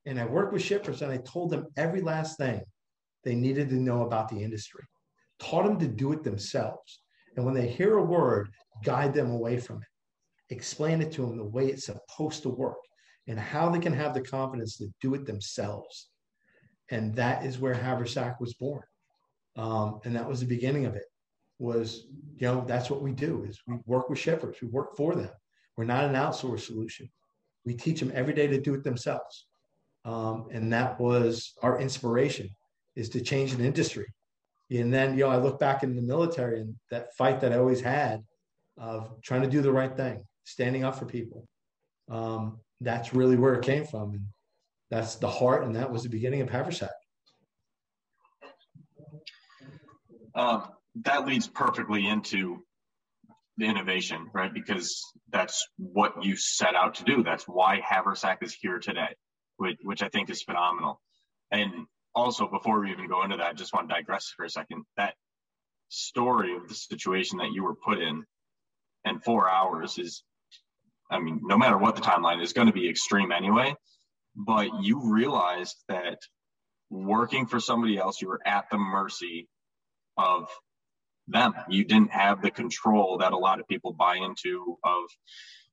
And 0.04 0.18
I 0.18 0.24
worked 0.24 0.52
with 0.52 0.62
shippers, 0.62 1.02
and 1.02 1.12
I 1.12 1.18
told 1.18 1.50
them 1.50 1.68
every 1.76 2.00
last 2.00 2.36
thing 2.36 2.60
they 3.24 3.36
needed 3.36 3.68
to 3.68 3.76
know 3.76 4.04
about 4.04 4.28
the 4.28 4.42
industry, 4.42 4.84
taught 5.38 5.64
them 5.64 5.78
to 5.78 5.86
do 5.86 6.12
it 6.12 6.24
themselves. 6.24 7.02
And 7.36 7.44
when 7.46 7.54
they 7.54 7.68
hear 7.68 7.98
a 7.98 8.02
word, 8.02 8.50
guide 8.84 9.14
them 9.14 9.30
away 9.30 9.58
from 9.58 9.76
it 9.76 9.88
explain 10.52 11.00
it 11.00 11.10
to 11.12 11.22
them 11.22 11.36
the 11.36 11.44
way 11.44 11.66
it's 11.68 11.86
supposed 11.86 12.42
to 12.42 12.48
work 12.50 12.76
and 13.26 13.38
how 13.38 13.70
they 13.70 13.78
can 13.78 13.92
have 13.92 14.14
the 14.14 14.20
confidence 14.20 14.76
to 14.76 14.88
do 15.00 15.14
it 15.14 15.24
themselves. 15.24 16.08
And 16.90 17.14
that 17.16 17.44
is 17.44 17.58
where 17.58 17.74
Haversack 17.74 18.38
was 18.38 18.54
born. 18.54 18.82
Um, 19.56 20.00
and 20.04 20.14
that 20.14 20.28
was 20.28 20.40
the 20.40 20.46
beginning 20.46 20.86
of 20.86 20.94
it 20.94 21.04
was, 21.62 22.06
you 22.36 22.48
know, 22.48 22.64
that's 22.66 22.90
what 22.90 23.02
we 23.02 23.12
do 23.12 23.44
is 23.48 23.60
we 23.68 23.76
work 23.86 24.10
with 24.10 24.18
shippers. 24.18 24.56
We 24.60 24.68
work 24.68 24.96
for 24.96 25.14
them. 25.14 25.30
We're 25.76 25.84
not 25.84 26.04
an 26.04 26.14
outsourced 26.14 26.66
solution. 26.66 27.08
We 27.64 27.74
teach 27.74 28.00
them 28.00 28.10
every 28.14 28.34
day 28.34 28.48
to 28.48 28.60
do 28.60 28.74
it 28.74 28.82
themselves. 28.82 29.46
Um, 30.04 30.48
and 30.50 30.72
that 30.72 30.98
was 30.98 31.52
our 31.62 31.80
inspiration 31.80 32.50
is 32.96 33.08
to 33.10 33.20
change 33.20 33.52
an 33.52 33.64
industry. 33.64 34.06
And 34.70 34.92
then, 34.92 35.16
you 35.16 35.24
know, 35.24 35.30
I 35.30 35.36
look 35.36 35.60
back 35.60 35.84
in 35.84 35.94
the 35.94 36.02
military 36.02 36.60
and 36.60 36.74
that 36.90 37.14
fight 37.14 37.40
that 37.40 37.52
I 37.52 37.58
always 37.58 37.80
had 37.80 38.24
of 38.76 39.22
trying 39.22 39.42
to 39.42 39.48
do 39.48 39.62
the 39.62 39.70
right 39.70 39.96
thing, 39.96 40.24
standing 40.44 40.82
up 40.82 40.98
for 40.98 41.06
people. 41.06 41.46
Um, 42.10 42.58
that's 42.80 43.14
really 43.14 43.36
where 43.36 43.54
it 43.54 43.64
came 43.64 43.84
from. 43.84 44.14
And 44.14 44.26
that's 44.90 45.14
the 45.14 45.30
heart. 45.30 45.62
And 45.62 45.76
that 45.76 45.90
was 45.90 46.02
the 46.02 46.08
beginning 46.08 46.40
of 46.40 46.50
Haversack. 46.50 46.90
Um, 50.34 50.64
that 51.02 51.26
leads 51.26 51.48
perfectly 51.48 52.06
into 52.06 52.64
the 53.56 53.66
innovation, 53.66 54.28
right? 54.32 54.52
Because 54.52 55.02
that's 55.30 55.66
what 55.76 56.24
you 56.24 56.36
set 56.36 56.74
out 56.74 56.96
to 56.96 57.04
do. 57.04 57.22
That's 57.22 57.44
why 57.44 57.80
Haversack 57.80 58.42
is 58.42 58.54
here 58.54 58.78
today, 58.78 59.14
which, 59.56 59.78
which 59.82 60.02
I 60.02 60.08
think 60.08 60.30
is 60.30 60.42
phenomenal. 60.42 61.00
And 61.50 61.86
also, 62.14 62.48
before 62.48 62.80
we 62.80 62.92
even 62.92 63.08
go 63.08 63.24
into 63.24 63.36
that, 63.38 63.46
I 63.46 63.52
just 63.52 63.72
want 63.72 63.88
to 63.88 63.94
digress 63.94 64.32
for 64.36 64.44
a 64.44 64.50
second. 64.50 64.84
That 64.96 65.14
story 65.88 66.56
of 66.56 66.68
the 66.68 66.74
situation 66.74 67.38
that 67.38 67.52
you 67.52 67.62
were 67.62 67.74
put 67.74 68.00
in 68.00 68.24
and 69.04 69.22
four 69.22 69.48
hours 69.48 69.98
is 69.98 70.22
I 71.12 71.20
mean, 71.20 71.40
no 71.42 71.58
matter 71.58 71.76
what 71.76 71.94
the 71.94 72.00
timeline 72.00 72.42
is 72.42 72.54
going 72.54 72.68
to 72.68 72.72
be 72.72 72.88
extreme 72.88 73.32
anyway. 73.32 73.74
But 74.34 74.82
you 74.82 75.12
realized 75.12 75.76
that 75.88 76.18
working 76.88 77.46
for 77.46 77.60
somebody 77.60 77.98
else, 77.98 78.22
you 78.22 78.28
were 78.28 78.40
at 78.46 78.70
the 78.70 78.78
mercy 78.78 79.46
of 80.16 80.48
them. 81.28 81.54
You 81.68 81.84
didn't 81.84 82.12
have 82.12 82.42
the 82.42 82.50
control 82.50 83.18
that 83.18 83.32
a 83.32 83.38
lot 83.38 83.60
of 83.60 83.68
people 83.68 83.92
buy 83.92 84.16
into 84.16 84.78
of 84.84 85.04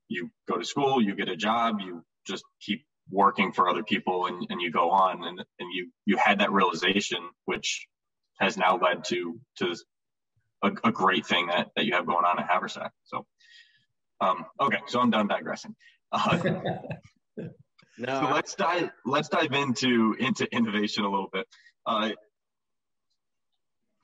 you 0.08 0.30
go 0.48 0.58
to 0.58 0.64
school, 0.64 1.00
you 1.00 1.14
get 1.14 1.28
a 1.28 1.36
job, 1.36 1.80
you 1.80 2.04
just 2.26 2.44
keep 2.60 2.84
working 3.10 3.52
for 3.52 3.68
other 3.68 3.82
people 3.82 4.26
and, 4.26 4.46
and 4.50 4.60
you 4.60 4.70
go 4.70 4.90
on 4.90 5.24
and, 5.24 5.38
and 5.38 5.72
you 5.72 5.90
you 6.06 6.16
had 6.16 6.40
that 6.40 6.52
realization 6.52 7.18
which 7.44 7.86
has 8.38 8.56
now 8.56 8.78
led 8.78 9.04
to 9.04 9.40
to 9.56 9.74
a, 10.62 10.70
a 10.84 10.92
great 10.92 11.26
thing 11.26 11.48
that, 11.48 11.68
that 11.74 11.84
you 11.84 11.92
have 11.92 12.06
going 12.06 12.24
on 12.24 12.38
at 12.38 12.48
Haversack. 12.48 12.90
So 13.04 13.26
um, 14.20 14.44
okay, 14.60 14.78
so 14.86 15.00
I'm 15.00 15.10
done 15.10 15.28
digressing. 15.28 15.74
Uh, 16.12 16.38
no, 17.36 18.20
so 18.20 18.30
let's 18.32 18.54
dive 18.54 18.90
let's 19.04 19.28
dive 19.28 19.52
into 19.52 20.14
into 20.18 20.46
innovation 20.54 21.04
a 21.04 21.10
little 21.10 21.30
bit. 21.32 21.46
Uh, 21.86 22.10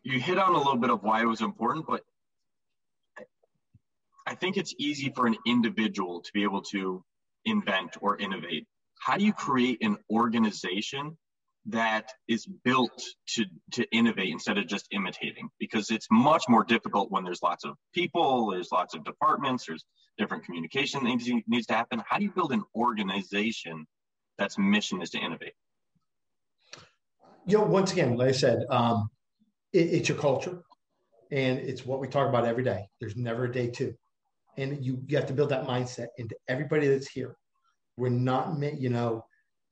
you 0.07 0.21
hit 0.21 0.39
on 0.39 0.55
a 0.55 0.59
little 0.59 0.77
bit 0.77 0.91
of 0.91 1.03
why 1.03 1.21
it 1.21 1.27
was 1.27 1.41
important, 1.41 1.85
but 1.85 2.03
I 4.25 4.37
think 4.37 4.57
it's 4.57 4.73
easy 4.79 5.13
for 5.15 5.27
an 5.27 5.37
individual 5.45 6.23
to 6.23 6.31
be 6.33 6.45
able 6.45 6.63
to 6.71 7.05
invent 7.45 7.97
or 8.01 8.17
innovate. 8.17 8.69
How 9.01 9.17
do 9.17 9.25
you 9.25 9.33
create 9.33 9.79
an 9.83 9.97
organization 10.09 11.19
that 11.67 12.13
is 12.29 12.47
built 12.47 13.03
to 13.31 13.47
to 13.73 13.85
innovate 13.91 14.29
instead 14.29 14.59
of 14.59 14.69
just 14.69 14.87
imitating? 14.93 15.49
Because 15.59 15.91
it's 15.91 16.07
much 16.09 16.45
more 16.49 16.63
difficult 16.63 17.11
when 17.11 17.25
there's 17.25 17.43
lots 17.43 17.65
of 17.65 17.75
people 17.93 18.53
there's 18.53 18.71
lots 18.71 18.95
of 18.95 19.05
departments 19.05 19.67
there's 19.67 19.85
different 20.19 20.45
communication 20.45 21.03
needs, 21.03 21.29
needs 21.49 21.67
to 21.67 21.75
happen. 21.75 22.01
How 22.09 22.19
do 22.19 22.25
you 22.25 22.31
build 22.31 22.53
an 22.53 22.63
organization 22.77 23.87
that's 24.39 24.57
mission 24.57 25.03
is 25.03 25.11
to 25.11 25.19
innovate? 25.19 25.55
You 27.45 27.59
know 27.59 27.65
once 27.65 27.93
again 27.93 28.17
like 28.17 28.29
i 28.29 28.33
said 28.33 28.65
um, 28.71 29.11
it, 29.73 29.79
it's 29.79 30.09
your 30.09 30.19
culture 30.19 30.63
and 31.31 31.59
it's 31.59 31.85
what 31.85 32.01
we 32.01 32.09
talk 32.09 32.29
about 32.29 32.45
every 32.45 32.65
day 32.65 32.89
there's 33.01 33.17
never 33.17 33.45
a 33.45 33.53
day 33.53 33.69
two 33.69 33.95
and 34.59 34.85
you, 34.85 35.03
you 35.07 35.17
have 35.17 35.27
to 35.27 35.35
build 35.35 35.51
that 35.51 35.67
mindset 35.67 36.07
into 36.19 36.35
everybody 36.49 36.87
that's 36.87 37.09
here 37.09 37.37
we're 37.97 38.09
not 38.09 38.59
you 38.79 38.89
know 38.89 39.25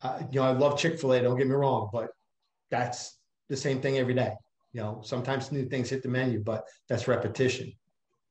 uh, 0.04 0.18
you 0.30 0.38
know, 0.38 0.46
I 0.46 0.52
love 0.52 0.78
Chick 0.78 1.00
fil 1.00 1.14
A, 1.14 1.22
don't 1.22 1.38
get 1.38 1.48
me 1.48 1.54
wrong, 1.54 1.88
but 1.92 2.10
that's 2.70 3.18
the 3.48 3.56
same 3.56 3.80
thing 3.80 3.96
every 3.96 4.14
day. 4.14 4.32
You 4.72 4.82
know, 4.82 5.00
sometimes 5.02 5.50
new 5.50 5.64
things 5.66 5.88
hit 5.88 6.02
the 6.02 6.08
menu, 6.08 6.42
but 6.44 6.64
that's 6.88 7.08
repetition. 7.08 7.72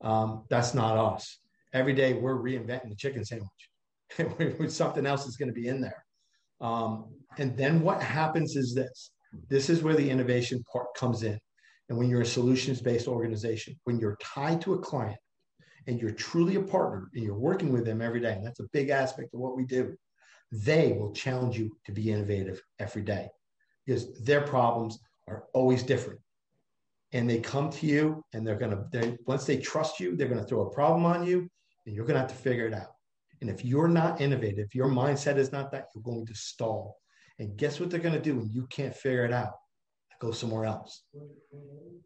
Um, 0.01 0.43
that's 0.49 0.73
not 0.73 0.97
us. 0.97 1.39
Every 1.73 1.93
day 1.93 2.13
we're 2.13 2.37
reinventing 2.37 2.89
the 2.89 2.95
chicken 2.95 3.25
sandwich 3.25 4.69
something 4.71 5.07
else 5.07 5.25
is 5.25 5.37
going 5.37 5.49
to 5.49 5.53
be 5.53 5.67
in 5.67 5.81
there. 5.81 6.05
Um, 6.61 7.05
and 7.39 7.57
then 7.57 7.81
what 7.81 8.01
happens 8.01 8.55
is 8.55 8.75
this 8.75 9.11
this 9.49 9.67
is 9.69 9.81
where 9.81 9.95
the 9.95 10.07
innovation 10.07 10.63
part 10.71 10.93
comes 10.95 11.23
in. 11.23 11.39
And 11.93 11.99
when 11.99 12.09
you're 12.09 12.21
a 12.21 12.25
solutions 12.25 12.81
based 12.81 13.07
organization, 13.07 13.79
when 13.83 13.99
you're 13.99 14.17
tied 14.19 14.59
to 14.61 14.73
a 14.73 14.79
client 14.79 15.19
and 15.85 16.01
you're 16.01 16.09
truly 16.09 16.55
a 16.55 16.61
partner 16.61 17.07
and 17.13 17.23
you're 17.23 17.37
working 17.37 17.71
with 17.71 17.85
them 17.85 18.01
every 18.01 18.19
day, 18.19 18.33
and 18.33 18.43
that's 18.43 18.61
a 18.61 18.67
big 18.73 18.89
aspect 18.89 19.35
of 19.35 19.39
what 19.39 19.55
we 19.55 19.63
do 19.63 19.95
they 20.51 20.93
will 20.93 21.11
challenge 21.13 21.55
you 21.55 21.77
to 21.85 21.91
be 21.91 22.11
innovative 22.11 22.63
every 22.79 23.03
day 23.03 23.27
because 23.85 24.11
their 24.23 24.41
problems 24.41 24.97
are 25.27 25.43
always 25.53 25.83
different. 25.83 26.19
And 27.11 27.29
they 27.29 27.39
come 27.39 27.69
to 27.69 27.85
you 27.85 28.23
and 28.33 28.45
they're 28.45 28.57
going 28.57 28.71
to, 28.71 28.85
they, 28.91 29.15
once 29.27 29.45
they 29.45 29.57
trust 29.57 29.99
you, 29.99 30.15
they're 30.15 30.27
going 30.27 30.41
to 30.41 30.47
throw 30.47 30.61
a 30.61 30.73
problem 30.73 31.05
on 31.05 31.23
you 31.27 31.47
and 31.85 31.95
you're 31.95 32.05
going 32.05 32.15
to 32.15 32.21
have 32.21 32.29
to 32.29 32.35
figure 32.35 32.65
it 32.65 32.73
out. 32.73 32.93
And 33.41 33.51
if 33.51 33.63
you're 33.63 33.87
not 33.87 34.19
innovative, 34.19 34.65
if 34.65 34.73
your 34.73 34.89
mindset 34.89 35.37
is 35.37 35.51
not 35.51 35.71
that, 35.71 35.89
you're 35.93 36.03
going 36.03 36.25
to 36.25 36.35
stall. 36.35 36.97
And 37.37 37.55
guess 37.55 37.79
what 37.79 37.91
they're 37.91 37.99
going 37.99 38.15
to 38.15 38.21
do 38.21 38.35
when 38.35 38.49
you 38.49 38.65
can't 38.67 38.95
figure 38.95 39.25
it 39.25 39.33
out? 39.33 39.53
Go 40.23 40.31
somewhere 40.31 40.63
else. 40.65 41.03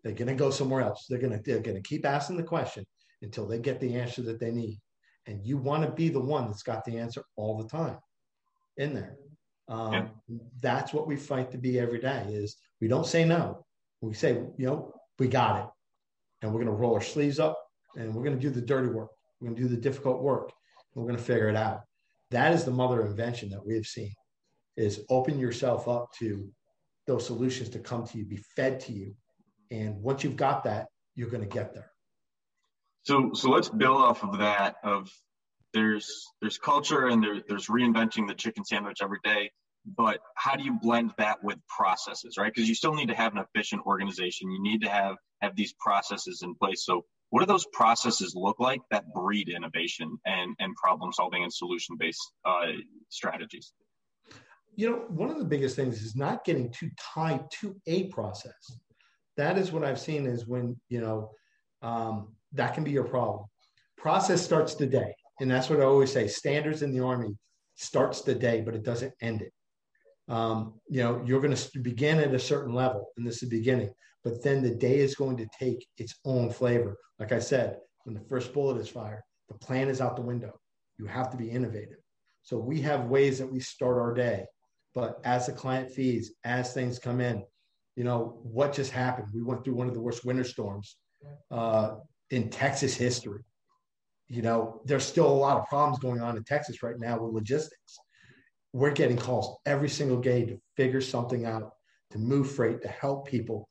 They're 0.03 0.13
going 0.13 0.27
to 0.27 0.33
go 0.33 0.49
somewhere 0.49 0.81
else. 0.81 1.05
They're 1.07 1.19
going 1.19 1.33
to, 1.33 1.39
they're 1.45 1.59
going 1.59 1.77
to 1.77 1.87
keep 1.87 2.03
asking 2.03 2.37
the 2.37 2.43
question 2.43 2.83
until 3.21 3.45
they 3.45 3.59
get 3.59 3.79
the 3.79 3.93
answer 3.93 4.23
that 4.23 4.39
they 4.39 4.49
need. 4.49 4.79
And 5.27 5.45
you 5.45 5.57
want 5.57 5.83
to 5.83 5.91
be 5.91 6.09
the 6.09 6.19
one 6.19 6.47
that's 6.47 6.63
got 6.63 6.83
the 6.83 6.97
answer 6.97 7.23
all 7.35 7.61
the 7.61 7.69
time 7.69 7.99
in 8.77 8.95
there. 8.95 9.17
Um, 9.67 9.93
yeah. 9.93 10.07
That's 10.63 10.93
what 10.93 11.05
we 11.05 11.15
fight 11.15 11.51
to 11.51 11.59
be 11.59 11.79
every 11.79 11.99
day. 11.99 12.25
Is 12.29 12.57
we 12.81 12.87
don't 12.87 13.05
say 13.05 13.23
no. 13.23 13.65
We 14.01 14.15
say, 14.15 14.33
you 14.57 14.65
know, 14.65 14.93
we 15.19 15.27
got 15.27 15.59
it, 15.59 15.69
and 16.41 16.51
we're 16.51 16.63
going 16.63 16.73
to 16.75 16.81
roll 16.81 16.95
our 16.95 17.01
sleeves 17.01 17.39
up, 17.39 17.55
and 17.95 18.15
we're 18.15 18.23
going 18.23 18.35
to 18.35 18.41
do 18.41 18.49
the 18.49 18.65
dirty 18.65 18.87
work. 18.87 19.09
We're 19.39 19.49
going 19.49 19.57
to 19.57 19.61
do 19.67 19.75
the 19.75 19.81
difficult 19.81 20.23
work. 20.23 20.51
we're 20.95 21.03
going 21.03 21.17
to 21.17 21.23
figure 21.23 21.49
it 21.49 21.55
out. 21.55 21.81
That 22.31 22.53
is 22.53 22.63
the 22.63 22.71
mother 22.71 23.05
invention 23.05 23.49
that 23.49 23.63
we 23.63 23.75
have 23.75 23.85
seen. 23.85 24.13
Is 24.75 25.03
open 25.09 25.37
yourself 25.37 25.87
up 25.87 26.07
to 26.19 26.49
those 27.07 27.25
solutions 27.25 27.69
to 27.69 27.79
come 27.79 28.05
to 28.05 28.17
you, 28.17 28.25
be 28.25 28.43
fed 28.55 28.81
to 28.81 28.93
you. 28.93 29.15
And 29.71 30.01
once 30.01 30.23
you've 30.23 30.35
got 30.35 30.65
that, 30.65 30.87
you're 31.15 31.29
going 31.29 31.43
to 31.43 31.49
get 31.49 31.73
there. 31.73 31.91
So, 33.03 33.31
so 33.33 33.49
let's 33.49 33.69
build 33.69 34.01
off 34.01 34.23
of 34.23 34.39
that. 34.39 34.75
Of 34.83 35.09
there's 35.73 36.27
there's 36.41 36.57
culture 36.57 37.07
and 37.07 37.23
there, 37.23 37.41
there's 37.47 37.67
reinventing 37.67 38.27
the 38.27 38.33
chicken 38.33 38.65
sandwich 38.65 38.97
every 39.01 39.19
day. 39.23 39.51
But 39.85 40.19
how 40.35 40.57
do 40.57 40.63
you 40.63 40.77
blend 40.81 41.13
that 41.17 41.41
with 41.41 41.57
processes, 41.69 42.35
right? 42.37 42.53
Because 42.53 42.67
you 42.67 42.75
still 42.75 42.93
need 42.93 43.07
to 43.07 43.15
have 43.15 43.33
an 43.33 43.39
efficient 43.39 43.83
organization. 43.85 44.51
You 44.51 44.61
need 44.61 44.81
to 44.81 44.89
have 44.89 45.15
have 45.41 45.55
these 45.55 45.73
processes 45.79 46.41
in 46.43 46.55
place. 46.55 46.85
So, 46.85 47.05
what 47.29 47.39
do 47.39 47.45
those 47.45 47.65
processes 47.71 48.33
look 48.35 48.59
like 48.59 48.81
that 48.91 49.13
breed 49.13 49.49
innovation 49.49 50.17
and 50.25 50.55
and 50.59 50.75
problem 50.75 51.13
solving 51.13 51.43
and 51.43 51.53
solution 51.53 51.95
based 51.97 52.31
uh, 52.43 52.73
strategies? 53.09 53.71
You 54.77 54.89
know, 54.89 54.95
one 55.09 55.29
of 55.29 55.37
the 55.37 55.43
biggest 55.43 55.75
things 55.75 56.01
is 56.01 56.15
not 56.15 56.45
getting 56.45 56.71
too 56.71 56.89
tied 57.13 57.43
to 57.59 57.75
a 57.87 58.05
process. 58.05 58.53
That 59.35 59.57
is 59.57 59.73
what 59.73 59.83
I've 59.83 59.99
seen 59.99 60.25
is 60.25 60.47
when 60.47 60.79
you 60.87 61.01
know 61.01 61.31
um, 61.81 62.35
that 62.53 62.73
can 62.73 62.85
be 62.85 62.91
your 62.91 63.03
problem. 63.03 63.45
Process 63.97 64.41
starts 64.41 64.75
the 64.75 64.87
day, 64.87 65.13
and 65.41 65.51
that's 65.51 65.69
what 65.69 65.81
I 65.81 65.83
always 65.83 66.13
say. 66.13 66.27
Standards 66.27 66.81
in 66.81 66.93
the 66.93 67.03
army 67.03 67.35
starts 67.75 68.21
the 68.21 68.33
day, 68.33 68.61
but 68.61 68.75
it 68.75 68.83
doesn't 68.83 69.13
end 69.21 69.41
it. 69.41 69.51
Um, 70.29 70.75
you 70.87 71.03
know, 71.03 71.21
you're 71.25 71.41
going 71.41 71.55
to 71.55 71.79
begin 71.79 72.19
at 72.19 72.33
a 72.33 72.39
certain 72.39 72.73
level, 72.73 73.09
and 73.17 73.27
this 73.27 73.43
is 73.43 73.49
the 73.49 73.57
beginning 73.57 73.91
but 74.27 74.43
then 74.43 74.61
the 74.61 74.75
day 74.75 74.99
is 74.99 75.15
going 75.15 75.37
to 75.37 75.47
take 75.57 75.87
its 75.97 76.15
own 76.25 76.51
flavor. 76.51 76.97
Like 77.17 77.31
I 77.31 77.39
said, 77.39 77.77
when 78.03 78.13
the 78.13 78.25
first 78.27 78.53
bullet 78.53 78.77
is 78.77 78.89
fired, 78.89 79.21
the 79.47 79.57
plan 79.57 79.87
is 79.87 80.01
out 80.01 80.17
the 80.17 80.21
window. 80.21 80.59
You 80.99 81.05
have 81.05 81.29
to 81.31 81.37
be 81.37 81.49
innovative. 81.49 81.99
So 82.41 82.57
we 82.57 82.81
have 82.81 83.05
ways 83.05 83.37
that 83.39 83.49
we 83.49 83.61
start 83.61 83.97
our 83.97 84.13
day. 84.13 84.45
But 84.97 85.19
as 85.23 85.45
the 85.45 85.51
client 85.51 85.91
feeds, 85.91 86.31
as 86.43 86.73
things 86.73 86.97
come 86.97 87.21
in, 87.21 87.43
you 87.95 88.03
know, 88.03 88.39
what 88.41 88.73
just 88.73 88.91
happened? 88.91 89.27
We 89.31 89.43
went 89.43 89.63
through 89.63 89.75
one 89.75 89.87
of 89.87 89.93
the 89.93 90.01
worst 90.01 90.25
winter 90.25 90.43
storms 90.43 90.97
uh, 91.51 91.97
in 92.31 92.49
Texas 92.49 92.95
history. 92.95 93.43
You 94.27 94.41
know, 94.41 94.81
there's 94.85 95.05
still 95.05 95.27
a 95.27 95.41
lot 95.45 95.57
of 95.57 95.67
problems 95.67 95.99
going 95.99 96.21
on 96.21 96.35
in 96.35 96.43
Texas 96.43 96.81
right 96.81 96.97
now 96.97 97.19
with 97.19 97.31
logistics. 97.31 97.99
We're 98.73 98.97
getting 99.01 99.17
calls 99.17 99.57
every 99.67 99.89
single 99.89 100.19
day 100.19 100.45
to 100.45 100.57
figure 100.75 101.01
something 101.01 101.45
out, 101.45 101.73
to 102.13 102.17
move 102.17 102.51
freight, 102.51 102.81
to 102.81 102.87
help 102.87 103.27
people 103.27 103.69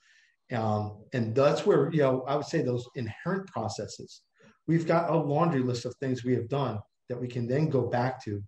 um, 0.52 0.98
and 1.12 1.34
that's 1.34 1.66
where, 1.66 1.90
you 1.92 2.02
know, 2.02 2.22
I 2.22 2.36
would 2.36 2.46
say 2.46 2.62
those 2.62 2.86
inherent 2.94 3.48
processes. 3.48 4.22
We've 4.68 4.86
got 4.86 5.10
a 5.10 5.16
laundry 5.16 5.60
list 5.60 5.86
of 5.86 5.94
things 5.96 6.24
we 6.24 6.34
have 6.34 6.48
done 6.48 6.78
that 7.08 7.20
we 7.20 7.26
can 7.28 7.48
then 7.48 7.68
go 7.68 7.82
back 7.82 8.22
to 8.24 8.42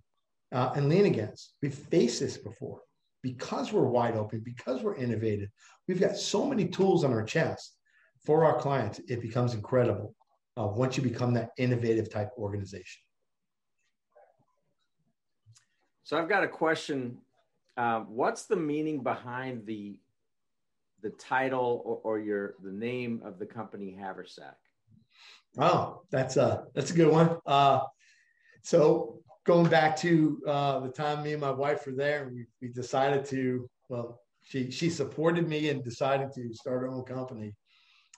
uh, 0.52 0.72
and 0.74 0.88
lean 0.88 1.06
against. 1.06 1.54
We've 1.62 1.74
faced 1.74 2.20
this 2.20 2.36
before 2.36 2.80
because 3.22 3.72
we're 3.72 3.86
wide 3.86 4.16
open, 4.16 4.40
because 4.40 4.82
we're 4.82 4.96
innovative. 4.96 5.50
We've 5.86 6.00
got 6.00 6.16
so 6.16 6.46
many 6.46 6.66
tools 6.66 7.04
on 7.04 7.12
our 7.12 7.24
chest 7.24 7.76
for 8.24 8.44
our 8.44 8.58
clients. 8.58 9.00
It 9.08 9.20
becomes 9.20 9.54
incredible 9.54 10.14
uh, 10.56 10.66
once 10.66 10.96
you 10.96 11.02
become 11.02 11.34
that 11.34 11.50
innovative 11.58 12.10
type 12.10 12.30
organization. 12.38 13.02
So 16.04 16.16
I've 16.16 16.28
got 16.28 16.44
a 16.44 16.48
question. 16.48 17.18
Uh, 17.76 18.00
what's 18.00 18.46
the 18.46 18.56
meaning 18.56 19.02
behind 19.02 19.66
the 19.66 19.98
the 21.00 21.10
title 21.10 21.82
or, 21.84 22.00
or 22.02 22.18
your 22.18 22.54
the 22.64 22.72
name 22.72 23.20
of 23.24 23.38
the 23.38 23.46
company 23.46 23.96
Haversack? 24.00 24.56
Oh, 25.58 26.02
that's 26.10 26.36
a 26.36 26.64
that's 26.74 26.90
a 26.90 26.94
good 26.94 27.12
one. 27.12 27.36
Uh, 27.46 27.80
so 28.62 29.20
going 29.48 29.70
back 29.70 29.96
to 29.96 30.38
uh, 30.46 30.78
the 30.80 30.90
time 30.90 31.24
me 31.24 31.32
and 31.32 31.40
my 31.40 31.50
wife 31.50 31.86
were 31.86 31.94
there, 31.94 32.30
we, 32.30 32.44
we 32.60 32.68
decided 32.68 33.24
to 33.24 33.66
well, 33.88 34.20
she 34.44 34.70
she 34.70 34.90
supported 34.90 35.48
me 35.48 35.70
and 35.70 35.82
decided 35.82 36.30
to 36.34 36.52
start 36.52 36.82
our 36.82 36.88
own 36.88 37.02
company. 37.04 37.54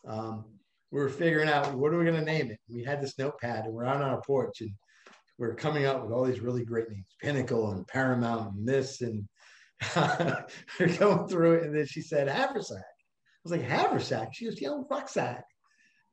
Um, 0.09 0.45
we 0.91 0.99
were 0.99 1.09
figuring 1.09 1.49
out 1.49 1.73
what 1.73 1.95
are 1.95 1.99
we 1.99 2.05
going 2.05 2.19
to 2.19 2.25
name 2.25 2.51
it. 2.51 2.59
We 2.69 2.83
had 2.83 3.01
this 3.01 3.17
notepad 3.17 3.67
and 3.67 3.73
we're 3.73 3.85
on 3.85 4.03
our 4.03 4.21
porch 4.23 4.61
and 4.61 4.73
we 5.39 5.47
are 5.47 5.55
coming 5.55 5.87
up 5.87 6.03
with 6.03 6.11
all 6.11 6.25
these 6.25 6.41
really 6.41 6.65
great 6.65 6.91
names, 6.91 7.07
Pinnacle 7.23 7.71
and 7.71 7.87
Paramount 7.87 8.57
and 8.57 8.67
this 8.67 9.01
and 9.01 9.25
we're 10.81 10.97
going 10.99 11.29
through 11.29 11.55
it, 11.55 11.63
and 11.63 11.75
then 11.75 11.87
she 11.87 12.03
said 12.03 12.29
haversack. 12.29 12.79
I 12.79 13.41
was 13.45 13.53
like 13.53 13.63
haversack. 13.63 14.35
She 14.35 14.47
was 14.47 14.61
yelling 14.61 14.85
rucksack, 14.91 15.45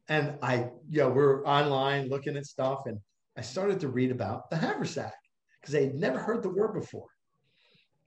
and 0.08 0.38
I, 0.44 0.70
you 0.90 1.00
know, 1.00 1.10
we're 1.10 1.44
online 1.44 2.08
looking 2.08 2.38
at 2.38 2.46
stuff, 2.46 2.84
and 2.86 3.00
I 3.38 3.42
started 3.42 3.80
to 3.82 3.90
read 3.90 4.12
about 4.12 4.50
the 4.50 4.58
haversack 4.58 5.14
because 5.62 5.76
I 5.76 5.82
had 5.82 5.96
never 5.96 6.18
heard 6.18 6.44
the 6.44 6.50
word 6.50 6.74
before, 6.74 7.08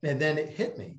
and 0.03 0.19
then 0.19 0.37
it 0.37 0.49
hit 0.49 0.77
me, 0.77 0.97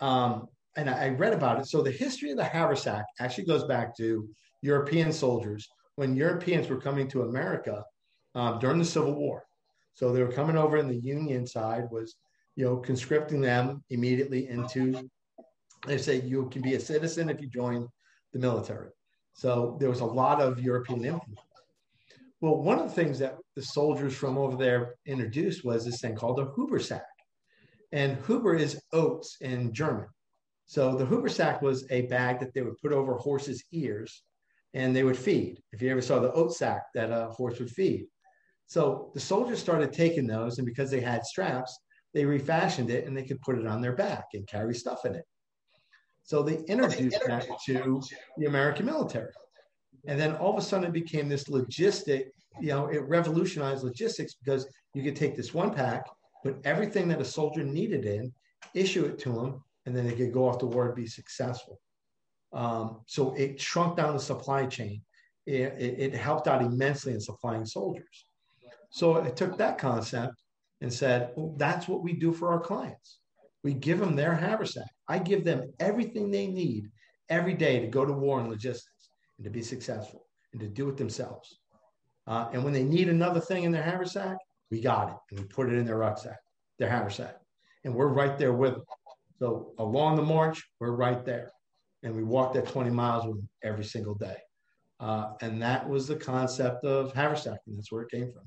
um, 0.00 0.48
and 0.76 0.90
I, 0.90 1.04
I 1.04 1.08
read 1.10 1.32
about 1.32 1.60
it. 1.60 1.66
So 1.66 1.82
the 1.82 1.90
history 1.90 2.30
of 2.30 2.36
the 2.36 2.44
haversack 2.44 3.04
actually 3.20 3.44
goes 3.44 3.64
back 3.64 3.96
to 3.96 4.28
European 4.62 5.12
soldiers 5.12 5.68
when 5.94 6.16
Europeans 6.16 6.68
were 6.68 6.80
coming 6.80 7.08
to 7.08 7.22
America 7.22 7.84
um, 8.34 8.58
during 8.58 8.78
the 8.78 8.84
Civil 8.84 9.14
War. 9.14 9.44
So 9.94 10.12
they 10.12 10.22
were 10.22 10.32
coming 10.32 10.56
over, 10.56 10.76
and 10.76 10.90
the 10.90 10.96
Union 10.96 11.46
side 11.46 11.84
was 11.90 12.16
you 12.56 12.64
know, 12.64 12.76
conscripting 12.78 13.40
them 13.40 13.84
immediately 13.90 14.48
into, 14.48 15.08
they 15.86 15.98
say 15.98 16.20
you 16.22 16.48
can 16.48 16.62
be 16.62 16.74
a 16.74 16.80
citizen 16.80 17.28
if 17.28 17.40
you 17.40 17.48
join 17.48 17.86
the 18.32 18.38
military. 18.38 18.90
So 19.34 19.76
there 19.78 19.90
was 19.90 20.00
a 20.00 20.06
lot 20.06 20.40
of 20.40 20.60
European 20.60 21.04
influence. 21.04 21.45
Well, 22.40 22.62
one 22.62 22.78
of 22.78 22.88
the 22.88 22.94
things 22.94 23.18
that 23.20 23.36
the 23.54 23.62
soldiers 23.62 24.14
from 24.14 24.36
over 24.36 24.56
there 24.56 24.94
introduced 25.06 25.64
was 25.64 25.84
this 25.84 26.00
thing 26.00 26.14
called 26.14 26.38
a 26.38 26.46
Habersack. 26.46 27.00
And 27.92 28.18
Haber 28.26 28.54
is 28.54 28.80
oats 28.92 29.38
in 29.40 29.72
German. 29.72 30.08
So 30.66 30.96
the 30.96 31.06
Habersack 31.06 31.62
was 31.62 31.86
a 31.90 32.02
bag 32.02 32.40
that 32.40 32.52
they 32.52 32.62
would 32.62 32.78
put 32.82 32.92
over 32.92 33.14
horse's 33.14 33.64
ears 33.72 34.22
and 34.74 34.94
they 34.94 35.04
would 35.04 35.16
feed. 35.16 35.62
If 35.72 35.80
you 35.80 35.90
ever 35.90 36.02
saw 36.02 36.18
the 36.18 36.32
oat 36.32 36.52
sack 36.52 36.82
that 36.94 37.10
a 37.10 37.30
horse 37.30 37.58
would 37.58 37.70
feed. 37.70 38.06
So 38.66 39.12
the 39.14 39.20
soldiers 39.20 39.60
started 39.60 39.92
taking 39.92 40.26
those, 40.26 40.58
and 40.58 40.66
because 40.66 40.90
they 40.90 41.00
had 41.00 41.24
straps, 41.24 41.78
they 42.12 42.24
refashioned 42.24 42.90
it 42.90 43.06
and 43.06 43.16
they 43.16 43.22
could 43.22 43.40
put 43.40 43.58
it 43.58 43.66
on 43.66 43.80
their 43.80 43.94
back 43.94 44.24
and 44.34 44.46
carry 44.48 44.74
stuff 44.74 45.06
in 45.06 45.14
it. 45.14 45.24
So 46.24 46.42
they 46.42 46.58
introduced 46.64 47.20
that 47.26 47.46
to 47.66 48.02
the 48.36 48.46
American 48.46 48.86
military. 48.86 49.30
And 50.06 50.18
then 50.20 50.34
all 50.36 50.52
of 50.52 50.58
a 50.58 50.62
sudden 50.62 50.88
it 50.88 50.92
became 50.92 51.28
this 51.28 51.44
logistic, 51.44 52.26
you 52.60 52.68
know, 52.68 52.86
it 52.86 53.02
revolutionized 53.08 53.84
logistics 53.84 54.34
because 54.34 54.66
you 54.94 55.02
could 55.02 55.16
take 55.16 55.36
this 55.36 55.52
one 55.52 55.72
pack, 55.72 56.06
put 56.42 56.58
everything 56.64 57.08
that 57.08 57.20
a 57.20 57.24
soldier 57.24 57.64
needed 57.64 58.04
in, 58.04 58.32
issue 58.74 59.04
it 59.04 59.18
to 59.20 59.32
them, 59.32 59.62
and 59.84 59.96
then 59.96 60.06
they 60.06 60.14
could 60.14 60.32
go 60.32 60.48
off 60.48 60.58
to 60.58 60.66
war 60.66 60.86
and 60.86 60.94
be 60.94 61.06
successful. 61.06 61.80
Um, 62.52 63.00
so 63.06 63.34
it 63.34 63.60
shrunk 63.60 63.96
down 63.96 64.14
the 64.14 64.20
supply 64.20 64.66
chain. 64.66 65.02
It, 65.46 65.74
it, 65.78 65.98
it 65.98 66.14
helped 66.14 66.48
out 66.48 66.62
immensely 66.62 67.12
in 67.12 67.20
supplying 67.20 67.64
soldiers. 67.64 68.26
So 68.90 69.16
it 69.16 69.36
took 69.36 69.58
that 69.58 69.78
concept 69.78 70.42
and 70.80 70.92
said, 70.92 71.30
well, 71.36 71.54
that's 71.56 71.86
what 71.88 72.02
we 72.02 72.14
do 72.14 72.32
for 72.32 72.48
our 72.52 72.60
clients. 72.60 73.18
We 73.62 73.74
give 73.74 73.98
them 73.98 74.16
their 74.16 74.34
haversack. 74.34 74.88
I 75.08 75.18
give 75.18 75.44
them 75.44 75.72
everything 75.80 76.30
they 76.30 76.46
need 76.46 76.90
every 77.28 77.54
day 77.54 77.80
to 77.80 77.86
go 77.86 78.04
to 78.04 78.12
war 78.12 78.40
in 78.40 78.48
logistics 78.48 78.95
and 79.38 79.44
to 79.44 79.50
be 79.50 79.62
successful 79.62 80.26
and 80.52 80.60
to 80.60 80.68
do 80.68 80.88
it 80.88 80.96
themselves. 80.96 81.60
Uh, 82.26 82.48
and 82.52 82.64
when 82.64 82.72
they 82.72 82.82
need 82.82 83.08
another 83.08 83.40
thing 83.40 83.64
in 83.64 83.72
their 83.72 83.82
haversack, 83.82 84.36
we 84.70 84.80
got 84.80 85.08
it 85.10 85.16
and 85.30 85.40
we 85.40 85.46
put 85.46 85.68
it 85.68 85.78
in 85.78 85.86
their 85.86 85.98
rucksack, 85.98 86.38
their 86.78 86.90
haversack. 86.90 87.36
And 87.84 87.94
we're 87.94 88.08
right 88.08 88.36
there 88.38 88.52
with 88.52 88.74
them. 88.74 88.84
So 89.38 89.74
along 89.78 90.16
the 90.16 90.22
march, 90.22 90.62
we're 90.80 90.92
right 90.92 91.24
there. 91.24 91.50
And 92.02 92.14
we 92.14 92.24
walk 92.24 92.54
that 92.54 92.68
20 92.68 92.90
miles 92.90 93.26
with 93.26 93.36
them 93.36 93.48
every 93.62 93.84
single 93.84 94.14
day. 94.14 94.36
Uh, 94.98 95.32
and 95.42 95.60
that 95.62 95.88
was 95.88 96.06
the 96.06 96.16
concept 96.16 96.84
of 96.84 97.12
haversack, 97.12 97.58
and 97.66 97.76
that's 97.76 97.92
where 97.92 98.02
it 98.02 98.10
came 98.10 98.32
from. 98.32 98.44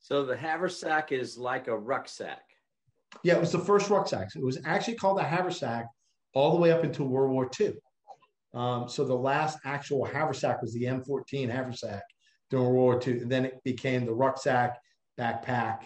So 0.00 0.24
the 0.24 0.36
haversack 0.36 1.12
is 1.12 1.38
like 1.38 1.68
a 1.68 1.76
rucksack. 1.76 2.42
Yeah, 3.22 3.34
it 3.34 3.40
was 3.40 3.52
the 3.52 3.60
first 3.60 3.88
rucksack. 3.90 4.28
It 4.34 4.42
was 4.42 4.58
actually 4.64 4.96
called 4.96 5.18
the 5.18 5.22
haversack 5.22 5.86
all 6.34 6.52
the 6.52 6.60
way 6.60 6.72
up 6.72 6.82
until 6.82 7.06
World 7.06 7.30
War 7.30 7.48
II. 7.60 7.74
Um, 8.54 8.88
so 8.88 9.04
the 9.04 9.14
last 9.14 9.58
actual 9.64 10.04
haversack 10.04 10.62
was 10.62 10.72
the 10.72 10.84
M14 10.84 11.50
haversack 11.50 12.02
during 12.50 12.66
World 12.66 12.76
War 12.76 13.00
II, 13.04 13.22
and 13.22 13.30
then 13.30 13.44
it 13.44 13.62
became 13.64 14.06
the 14.06 14.14
rucksack, 14.14 14.78
backpack, 15.18 15.80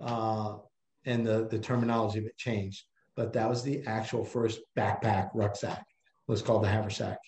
uh, 0.00 0.58
and 1.06 1.26
the 1.26 1.48
the 1.48 1.58
terminology 1.58 2.18
of 2.18 2.26
it 2.26 2.36
changed. 2.36 2.84
But 3.16 3.32
that 3.32 3.48
was 3.48 3.62
the 3.62 3.82
actual 3.86 4.24
first 4.24 4.60
backpack 4.76 5.30
rucksack. 5.34 5.84
Was 6.26 6.42
called 6.42 6.64
the 6.64 6.68
haversack. 6.68 7.18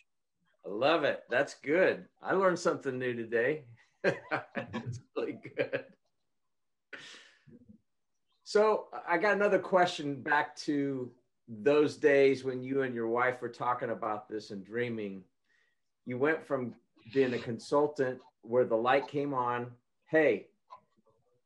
I 0.65 0.69
love 0.69 1.05
it. 1.05 1.21
That's 1.31 1.55
good. 1.55 2.07
I 2.23 2.33
learned 2.33 2.59
something 2.59 2.99
new 2.99 3.15
today. 3.15 3.65
That's 4.03 5.01
really 5.17 5.39
good. 5.57 5.85
So 8.45 8.87
I 9.09 9.19
got 9.19 9.35
another 9.35 9.59
question 9.59 10.23
back 10.23 10.57
to 10.59 11.11
those 11.49 11.97
days 11.97 12.45
when 12.45 12.63
you 12.63 12.83
and 12.83 12.95
your 12.95 13.09
wife 13.09 13.41
were 13.41 13.49
talking 13.49 13.91
about 13.91 14.29
this 14.29 14.51
and 14.51 14.65
dreaming. 14.65 15.23
You 16.05 16.19
went 16.19 16.47
from 16.47 16.75
being 17.13 17.35
a 17.35 17.39
consultant 17.39 18.21
where 18.43 18.65
the 18.65 18.77
light 18.77 19.09
came 19.09 19.33
on, 19.33 19.69
hey, 20.07 20.47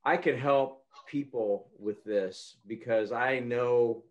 I 0.05 0.17
could 0.17 0.39
help 0.39 0.85
people 1.07 1.69
with 1.79 2.03
this 2.05 2.57
because 2.67 3.13
I 3.13 3.41
know 3.41 4.03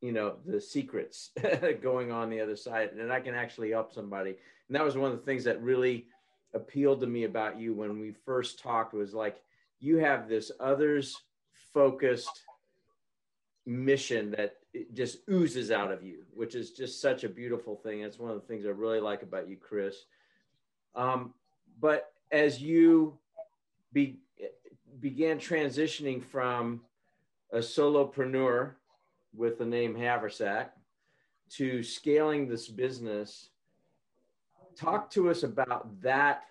you 0.00 0.12
know 0.12 0.36
the 0.46 0.60
secrets 0.60 1.30
going 1.82 2.12
on 2.12 2.30
the 2.30 2.40
other 2.40 2.54
side 2.56 2.90
and 2.92 3.12
i 3.12 3.18
can 3.18 3.34
actually 3.34 3.70
help 3.70 3.92
somebody 3.92 4.30
and 4.30 4.76
that 4.76 4.84
was 4.84 4.96
one 4.96 5.10
of 5.10 5.18
the 5.18 5.24
things 5.24 5.44
that 5.44 5.60
really 5.60 6.06
appealed 6.54 7.00
to 7.00 7.06
me 7.06 7.24
about 7.24 7.58
you 7.58 7.74
when 7.74 7.98
we 7.98 8.12
first 8.24 8.60
talked 8.60 8.94
was 8.94 9.12
like 9.12 9.40
you 9.80 9.96
have 9.96 10.28
this 10.28 10.50
others 10.60 11.16
focused 11.74 12.42
mission 13.66 14.30
that 14.30 14.56
just 14.94 15.18
oozes 15.30 15.70
out 15.70 15.90
of 15.90 16.02
you 16.02 16.24
which 16.34 16.54
is 16.54 16.70
just 16.70 17.00
such 17.00 17.24
a 17.24 17.28
beautiful 17.28 17.76
thing 17.76 18.02
that's 18.02 18.18
one 18.18 18.30
of 18.30 18.40
the 18.40 18.46
things 18.46 18.66
i 18.66 18.68
really 18.68 19.00
like 19.00 19.22
about 19.22 19.48
you 19.48 19.56
chris 19.56 20.04
um, 20.94 21.32
but 21.80 22.12
as 22.32 22.60
you 22.60 23.18
be, 23.92 24.18
began 25.00 25.38
transitioning 25.38 26.22
from 26.22 26.80
a 27.52 27.58
solopreneur 27.58 28.72
with 29.34 29.58
the 29.58 29.64
name 29.64 29.94
Haversack 29.94 30.70
to 31.50 31.82
scaling 31.82 32.48
this 32.48 32.68
business. 32.68 33.50
Talk 34.76 35.10
to 35.12 35.30
us 35.30 35.42
about 35.42 36.00
that 36.02 36.44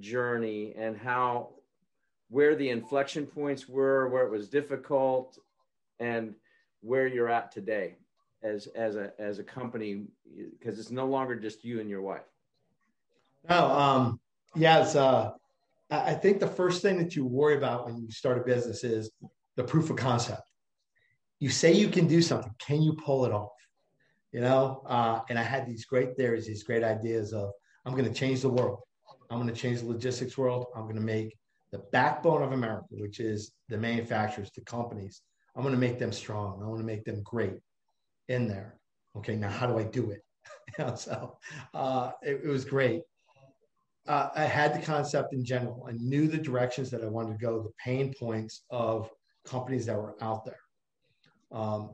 journey 0.00 0.74
and 0.76 0.96
how 0.96 1.50
where 2.30 2.56
the 2.56 2.68
inflection 2.68 3.26
points 3.26 3.68
were, 3.68 4.08
where 4.08 4.24
it 4.24 4.30
was 4.30 4.48
difficult, 4.48 5.38
and 6.00 6.34
where 6.84 7.06
you're 7.06 7.28
at 7.28 7.50
today 7.50 7.96
as 8.42 8.66
as 8.68 8.96
a 8.96 9.12
as 9.18 9.38
a 9.38 9.44
company 9.44 10.04
because 10.58 10.78
it's 10.78 10.90
no 10.90 11.06
longer 11.06 11.34
just 11.34 11.64
you 11.64 11.80
and 11.80 11.88
your 11.88 12.02
wife. 12.02 12.28
No, 13.48 13.70
um, 13.70 14.20
yeah, 14.54 14.82
it's 14.82 14.94
uh, 14.94 15.30
I 15.90 16.14
think 16.14 16.40
the 16.40 16.46
first 16.46 16.82
thing 16.82 16.98
that 16.98 17.16
you 17.16 17.24
worry 17.24 17.56
about 17.56 17.86
when 17.86 17.96
you 17.96 18.10
start 18.10 18.38
a 18.38 18.42
business 18.42 18.84
is 18.84 19.10
the 19.56 19.64
proof 19.64 19.90
of 19.90 19.96
concept. 19.96 20.42
You 21.40 21.50
say 21.50 21.72
you 21.72 21.88
can 21.88 22.06
do 22.06 22.22
something. 22.22 22.54
Can 22.58 22.82
you 22.82 22.94
pull 22.94 23.24
it 23.24 23.32
off? 23.32 23.50
You 24.34 24.40
know 24.40 24.82
uh, 24.86 25.20
and 25.28 25.38
i 25.38 25.44
had 25.44 25.64
these 25.64 25.84
great 25.84 26.16
theories 26.16 26.44
these 26.44 26.64
great 26.64 26.82
ideas 26.82 27.32
of 27.32 27.52
i'm 27.86 27.92
going 27.92 28.12
to 28.12 28.12
change 28.12 28.40
the 28.40 28.48
world. 28.48 28.80
I'm 29.30 29.40
going 29.40 29.52
to 29.52 29.60
change 29.60 29.80
the 29.80 29.86
logistics 29.86 30.36
world. 30.36 30.66
I'm 30.76 30.82
going 30.82 30.96
to 30.96 31.00
make 31.00 31.38
the 31.70 31.78
backbone 31.92 32.42
of 32.42 32.50
america 32.50 32.86
which 32.90 33.20
is 33.20 33.52
the 33.68 33.78
manufacturers 33.78 34.50
the 34.50 34.62
companies 34.62 35.22
i'm 35.54 35.62
going 35.62 35.74
to 35.74 35.80
make 35.80 35.98
them 35.98 36.12
strong. 36.12 36.62
I 36.62 36.66
want 36.66 36.80
to 36.80 36.86
make 36.86 37.04
them 37.04 37.22
great 37.22 37.58
in 38.28 38.48
there. 38.48 38.78
Okay 39.16 39.36
now 39.36 39.50
how 39.50 39.66
do 39.66 39.78
i 39.78 39.84
do 39.84 40.10
it? 40.10 40.22
You 40.78 40.84
know, 40.84 40.94
so 40.94 41.38
uh, 41.74 42.12
it, 42.22 42.40
it, 42.44 42.48
was 42.48 42.64
great. 42.64 43.02
Uh, 44.08 44.28
i 44.34 44.44
had 44.44 44.74
the 44.74 44.84
concept 44.84 45.32
in 45.32 45.44
general. 45.44 45.86
I 45.88 45.92
knew 45.92 46.26
the 46.26 46.38
directions 46.38 46.90
that 46.90 47.04
i 47.04 47.06
wanted 47.06 47.38
to 47.38 47.44
go 47.46 47.62
the 47.62 47.72
pain 47.82 48.12
points 48.18 48.64
of 48.70 49.10
companies 49.44 49.86
that 49.86 49.96
were 49.96 50.16
out 50.20 50.44
there. 50.44 50.60
Um, 51.52 51.90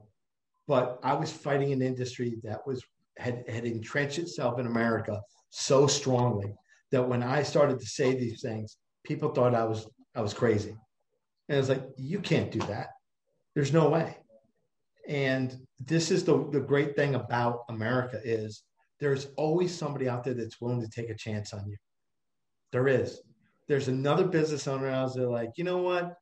but 0.67 1.01
I 1.03 1.15
was 1.15 1.33
fighting 1.33 1.73
an 1.73 1.83
industry 1.83 2.39
that 2.45 2.67
was 2.67 2.83
had, 3.19 3.45
had 3.49 3.65
entrenched 3.65 4.19
itself 4.19 4.59
in 4.59 4.67
America 4.67 5.21
so 5.51 5.87
strongly 5.87 6.55
that 6.91 7.07
when 7.07 7.23
I 7.23 7.43
started 7.43 7.79
to 7.81 7.87
say 7.87 8.15
these 8.15 8.41
things, 8.41 8.77
people 9.05 9.31
thought 9.31 9.55
I 9.55 9.65
was 9.65 9.87
I 10.15 10.21
was 10.21 10.35
crazy. 10.35 10.77
And 11.49 11.57
I 11.57 11.59
was 11.59 11.69
like, 11.69 11.85
you 11.97 12.21
can't 12.21 12.51
do 12.51 12.61
that. 12.61 12.89
There's 13.55 13.73
no 13.73 13.89
way. 13.89 14.17
And 15.09 15.57
this 15.79 16.11
is 16.11 16.25
the, 16.25 16.49
the 16.51 16.61
great 16.61 16.95
thing 16.95 17.15
about 17.15 17.61
America 17.69 18.21
is 18.23 18.63
there's 19.01 19.29
always 19.37 19.77
somebody 19.77 20.09
out 20.09 20.25
there 20.25 20.35
that's 20.35 20.61
willing 20.61 20.81
to 20.83 20.89
take 20.89 21.11
a 21.11 21.15
chance 21.15 21.53
on 21.53 21.67
you. 21.69 21.77
There 22.73 22.87
is. 22.87 23.21
There's 23.67 23.89
another 23.89 24.27
business 24.27 24.69
owner 24.69 24.89
out 24.89 25.15
there 25.15 25.27
like, 25.27 25.51
you 25.57 25.65
know 25.65 25.79
what? 25.79 26.15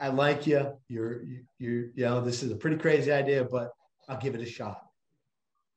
I 0.00 0.08
like 0.08 0.46
you. 0.46 0.72
You're, 0.88 1.22
you, 1.22 1.44
you, 1.58 1.90
you 1.94 2.04
know, 2.04 2.20
this 2.20 2.42
is 2.42 2.52
a 2.52 2.56
pretty 2.56 2.76
crazy 2.76 3.10
idea, 3.10 3.44
but 3.44 3.70
I'll 4.08 4.20
give 4.20 4.34
it 4.34 4.40
a 4.40 4.46
shot. 4.46 4.82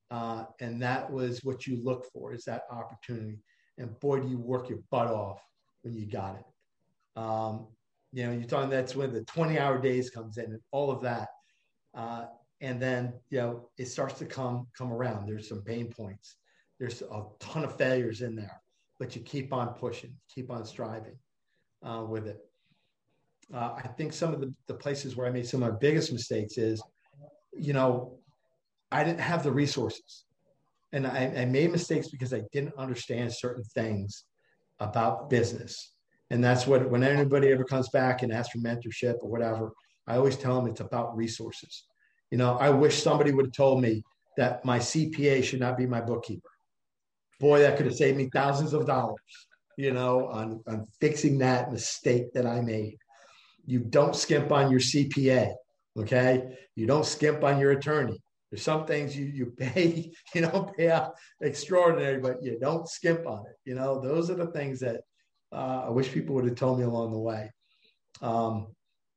Uh, 0.10 0.46
and 0.60 0.82
that 0.82 1.10
was 1.10 1.44
what 1.44 1.66
you 1.66 1.82
look 1.84 2.06
for 2.12 2.34
is 2.34 2.44
that 2.44 2.64
opportunity. 2.70 3.40
And 3.78 3.98
boy, 4.02 4.20
do 4.20 4.28
you 4.28 4.38
work 4.38 4.70
your 4.70 4.80
butt 4.92 5.08
off 5.08 5.42
when 5.82 5.96
you 5.96 6.06
got 6.06 6.36
it. 6.36 7.20
Um, 7.20 7.68
you 8.14 8.26
know, 8.26 8.32
you're 8.32 8.44
talking 8.44 8.70
that's 8.70 8.96
when 8.96 9.14
the 9.14 9.24
20 9.24 9.58
hour 9.58 9.80
days 9.80 10.10
comes 10.10 10.38
in 10.38 10.46
and 10.46 10.60
all 10.72 10.92
of 10.92 11.02
that. 11.02 11.30
Uh, 11.94 12.26
and 12.60 12.82
then, 12.82 13.14
you 13.30 13.40
know, 13.40 13.70
it 13.78 13.88
starts 13.88 14.20
to 14.20 14.26
come, 14.26 14.68
come 14.78 14.92
around. 14.94 15.28
There's 15.28 15.50
some 15.50 15.62
pain 15.62 15.88
points. 15.88 16.36
There's 16.80 17.02
a 17.02 17.24
ton 17.40 17.64
of 17.64 17.78
failures 17.78 18.22
in 18.22 18.36
there, 18.36 18.62
but 19.00 19.16
you 19.16 19.22
keep 19.22 19.54
on 19.54 19.70
pushing, 19.70 20.14
keep 20.34 20.52
on 20.52 20.66
striving 20.66 21.18
uh, 21.84 22.04
with 22.08 22.28
it 22.28 22.40
uh, 23.54 23.74
I 23.78 23.88
think 23.88 24.14
some 24.14 24.34
of 24.34 24.40
the, 24.40 24.54
the 24.68 24.74
places 24.74 25.16
where 25.16 25.28
I 25.28 25.32
made 25.32 25.48
some 25.48 25.64
of 25.64 25.72
my 25.72 25.78
biggest 25.78 26.12
mistakes 26.12 26.58
is, 26.58 26.82
you 27.54 27.74
know, 27.74 28.18
I 28.92 29.04
didn't 29.04 29.20
have 29.20 29.44
the 29.44 29.52
resources. 29.52 30.26
And 30.94 31.08
I, 31.08 31.34
I 31.38 31.46
made 31.46 31.72
mistakes 31.72 32.10
because 32.10 32.34
I 32.34 32.44
didn't 32.52 32.76
understand 32.78 33.34
certain 33.34 33.64
things 33.64 34.26
about 34.80 35.30
business. 35.30 35.94
And 36.32 36.44
that's 36.44 36.66
what, 36.66 36.90
when 36.90 37.04
anybody 37.04 37.50
ever 37.50 37.64
comes 37.64 37.90
back 37.90 38.24
and 38.24 38.34
asks 38.34 38.54
for 38.54 38.60
mentorship 38.60 39.18
or 39.22 39.30
whatever, 39.30 39.72
I 40.08 40.16
always 40.16 40.38
tell 40.38 40.56
them 40.56 40.70
it's 40.70 40.82
about 40.82 41.16
resources. 41.16 41.84
You 42.32 42.40
know, 42.40 42.58
I 42.58 42.70
wish 42.70 43.04
somebody 43.04 43.32
would 43.32 43.46
have 43.46 43.54
told 43.54 43.82
me 43.82 44.04
that 44.38 44.66
my 44.66 44.80
CPA 44.80 45.44
should 45.44 45.60
not 45.60 45.78
be 45.78 45.86
my 45.86 46.02
bookkeeper. 46.02 46.50
Boy, 47.40 47.60
that 47.60 47.78
could 47.78 47.86
have 47.86 47.96
saved 47.96 48.18
me 48.18 48.30
thousands 48.34 48.74
of 48.74 48.88
dollars, 48.88 49.20
you 49.78 49.92
know, 49.92 50.28
on, 50.28 50.64
on 50.68 50.88
fixing 51.00 51.38
that 51.40 51.72
mistake 51.72 52.34
that 52.34 52.48
I 52.48 52.62
made 52.62 52.98
you 53.66 53.80
don't 53.80 54.16
skimp 54.16 54.52
on 54.52 54.72
your 54.72 54.80
CPA. 54.80 55.54
Okay. 55.98 56.58
You 56.76 56.88
don't 56.88 57.06
skimp 57.06 57.44
on 57.44 57.60
your 57.60 57.72
attorney. 57.72 58.22
There's 58.50 58.64
some 58.64 58.86
things 58.86 59.16
you, 59.16 59.26
you 59.26 59.46
pay, 59.58 60.12
you 60.36 60.42
don't 60.42 60.76
pay 60.76 60.90
out 60.90 61.14
extraordinary, 61.42 62.20
but 62.20 62.44
you 62.44 62.58
don't 62.60 62.88
skimp 62.88 63.26
on 63.26 63.46
it. 63.46 63.56
You 63.66 63.76
know, 63.76 64.02
those 64.02 64.30
are 64.30 64.36
the 64.36 64.48
things 64.48 64.80
that 64.82 65.02
uh, 65.52 65.86
I 65.88 65.90
wish 65.90 66.12
people 66.12 66.36
would 66.36 66.46
have 66.46 66.56
told 66.56 66.80
me 66.80 66.86
along 66.86 67.12
the 67.12 67.20
way. 67.20 67.52
Um, 68.22 68.68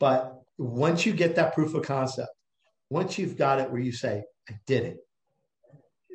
but 0.00 0.40
once 0.58 1.06
you 1.06 1.12
get 1.12 1.36
that 1.36 1.54
proof 1.54 1.74
of 1.74 1.84
concept, 1.84 2.30
once 2.90 3.18
you've 3.18 3.36
got 3.36 3.60
it 3.60 3.70
where 3.70 3.80
you 3.80 3.92
say, 3.92 4.24
I 4.48 4.54
did 4.66 4.84
it, 4.84 4.98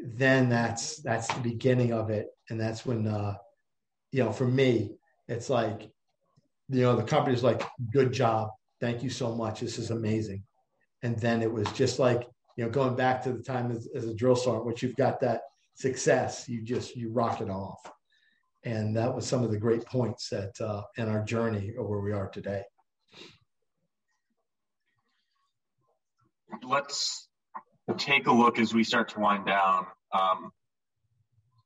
then 0.04 0.50
that's 0.50 1.02
that's 1.02 1.28
the 1.34 1.42
beginning 1.42 1.94
of 1.94 2.10
it. 2.10 2.28
And 2.50 2.60
that's 2.60 2.86
when 2.86 3.08
uh, 3.08 3.36
you 4.12 4.24
know, 4.24 4.32
for 4.32 4.48
me, 4.48 4.96
it's 5.28 5.50
like 5.50 5.92
you 6.70 6.82
know, 6.82 6.96
the 6.96 7.04
company's 7.04 7.44
like, 7.44 7.64
good 7.92 8.14
job. 8.14 8.50
Thank 8.80 9.04
you 9.04 9.10
so 9.10 9.36
much. 9.36 9.60
This 9.60 9.78
is 9.78 9.92
amazing. 9.92 10.44
And 11.02 11.18
then 11.20 11.42
it 11.42 11.52
was 11.52 11.70
just 11.72 12.00
like, 12.00 12.28
you 12.56 12.64
know, 12.64 12.70
going 12.70 12.96
back 12.96 13.24
to 13.24 13.34
the 13.34 13.42
time 13.42 13.72
as, 13.72 13.88
as 13.96 14.06
a 14.06 14.14
drill 14.14 14.36
sergeant, 14.36 14.66
which 14.66 14.84
you've 14.84 14.96
got 14.96 15.20
that 15.22 15.42
success, 15.74 16.48
you 16.48 16.62
just, 16.62 16.96
you 16.96 17.12
rock 17.12 17.42
it 17.42 17.50
off. 17.50 17.80
And 18.66 18.96
that 18.98 19.14
was 19.14 19.26
some 19.26 19.44
of 19.44 19.52
the 19.52 19.58
great 19.58 19.86
points 19.86 20.30
that 20.30 20.60
uh, 20.60 20.84
in 20.98 21.08
our 21.08 21.24
journey 21.24 21.74
or 21.78 21.88
where 21.88 22.00
we 22.00 22.12
are 22.12 22.28
today. 22.28 22.64
Let's 26.64 27.30
take 27.98 28.28
a 28.28 28.32
look 28.32 28.60
as 28.60 28.74
we 28.74 28.84
start 28.84 29.10
to 29.10 29.20
wind 29.20 29.46
down. 29.46 29.86
Um, 30.14 30.52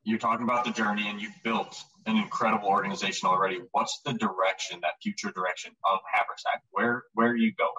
you're 0.04 0.20
talking 0.20 0.44
about 0.44 0.66
the 0.66 0.72
journey 0.72 1.08
and 1.08 1.20
you've 1.22 1.42
built 1.44 1.82
an 2.06 2.18
incredible 2.18 2.68
organization 2.68 3.28
already. 3.28 3.60
What's 3.72 4.02
the 4.06 4.14
direction, 4.14 4.80
that 4.82 4.94
future 5.02 5.32
direction 5.32 5.72
of 5.86 6.00
Haversack? 6.14 6.62
Where 6.72 7.04
where 7.14 7.30
are 7.30 7.36
you 7.36 7.54
going? 7.54 7.70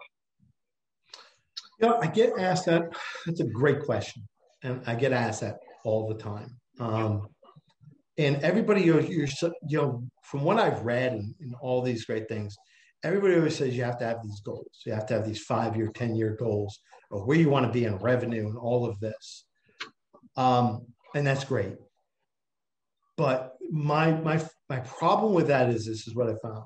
You 1.80 1.88
know, 1.88 1.98
I 2.00 2.06
get 2.06 2.38
asked 2.38 2.66
that. 2.66 2.94
That's 3.26 3.40
a 3.40 3.44
great 3.44 3.84
question, 3.84 4.26
and 4.62 4.80
I 4.86 4.94
get 4.94 5.12
asked 5.12 5.42
that 5.42 5.60
all 5.84 6.08
the 6.08 6.14
time. 6.14 6.56
Um, 6.80 7.28
and 8.16 8.36
everybody, 8.42 8.82
you're, 8.82 9.00
you're, 9.00 9.28
you 9.68 9.78
know, 9.78 10.04
from 10.22 10.42
what 10.42 10.58
I've 10.58 10.82
read 10.82 11.12
and, 11.12 11.34
and 11.40 11.54
all 11.60 11.82
these 11.82 12.04
great 12.04 12.28
things, 12.28 12.56
everybody 13.02 13.34
always 13.34 13.56
says 13.56 13.76
you 13.76 13.84
have 13.84 13.98
to 13.98 14.04
have 14.04 14.22
these 14.22 14.40
goals. 14.40 14.70
You 14.86 14.92
have 14.92 15.06
to 15.06 15.14
have 15.14 15.26
these 15.26 15.42
five 15.42 15.76
year, 15.76 15.90
10 15.94 16.14
year 16.14 16.36
goals 16.38 16.78
or 17.10 17.24
where 17.24 17.38
you 17.38 17.50
want 17.50 17.66
to 17.66 17.72
be 17.72 17.84
in 17.84 17.96
revenue 17.96 18.48
and 18.48 18.58
all 18.58 18.86
of 18.86 18.98
this. 19.00 19.44
Um, 20.36 20.86
and 21.14 21.26
that's 21.26 21.44
great. 21.44 21.76
But 23.16 23.54
my 23.70 24.10
my 24.10 24.44
my 24.68 24.80
problem 24.80 25.34
with 25.34 25.46
that 25.46 25.70
is 25.70 25.86
this 25.86 26.08
is 26.08 26.14
what 26.14 26.28
I 26.28 26.34
found, 26.42 26.64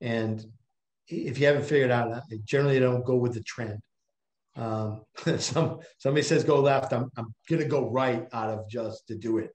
and 0.00 0.44
if 1.08 1.38
you 1.40 1.46
haven't 1.46 1.64
figured 1.64 1.90
out, 1.90 2.12
I 2.12 2.38
generally 2.44 2.78
don't 2.78 3.04
go 3.04 3.16
with 3.16 3.34
the 3.34 3.42
trend. 3.42 3.80
Um, 4.54 5.02
some 5.38 5.80
somebody 5.98 6.22
says 6.22 6.44
go 6.44 6.60
left, 6.60 6.92
I'm 6.92 7.10
I'm 7.16 7.34
gonna 7.48 7.64
go 7.64 7.90
right 7.90 8.28
out 8.32 8.50
of 8.50 8.68
just 8.68 9.08
to 9.08 9.16
do 9.16 9.38
it. 9.38 9.50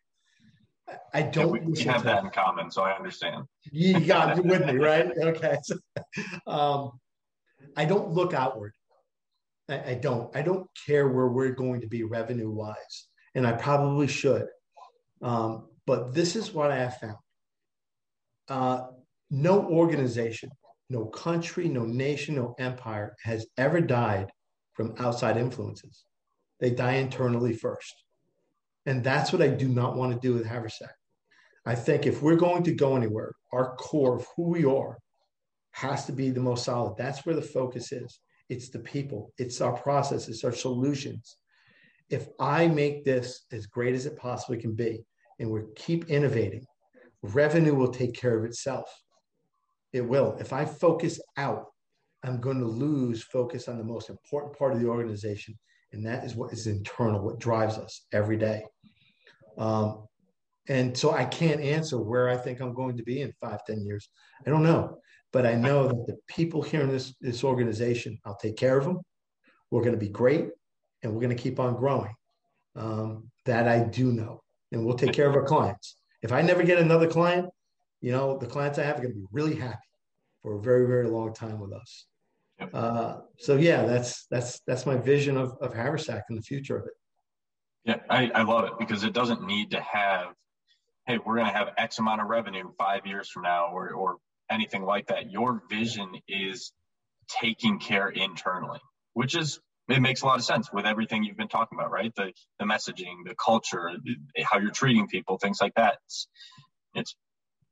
I 1.13 1.23
don't. 1.23 1.55
Yeah, 1.55 1.67
we, 1.67 1.81
have 1.83 2.03
that 2.03 2.23
in 2.23 2.29
common, 2.29 2.69
so 2.69 2.83
I 2.83 2.95
understand. 2.95 3.45
You 3.71 3.99
got 3.99 4.37
you 4.37 4.43
with 4.43 4.65
me, 4.65 4.77
right? 4.77 5.09
Okay. 5.17 5.57
So, 5.63 5.77
um, 6.47 6.91
I 7.75 7.85
don't 7.85 8.11
look 8.11 8.33
outward. 8.33 8.73
I, 9.67 9.91
I 9.91 9.93
don't. 9.95 10.35
I 10.35 10.41
don't 10.41 10.67
care 10.85 11.07
where 11.07 11.27
we're 11.27 11.51
going 11.51 11.81
to 11.81 11.87
be 11.87 12.03
revenue 12.03 12.51
wise, 12.51 13.07
and 13.33 13.47
I 13.47 13.53
probably 13.53 14.07
should. 14.07 14.45
Um, 15.21 15.69
but 15.87 16.13
this 16.13 16.35
is 16.35 16.53
what 16.53 16.71
I 16.71 16.77
have 16.77 16.97
found. 16.97 17.17
Uh, 18.47 18.87
no 19.31 19.65
organization, 19.65 20.51
no 20.89 21.05
country, 21.05 21.67
no 21.67 21.85
nation, 21.85 22.35
no 22.35 22.55
empire 22.59 23.15
has 23.23 23.47
ever 23.57 23.81
died 23.81 24.31
from 24.73 24.93
outside 24.99 25.37
influences. 25.37 26.05
they 26.59 26.69
die 26.69 26.95
internally 26.95 27.53
first. 27.53 28.04
And 28.85 29.03
that's 29.03 29.33
what 29.33 29.41
I 29.41 29.47
do 29.47 29.67
not 29.67 29.95
want 29.95 30.13
to 30.13 30.27
do 30.27 30.33
with 30.33 30.45
Haversack. 30.45 30.93
I 31.65 31.75
think 31.75 32.05
if 32.05 32.21
we're 32.21 32.35
going 32.35 32.63
to 32.63 32.73
go 32.73 32.95
anywhere, 32.95 33.31
our 33.51 33.75
core 33.75 34.17
of 34.17 34.27
who 34.35 34.49
we 34.49 34.65
are 34.65 34.99
has 35.71 36.05
to 36.05 36.11
be 36.11 36.29
the 36.29 36.39
most 36.39 36.65
solid. 36.65 36.95
That's 36.97 37.25
where 37.25 37.35
the 37.35 37.41
focus 37.41 37.91
is. 37.91 38.19
It's 38.49 38.69
the 38.69 38.79
people, 38.79 39.33
it's 39.39 39.59
our 39.59 39.73
process, 39.73 40.27
it's 40.27 40.43
our 40.43 40.53
solutions. 40.53 41.37
If 42.11 42.27
I 42.39 42.67
make 42.67 43.03
this 43.03 43.45
as 43.51 43.65
great 43.65 43.95
as 43.95 44.05
it 44.05 44.17
possibly 44.17 44.57
can 44.57 44.75
be, 44.75 45.03
and 45.39 45.49
we 45.49 45.61
keep 45.75 46.09
innovating, 46.09 46.65
revenue 47.23 47.73
will 47.73 47.91
take 47.91 48.13
care 48.13 48.37
of 48.37 48.45
itself. 48.45 48.87
It 49.91 50.01
will. 50.01 50.37
If 50.39 50.53
I 50.53 50.65
focus 50.65 51.19
out, 51.37 51.65
I'm 52.23 52.39
going 52.39 52.59
to 52.59 52.67
lose 52.67 53.23
focus 53.23 53.67
on 53.67 53.77
the 53.77 53.83
most 53.83 54.09
important 54.09 54.57
part 54.57 54.73
of 54.73 54.79
the 54.79 54.87
organization, 54.87 55.57
and 55.91 56.05
that 56.05 56.23
is 56.23 56.35
what 56.35 56.53
is 56.53 56.67
internal, 56.67 57.21
what 57.21 57.39
drives 57.39 57.77
us 57.77 58.05
every 58.11 58.37
day. 58.37 58.63
Um, 59.57 60.07
and 60.67 60.97
so 60.97 61.11
I 61.11 61.25
can't 61.25 61.61
answer 61.61 61.99
where 61.99 62.29
I 62.29 62.37
think 62.37 62.59
I'm 62.59 62.73
going 62.73 62.97
to 62.97 63.03
be 63.03 63.21
in 63.21 63.33
five, 63.39 63.63
ten 63.65 63.85
years. 63.85 64.09
I 64.45 64.49
don't 64.49 64.63
know. 64.63 64.97
But 65.31 65.45
I 65.45 65.55
know 65.55 65.87
that 65.87 66.07
the 66.07 66.17
people 66.27 66.61
here 66.61 66.81
in 66.81 66.89
this, 66.89 67.13
this 67.21 67.43
organization, 67.43 68.17
I'll 68.25 68.37
take 68.37 68.57
care 68.57 68.77
of 68.77 68.85
them. 68.85 68.99
We're 69.69 69.81
going 69.81 69.93
to 69.93 69.99
be 69.99 70.09
great 70.09 70.49
and 71.03 71.13
we're 71.13 71.21
going 71.21 71.35
to 71.35 71.41
keep 71.41 71.59
on 71.59 71.75
growing. 71.75 72.13
Um, 72.75 73.31
that 73.45 73.67
I 73.67 73.79
do 73.79 74.11
know. 74.11 74.41
And 74.71 74.85
we'll 74.85 74.97
take 74.97 75.13
care 75.13 75.29
of 75.29 75.35
our 75.35 75.45
clients. 75.45 75.95
If 76.21 76.31
I 76.31 76.41
never 76.41 76.63
get 76.63 76.79
another 76.79 77.07
client, 77.07 77.47
you 78.01 78.11
know, 78.11 78.37
the 78.37 78.47
clients 78.47 78.79
I 78.79 78.83
have 78.83 78.97
are 78.97 79.01
going 79.01 79.13
to 79.13 79.19
be 79.19 79.27
really 79.31 79.55
happy 79.55 79.77
for 80.41 80.55
a 80.55 80.61
very, 80.61 80.87
very 80.87 81.07
long 81.07 81.33
time 81.33 81.59
with 81.59 81.73
us. 81.73 82.05
Uh, 82.73 83.17
so 83.37 83.55
yeah, 83.57 83.85
that's 83.85 84.27
that's 84.27 84.61
that's 84.65 84.85
my 84.85 84.95
vision 84.95 85.37
of, 85.37 85.57
of 85.61 85.73
Haversack 85.73 86.23
and 86.29 86.37
the 86.37 86.41
future 86.41 86.77
of 86.77 86.85
it. 86.85 86.93
Yeah, 87.85 87.97
I, 88.09 88.31
I 88.35 88.43
love 88.43 88.65
it 88.65 88.73
because 88.79 89.03
it 89.03 89.13
doesn't 89.13 89.43
need 89.45 89.71
to 89.71 89.81
have 89.81 90.27
hey, 91.07 91.19
we're 91.25 91.35
going 91.35 91.47
to 91.47 91.53
have 91.53 91.69
X 91.77 91.99
amount 91.99 92.21
of 92.21 92.27
revenue 92.27 92.71
five 92.77 93.05
years 93.05 93.29
from 93.29 93.43
now 93.43 93.67
or, 93.73 93.91
or 93.93 94.17
anything 94.51 94.83
like 94.83 95.07
that. 95.07 95.31
Your 95.31 95.61
vision 95.69 96.11
is 96.27 96.73
taking 97.41 97.79
care 97.79 98.09
internally, 98.09 98.79
which 99.13 99.35
is, 99.35 99.59
it 99.89 100.01
makes 100.01 100.21
a 100.23 100.25
lot 100.25 100.39
of 100.39 100.45
sense 100.45 100.71
with 100.73 100.85
everything 100.85 101.23
you've 101.23 101.37
been 101.37 101.47
talking 101.47 101.77
about, 101.77 101.91
right? 101.91 102.13
The, 102.15 102.31
the 102.59 102.65
messaging, 102.65 103.25
the 103.25 103.35
culture, 103.35 103.91
how 104.43 104.59
you're 104.59 104.71
treating 104.71 105.07
people, 105.07 105.37
things 105.37 105.59
like 105.61 105.73
that. 105.75 105.97
It's, 106.05 106.27
it's 106.95 107.15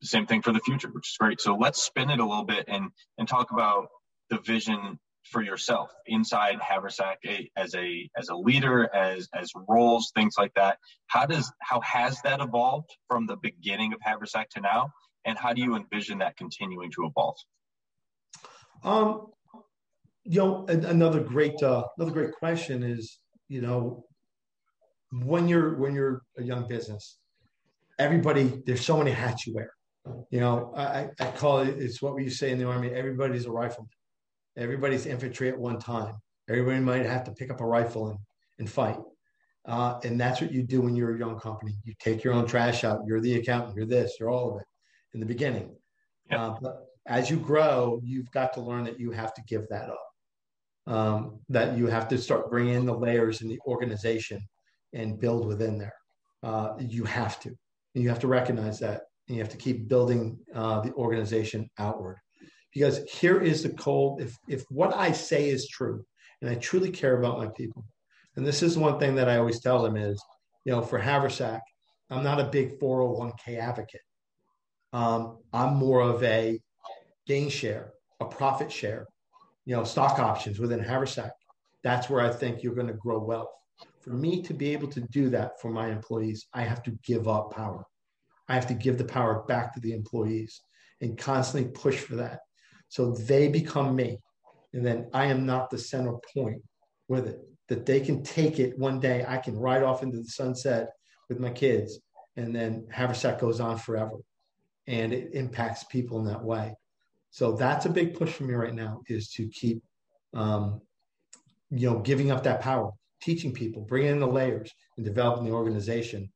the 0.01 0.07
same 0.07 0.28
thing 0.28 0.41
for 0.41 0.53
the 0.53 0.59
future, 0.59 0.89
which 0.89 1.09
is 1.09 1.18
great. 1.20 1.41
So 1.41 1.55
let's 1.55 1.82
spin 1.82 2.09
it 2.11 2.20
a 2.20 2.26
little 2.26 2.45
bit 2.45 2.66
and, 2.68 2.91
and 3.18 3.28
talk 3.28 3.51
about 3.51 3.88
the 4.30 4.39
vision 4.39 4.99
for 5.24 5.41
yourself 5.41 5.91
inside 6.05 6.59
Haversack 6.59 7.17
as 7.55 7.76
a 7.76 8.09
as 8.17 8.30
a 8.30 8.36
leader, 8.36 8.93
as 8.93 9.30
as 9.34 9.51
roles, 9.67 10.11
things 10.13 10.36
like 10.38 10.53
that. 10.55 10.78
How 11.07 11.26
does 11.26 11.51
how 11.59 11.80
has 11.82 12.21
that 12.21 12.41
evolved 12.41 12.89
from 13.07 13.26
the 13.26 13.38
beginning 13.38 13.93
of 13.93 13.99
Haversack 14.01 14.49
to 14.51 14.61
now, 14.61 14.91
and 15.26 15.38
how 15.38 15.53
do 15.53 15.61
you 15.61 15.76
envision 15.76 16.19
that 16.19 16.38
continuing 16.38 16.91
to 16.91 17.05
evolve? 17.05 17.38
Um, 18.84 19.28
you 20.24 20.39
know, 20.39 20.65
another 20.67 21.21
great 21.21 21.61
uh, 21.63 21.86
another 21.97 22.11
great 22.11 22.34
question 22.34 22.84
is 22.84 23.19
you 23.47 23.61
know 23.61 24.05
when 25.11 25.47
you're 25.47 25.76
when 25.78 25.95
you're 25.95 26.21
a 26.38 26.43
young 26.43 26.67
business, 26.67 27.17
everybody 27.97 28.61
there's 28.65 28.86
so 28.86 28.97
many 28.97 29.11
hats 29.11 29.47
you 29.47 29.55
wear. 29.55 29.71
You 30.32 30.41
know, 30.41 30.74
I, 30.76 31.11
I 31.17 31.32
call 31.32 31.59
it 31.59 31.69
it's 31.80 32.01
what 32.01 32.13
we 32.13 32.30
say 32.30 32.51
in 32.51 32.59
the 32.59 32.67
army. 32.67 32.89
Everybody's 32.89 33.45
a 33.45 33.51
rifleman 33.51 33.89
Everybody's 34.58 35.06
infantry 35.06 35.49
at 35.49 35.58
one 35.58 35.80
time. 35.80 36.16
Everybody 36.49 36.80
might 36.80 37.06
have 37.06 37.24
to 37.26 37.32
pick 37.32 37.49
up 37.49 37.62
a 37.62 37.66
rifle 37.66 38.10
and, 38.10 38.20
and 38.60 38.70
fight. 38.70 38.99
Uh, 39.66 39.99
and 40.04 40.20
that's 40.20 40.41
what 40.41 40.51
you 40.51 40.62
do 40.62 40.82
when 40.82 40.95
you're 40.95 41.16
a 41.16 41.20
young 41.20 41.39
company. 41.39 41.74
You 41.84 41.93
take 41.99 42.24
your 42.24 42.34
own 42.34 42.45
trash 42.45 42.84
out. 42.84 43.01
You're 43.08 43.22
the 43.22 43.36
accountant. 43.36 43.76
You're 43.76 43.86
this. 43.86 44.18
You're 44.20 44.30
all 44.30 44.51
of 44.51 44.62
it 44.62 44.68
in 45.14 45.20
the 45.20 45.26
beginning. 45.26 45.76
Uh, 46.32 46.56
but 46.62 46.86
as 47.08 47.30
you 47.30 47.38
grow, 47.38 47.99
you've 48.04 48.32
got 48.32 48.54
to 48.54 48.62
learn 48.62 48.84
that 48.84 48.99
you 48.99 49.12
have 49.12 49.34
to 49.36 49.41
give 49.47 49.68
that 49.70 49.89
up. 49.89 50.06
Um, 50.86 51.39
that 51.47 51.78
you 51.78 51.88
have 51.88 52.10
to 52.10 52.18
start 52.18 52.49
bringing 52.49 52.74
in 52.74 52.86
the 52.86 52.97
layers 52.97 53.41
in 53.41 53.47
the 53.47 53.60
organization 53.66 54.41
and 54.91 55.20
build 55.20 55.47
within 55.47 55.78
there. 55.78 55.95
Uh, 56.43 56.74
you 56.78 57.06
have 57.06 57.39
to. 57.39 57.49
And 57.95 58.04
you 58.04 58.10
have 58.10 58.20
to 58.20 58.28
recognize 58.28 58.80
that. 58.80 59.04
And 59.28 59.38
you 59.38 59.41
have 59.41 59.51
to 59.51 59.58
keep 59.58 59.88
building 59.88 60.38
uh, 60.54 60.82
the 60.82 60.91
organization 60.93 61.70
outward 61.80 62.18
because 62.74 63.03
here 63.03 63.39
is 63.39 63.63
the 63.63 63.69
cold. 63.69 64.21
If 64.21 64.38
if 64.47 64.63
what 64.69 64.95
i 64.95 65.11
say 65.11 65.49
is 65.49 65.67
true 65.67 66.05
and 66.41 66.49
i 66.49 66.55
truly 66.55 66.91
care 66.91 67.17
about 67.17 67.38
my 67.38 67.47
people 67.47 67.86
and 68.36 68.45
this 68.45 68.63
is 68.63 68.78
one 68.78 68.99
thing 68.99 69.15
that 69.15 69.30
i 69.30 69.38
always 69.38 69.61
tell 69.61 69.82
them 69.82 69.95
is 69.95 70.21
you 70.65 70.71
know 70.71 70.82
for 70.82 70.97
haversack 70.97 71.61
i'm 72.09 72.24
not 72.24 72.39
a 72.39 72.45
big 72.45 72.80
401k 72.80 73.57
advocate. 73.59 74.01
Um, 74.91 75.39
i'm 75.53 75.76
more 75.76 76.01
of 76.01 76.24
a 76.24 76.59
gain 77.28 77.49
share 77.49 77.93
a 78.19 78.26
profit 78.26 78.71
share 78.71 79.07
you 79.65 79.76
know 79.76 79.84
stock 79.84 80.19
options 80.19 80.59
within 80.59 80.80
haversack. 80.80 81.32
That's 81.84 82.09
where 82.09 82.21
i 82.21 82.30
think 82.30 82.63
you're 82.63 82.76
going 82.76 82.88
to 82.88 82.93
grow 82.93 83.19
wealth. 83.19 83.49
For 84.01 84.11
me 84.11 84.41
to 84.43 84.53
be 84.53 84.71
able 84.74 84.89
to 84.89 85.01
do 85.01 85.30
that 85.30 85.61
for 85.61 85.69
my 85.69 85.88
employees 85.89 86.47
i 86.53 86.61
have 86.61 86.84
to 86.84 86.91
give 87.03 87.28
up 87.28 87.51
power. 87.51 87.86
I 88.49 88.55
have 88.55 88.67
to 88.67 88.74
give 88.74 88.97
the 88.97 89.05
power 89.05 89.43
back 89.47 89.74
to 89.74 89.80
the 89.80 89.93
employees 89.93 90.61
and 91.01 91.17
constantly 91.17 91.71
push 91.71 91.97
for 91.97 92.15
that 92.17 92.39
so 92.93 93.09
they 93.11 93.47
become 93.47 93.95
me. 93.95 94.19
And 94.73 94.85
then 94.85 95.09
I 95.15 95.25
am 95.25 95.47
not 95.47 95.71
the 95.71 95.79
center 95.79 96.13
point 96.31 96.61
with 97.07 97.27
it. 97.27 97.39
That 97.67 97.87
they 97.87 97.99
can 97.99 98.21
take 98.21 98.59
it 98.59 98.77
one 98.77 98.99
day, 98.99 99.25
I 99.27 99.37
can 99.37 99.57
ride 99.57 99.81
off 99.81 100.03
into 100.03 100.17
the 100.19 100.25
sunset 100.25 100.89
with 101.27 101.39
my 101.39 101.49
kids, 101.49 101.99
and 102.35 102.55
then 102.55 102.85
Haversack 102.91 103.39
goes 103.39 103.59
on 103.59 103.79
forever. 103.79 104.17
And 104.85 105.11
it 105.11 105.31
impacts 105.33 105.85
people 105.85 106.19
in 106.19 106.25
that 106.25 106.43
way. 106.43 106.75
So 107.31 107.53
that's 107.53 107.87
a 107.87 107.89
big 107.89 108.13
push 108.13 108.31
for 108.31 108.43
me 108.43 108.53
right 108.53 108.75
now 108.75 109.01
is 109.07 109.27
to 109.37 109.47
keep, 109.47 109.81
um, 110.35 110.79
you 111.71 111.89
know, 111.89 111.97
giving 111.97 112.29
up 112.29 112.43
that 112.43 112.61
power, 112.61 112.91
teaching 113.23 113.53
people, 113.53 113.81
bringing 113.81 114.11
in 114.11 114.19
the 114.19 114.27
layers 114.27 114.69
and 114.97 115.05
developing 115.05 115.45
the 115.45 115.51
organization 115.51 116.31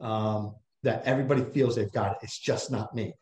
um, 0.00 0.56
that 0.82 1.04
everybody 1.04 1.44
feels 1.44 1.76
they've 1.76 1.92
got 1.92 2.12
it. 2.12 2.18
It's 2.22 2.40
just 2.40 2.72
not 2.72 2.96
me. 2.96 3.14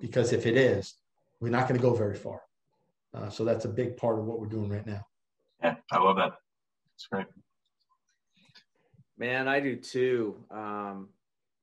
Because 0.00 0.32
if 0.32 0.46
it 0.46 0.56
is, 0.56 0.94
we're 1.40 1.50
not 1.50 1.68
going 1.68 1.80
to 1.80 1.82
go 1.82 1.94
very 1.94 2.16
far. 2.16 2.42
Uh, 3.12 3.28
so 3.28 3.44
that's 3.44 3.64
a 3.64 3.68
big 3.68 3.96
part 3.96 4.18
of 4.18 4.26
what 4.26 4.38
we're 4.38 4.46
doing 4.46 4.70
right 4.70 4.86
now. 4.86 5.04
Yeah, 5.62 5.76
I 5.90 5.98
love 5.98 6.16
that. 6.16 6.32
It's 6.94 7.06
great. 7.06 7.26
Man, 9.18 9.48
I 9.48 9.60
do 9.60 9.76
too. 9.76 10.36
Um, 10.50 11.08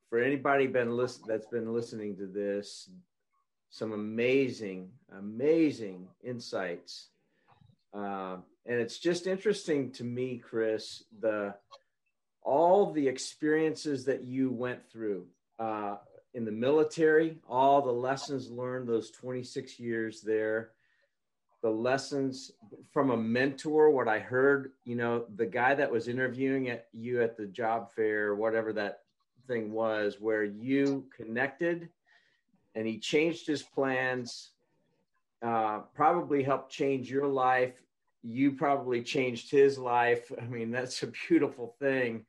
for 0.10 0.20
anybody 0.20 0.68
been 0.68 0.96
listen 0.96 1.24
that's 1.28 1.48
been 1.48 1.74
listening 1.74 2.16
to 2.18 2.28
this, 2.28 2.90
some 3.70 3.94
amazing, 3.94 4.90
amazing 5.18 6.08
insights. 6.24 7.10
Uh, 7.94 8.38
and 8.66 8.80
it's 8.80 9.00
just 9.00 9.28
interesting 9.28 9.92
to 9.94 10.04
me, 10.04 10.38
Chris, 10.38 11.04
the 11.20 11.56
all 12.44 12.94
the 12.94 13.08
experiences 13.08 14.06
that 14.06 14.24
you 14.24 14.50
went 14.50 14.90
through. 14.90 15.26
Uh, 15.60 15.98
in 16.34 16.46
the 16.46 16.52
military, 16.52 17.38
all 17.48 17.82
the 17.82 17.92
lessons 17.92 18.52
learned 18.52 18.88
those 18.88 19.12
26 19.12 19.80
years 19.80 20.22
there, 20.22 20.72
the 21.62 21.70
lessons 21.70 22.52
from 22.92 23.12
a 23.12 23.18
mentor, 23.18 23.90
what 23.90 24.08
I 24.08 24.20
heard, 24.20 24.72
you 24.86 24.96
know, 24.96 25.26
the 25.36 25.46
guy 25.46 25.74
that 25.74 25.92
was 25.92 26.08
interviewing 26.08 26.70
at 26.70 26.88
you 26.94 27.22
at 27.22 27.36
the 27.36 27.48
job 27.48 27.92
fair, 27.92 28.36
whatever 28.36 28.72
that 28.74 29.02
thing 29.48 29.72
was, 29.72 30.18
where 30.20 30.44
you 30.44 31.06
connected 31.16 31.90
and 32.76 32.86
he 32.86 33.00
changed 33.00 33.48
his 33.48 33.64
plans, 33.64 34.52
uh, 35.42 35.80
probably 35.96 36.44
helped 36.44 36.72
change 36.72 37.10
your 37.10 37.28
life. 37.28 37.74
You 38.24 38.52
probably 38.52 39.02
changed 39.02 39.50
his 39.50 39.80
life. 39.80 40.32
I 40.42 40.46
mean, 40.46 40.72
that's 40.72 41.02
a 41.04 41.12
beautiful 41.28 41.76
thing. 41.80 42.26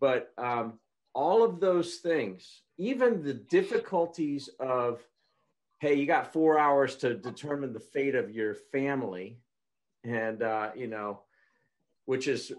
But 0.00 0.32
um, 0.36 0.80
all 1.14 1.44
of 1.44 1.60
those 1.60 1.96
things, 1.96 2.62
even 2.76 3.22
the 3.22 3.34
difficulties 3.34 4.48
of, 4.58 5.00
hey, 5.80 5.94
you 5.94 6.06
got 6.06 6.32
four 6.32 6.58
hours 6.58 6.96
to 6.96 7.14
determine 7.14 7.72
the 7.72 7.80
fate 7.80 8.14
of 8.14 8.30
your 8.30 8.54
family, 8.54 9.38
and 10.04 10.42
uh, 10.42 10.70
you 10.74 10.86
know, 10.86 11.20
which 12.06 12.28
is 12.28 12.52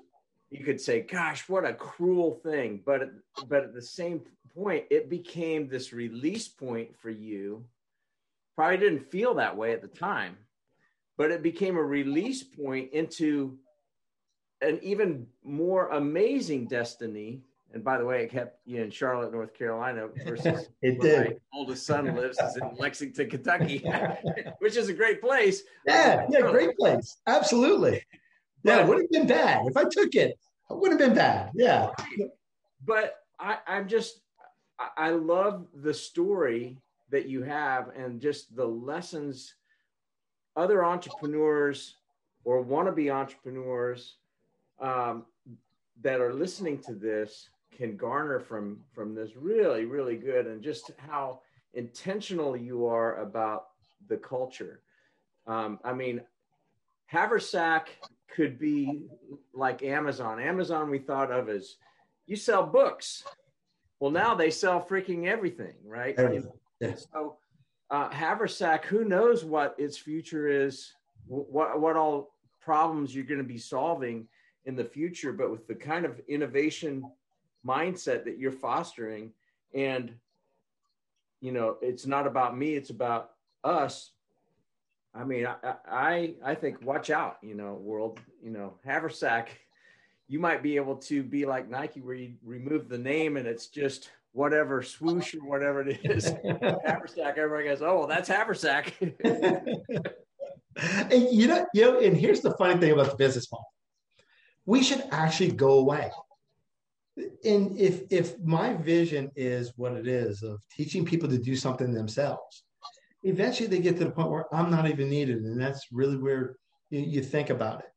you 0.49 0.63
could 0.63 0.80
say, 0.80 1.01
gosh, 1.01 1.49
what 1.49 1.66
a 1.66 1.74
cruel 1.74 2.39
thing, 2.43 2.82
but 2.86 3.11
but 3.47 3.63
at 3.63 3.74
the 3.74 3.82
same 3.82 4.22
point, 4.55 4.86
it 4.89 5.09
became 5.09 5.68
this 5.68 5.91
release 5.91 6.47
point 6.47 6.95
for 6.97 7.09
you. 7.09 7.66
Probably 8.55 8.78
didn't 8.78 9.11
feel 9.11 9.34
that 9.36 9.57
way 9.57 9.74
at 9.74 9.82
the 9.82 9.88
time, 9.88 10.38
but 11.18 11.32
it 11.32 11.43
became 11.43 11.76
a 11.76 11.84
release 11.84 12.41
point 12.41 12.93
into 12.93 13.57
an 14.61 14.80
even 14.82 15.28
more 15.43 15.89
amazing 15.89 16.68
destiny 16.68 17.41
and 17.76 17.84
by 17.84 17.97
the 17.97 18.05
way, 18.05 18.23
it 18.23 18.32
kept 18.32 18.61
you 18.65 18.82
in 18.82 18.89
Charlotte, 18.89 19.34
North 19.34 19.53
Carolina 19.53 20.07
versus 20.26 20.69
it 20.82 21.01
did. 21.01 21.28
my 21.28 21.36
oldest 21.53 21.86
son 21.86 22.15
lives 22.15 22.39
is 22.39 22.55
in 22.55 22.71
Lexington, 22.78 23.30
Kentucky, 23.30 23.84
which 24.59 24.78
is 24.78 24.88
a 24.88 24.93
great 24.93 25.21
place. 25.21 25.61
Yeah, 25.86 26.26
yeah, 26.30 26.39
great 26.39 26.78
place. 26.78 27.17
Absolutely. 27.28 28.01
Yeah, 28.63 28.80
it 28.80 28.88
would 28.88 29.01
have 29.01 29.11
been 29.11 29.28
bad 29.28 29.67
if 29.67 29.76
I 29.76 29.84
took 29.84 30.15
it. 30.15 30.39
It 30.71 30.78
would 30.78 30.89
have 30.91 30.99
been 30.99 31.13
bad. 31.13 31.51
Yeah. 31.53 31.89
But 32.86 33.17
I, 33.39 33.57
I'm 33.67 33.89
just, 33.89 34.21
I 34.97 35.09
love 35.09 35.67
the 35.73 35.93
story 35.93 36.78
that 37.11 37.28
you 37.28 37.43
have 37.43 37.89
and 37.89 38.21
just 38.21 38.55
the 38.55 38.65
lessons 38.65 39.53
other 40.55 40.86
entrepreneurs 40.86 41.97
or 42.45 42.63
wannabe 42.63 43.13
entrepreneurs 43.13 44.15
um, 44.80 45.26
that 46.01 46.21
are 46.21 46.34
listening 46.34 46.80
to 46.80 46.93
this 46.93 47.49
can 47.76 47.97
garner 47.97 48.39
from 48.39 48.80
from 48.93 49.13
this 49.13 49.32
really 49.36 49.86
really 49.86 50.15
good 50.15 50.47
and 50.47 50.61
just 50.61 50.91
how 50.97 51.39
intentional 51.73 52.55
you 52.55 52.86
are 52.86 53.21
about 53.21 53.67
the 54.07 54.17
culture 54.17 54.82
um, 55.47 55.80
i 55.84 55.93
mean 55.93 56.21
haversack 57.05 57.89
could 58.28 58.57
be 58.57 59.03
like 59.53 59.84
amazon 59.84 60.39
amazon 60.39 60.89
we 60.89 60.99
thought 60.99 61.32
of 61.32 61.49
as 61.49 61.76
you 62.26 62.36
sell 62.36 62.65
books 62.65 63.23
well 63.99 64.11
now 64.11 64.34
they 64.34 64.49
sell 64.49 64.82
freaking 64.82 65.28
everything 65.28 65.76
right 65.86 66.15
everything. 66.17 66.51
Yeah. 66.80 66.95
so 66.95 67.38
uh, 67.91 68.09
haversack 68.09 68.86
who 68.86 69.05
knows 69.05 69.45
what 69.45 69.76
its 69.78 69.97
future 69.97 70.47
is 70.47 70.93
what 71.28 71.80
what 71.80 71.95
all 71.95 72.36
problems 72.59 73.13
you're 73.13 73.23
going 73.23 73.38
to 73.38 73.43
be 73.43 73.59
solving 73.59 74.28
in 74.65 74.76
the 74.76 74.84
future, 74.84 75.32
but 75.32 75.51
with 75.51 75.67
the 75.67 75.76
kind 75.76 76.05
of 76.05 76.19
innovation 76.28 77.03
mindset 77.66 78.26
that 78.26 78.38
you're 78.38 78.51
fostering. 78.51 79.32
And, 79.74 80.13
you 81.41 81.51
know, 81.51 81.78
it's 81.82 82.05
not 82.05 82.28
about 82.28 82.57
me, 82.57 82.76
it's 82.76 82.89
about 82.89 83.32
us. 83.63 84.11
I 85.13 85.24
mean, 85.24 85.47
I, 85.47 85.76
I, 85.89 86.34
I 86.43 86.55
think 86.55 86.82
watch 86.82 87.09
out, 87.09 87.38
you 87.41 87.55
know, 87.55 87.74
world, 87.74 88.20
you 88.43 88.51
know, 88.51 88.74
Haversack, 88.86 89.47
you 90.28 90.39
might 90.39 90.61
be 90.61 90.76
able 90.76 90.97
to 90.97 91.24
be 91.24 91.45
like 91.45 91.70
Nike 91.70 92.01
where 92.01 92.16
you 92.16 92.34
remove 92.43 92.89
the 92.89 92.97
name 92.97 93.38
and 93.38 93.47
it's 93.47 93.68
just 93.68 94.09
whatever 94.34 94.84
swoosh 94.84 95.34
or 95.36 95.47
whatever 95.47 95.88
it 95.88 95.99
is. 96.03 96.26
Haversack, 96.86 97.38
everybody 97.38 97.66
goes, 97.66 97.82
oh, 97.82 97.99
well, 97.99 98.07
that's 98.07 98.28
Haversack. 98.28 98.93
and 100.76 101.28
you 101.32 101.47
know, 101.47 101.66
you 101.74 101.82
know, 101.82 101.99
and 101.99 102.18
here's 102.18 102.41
the 102.41 102.51
funny 102.57 102.80
thing 102.80 102.91
about 102.91 103.11
the 103.11 103.16
business 103.16 103.49
model. 103.51 103.66
We 104.66 104.84
should 104.84 105.03
actually 105.11 105.51
go 105.51 105.80
away. 105.80 106.11
And 107.18 107.78
if 107.78 108.03
if 108.09 108.38
my 108.39 108.74
vision 108.74 109.32
is 109.36 109.74
what 109.78 109.93
it 109.93 110.07
is 110.07 110.43
of 110.43 110.61
teaching 110.70 111.05
people 111.05 111.30
to 111.30 111.38
do 111.38 111.55
something 111.55 111.93
themselves, 111.93 112.63
eventually 113.24 113.68
they 113.70 113.80
get 113.80 113.97
to 113.97 114.05
the 114.05 114.11
point 114.11 114.30
where 114.30 114.53
I'm 114.53 114.70
not 114.70 114.89
even 114.89 115.09
needed, 115.09 115.38
and 115.38 115.59
that's 115.59 115.88
really 115.91 116.18
where 116.18 116.57
you, 116.89 116.99
you 116.99 117.22
think 117.22 117.49
about 117.49 117.80
it, 117.80 117.89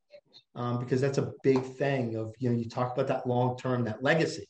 um, 0.55 0.79
because 0.79 1.01
that's 1.01 1.19
a 1.19 1.33
big 1.43 1.63
thing. 1.65 2.15
Of 2.15 2.33
you 2.39 2.51
know, 2.51 2.57
you 2.57 2.69
talk 2.69 2.95
about 2.95 3.09
that 3.09 3.27
long 3.27 3.57
term, 3.57 3.85
that 3.85 4.03
legacy. 4.03 4.47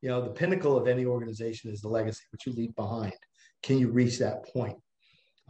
You 0.00 0.10
know, 0.10 0.22
the 0.22 0.30
pinnacle 0.30 0.76
of 0.76 0.86
any 0.86 1.04
organization 1.04 1.70
is 1.70 1.80
the 1.80 1.88
legacy, 1.88 2.22
which 2.30 2.46
you 2.46 2.52
leave 2.52 2.74
behind. 2.76 3.14
Can 3.62 3.78
you 3.78 3.90
reach 3.90 4.18
that 4.18 4.46
point? 4.46 4.78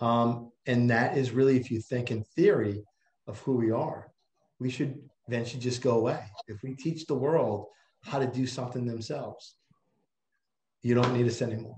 Um, 0.00 0.50
and 0.66 0.90
that 0.90 1.18
is 1.18 1.32
really, 1.32 1.56
if 1.56 1.70
you 1.70 1.80
think 1.80 2.10
in 2.10 2.24
theory 2.34 2.82
of 3.26 3.38
who 3.40 3.52
we 3.52 3.70
are, 3.70 4.10
we 4.58 4.70
should 4.70 4.98
eventually 5.26 5.60
just 5.60 5.82
go 5.82 5.98
away. 5.98 6.24
If 6.46 6.62
we 6.62 6.74
teach 6.74 7.06
the 7.06 7.14
world 7.14 7.66
how 8.08 8.18
to 8.18 8.26
do 8.26 8.46
something 8.46 8.86
themselves, 8.86 9.56
you 10.82 10.94
don't 10.94 11.12
need 11.12 11.26
us 11.26 11.42
anymore, 11.42 11.76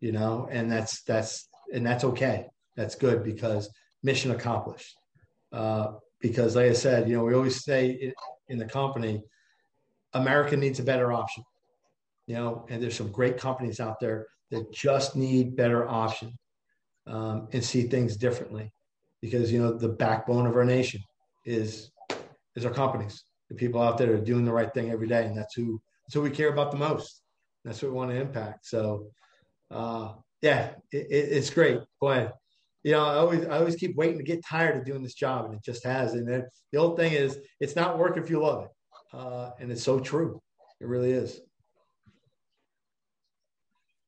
you 0.00 0.12
know, 0.12 0.48
and 0.50 0.70
that's, 0.70 1.02
that's, 1.02 1.48
and 1.72 1.86
that's 1.86 2.04
okay. 2.04 2.46
That's 2.76 2.94
good 2.94 3.22
because 3.22 3.70
mission 4.02 4.32
accomplished. 4.32 4.96
Uh, 5.52 5.92
because 6.20 6.56
like 6.56 6.66
I 6.66 6.72
said, 6.72 7.08
you 7.08 7.16
know, 7.16 7.24
we 7.24 7.34
always 7.34 7.64
say 7.64 8.12
in 8.48 8.58
the 8.58 8.64
company, 8.64 9.22
America 10.12 10.56
needs 10.56 10.80
a 10.80 10.82
better 10.82 11.12
option, 11.12 11.44
you 12.26 12.34
know, 12.34 12.66
and 12.68 12.82
there's 12.82 12.96
some 12.96 13.12
great 13.12 13.38
companies 13.38 13.80
out 13.80 14.00
there 14.00 14.26
that 14.50 14.72
just 14.72 15.14
need 15.14 15.56
better 15.56 15.88
option 15.88 16.36
um, 17.06 17.48
and 17.52 17.64
see 17.64 17.82
things 17.82 18.16
differently. 18.16 18.72
Because 19.20 19.52
you 19.52 19.60
know 19.60 19.72
the 19.72 19.88
backbone 19.88 20.46
of 20.46 20.56
our 20.56 20.64
nation 20.64 21.02
is 21.44 21.90
is 22.56 22.64
our 22.64 22.72
companies 22.72 23.22
the 23.50 23.54
people 23.56 23.82
out 23.82 23.98
there 23.98 24.14
are 24.14 24.18
doing 24.18 24.46
the 24.46 24.52
right 24.52 24.72
thing 24.72 24.90
every 24.90 25.08
day 25.08 25.26
and 25.26 25.36
that's 25.36 25.54
who 25.54 25.80
that's 26.06 26.14
who 26.14 26.22
we 26.22 26.30
care 26.30 26.48
about 26.48 26.70
the 26.70 26.78
most. 26.78 27.20
That's 27.64 27.82
what 27.82 27.90
we 27.90 27.96
want 27.98 28.10
to 28.10 28.20
impact. 28.20 28.66
So 28.66 29.08
uh, 29.70 30.12
yeah 30.40 30.70
it, 30.90 31.06
it, 31.10 31.32
it's 31.32 31.50
great. 31.50 31.80
Boy 32.00 32.30
you 32.82 32.92
know 32.92 33.04
i 33.04 33.16
always 33.16 33.44
i 33.46 33.58
always 33.58 33.76
keep 33.76 33.94
waiting 33.96 34.16
to 34.16 34.24
get 34.24 34.42
tired 34.42 34.74
of 34.74 34.86
doing 34.86 35.02
this 35.02 35.14
job 35.14 35.44
and 35.44 35.54
it 35.54 35.62
just 35.62 35.84
has. 35.84 36.14
And 36.14 36.26
then 36.26 36.46
the 36.72 36.78
old 36.78 36.96
thing 36.96 37.12
is 37.12 37.38
it's 37.60 37.76
not 37.76 37.98
work 37.98 38.16
if 38.16 38.30
you 38.30 38.40
love 38.40 38.64
it. 38.64 38.70
Uh, 39.12 39.50
and 39.58 39.70
it's 39.70 39.82
so 39.82 39.98
true. 39.98 40.40
It 40.80 40.86
really 40.86 41.10
is. 41.10 41.40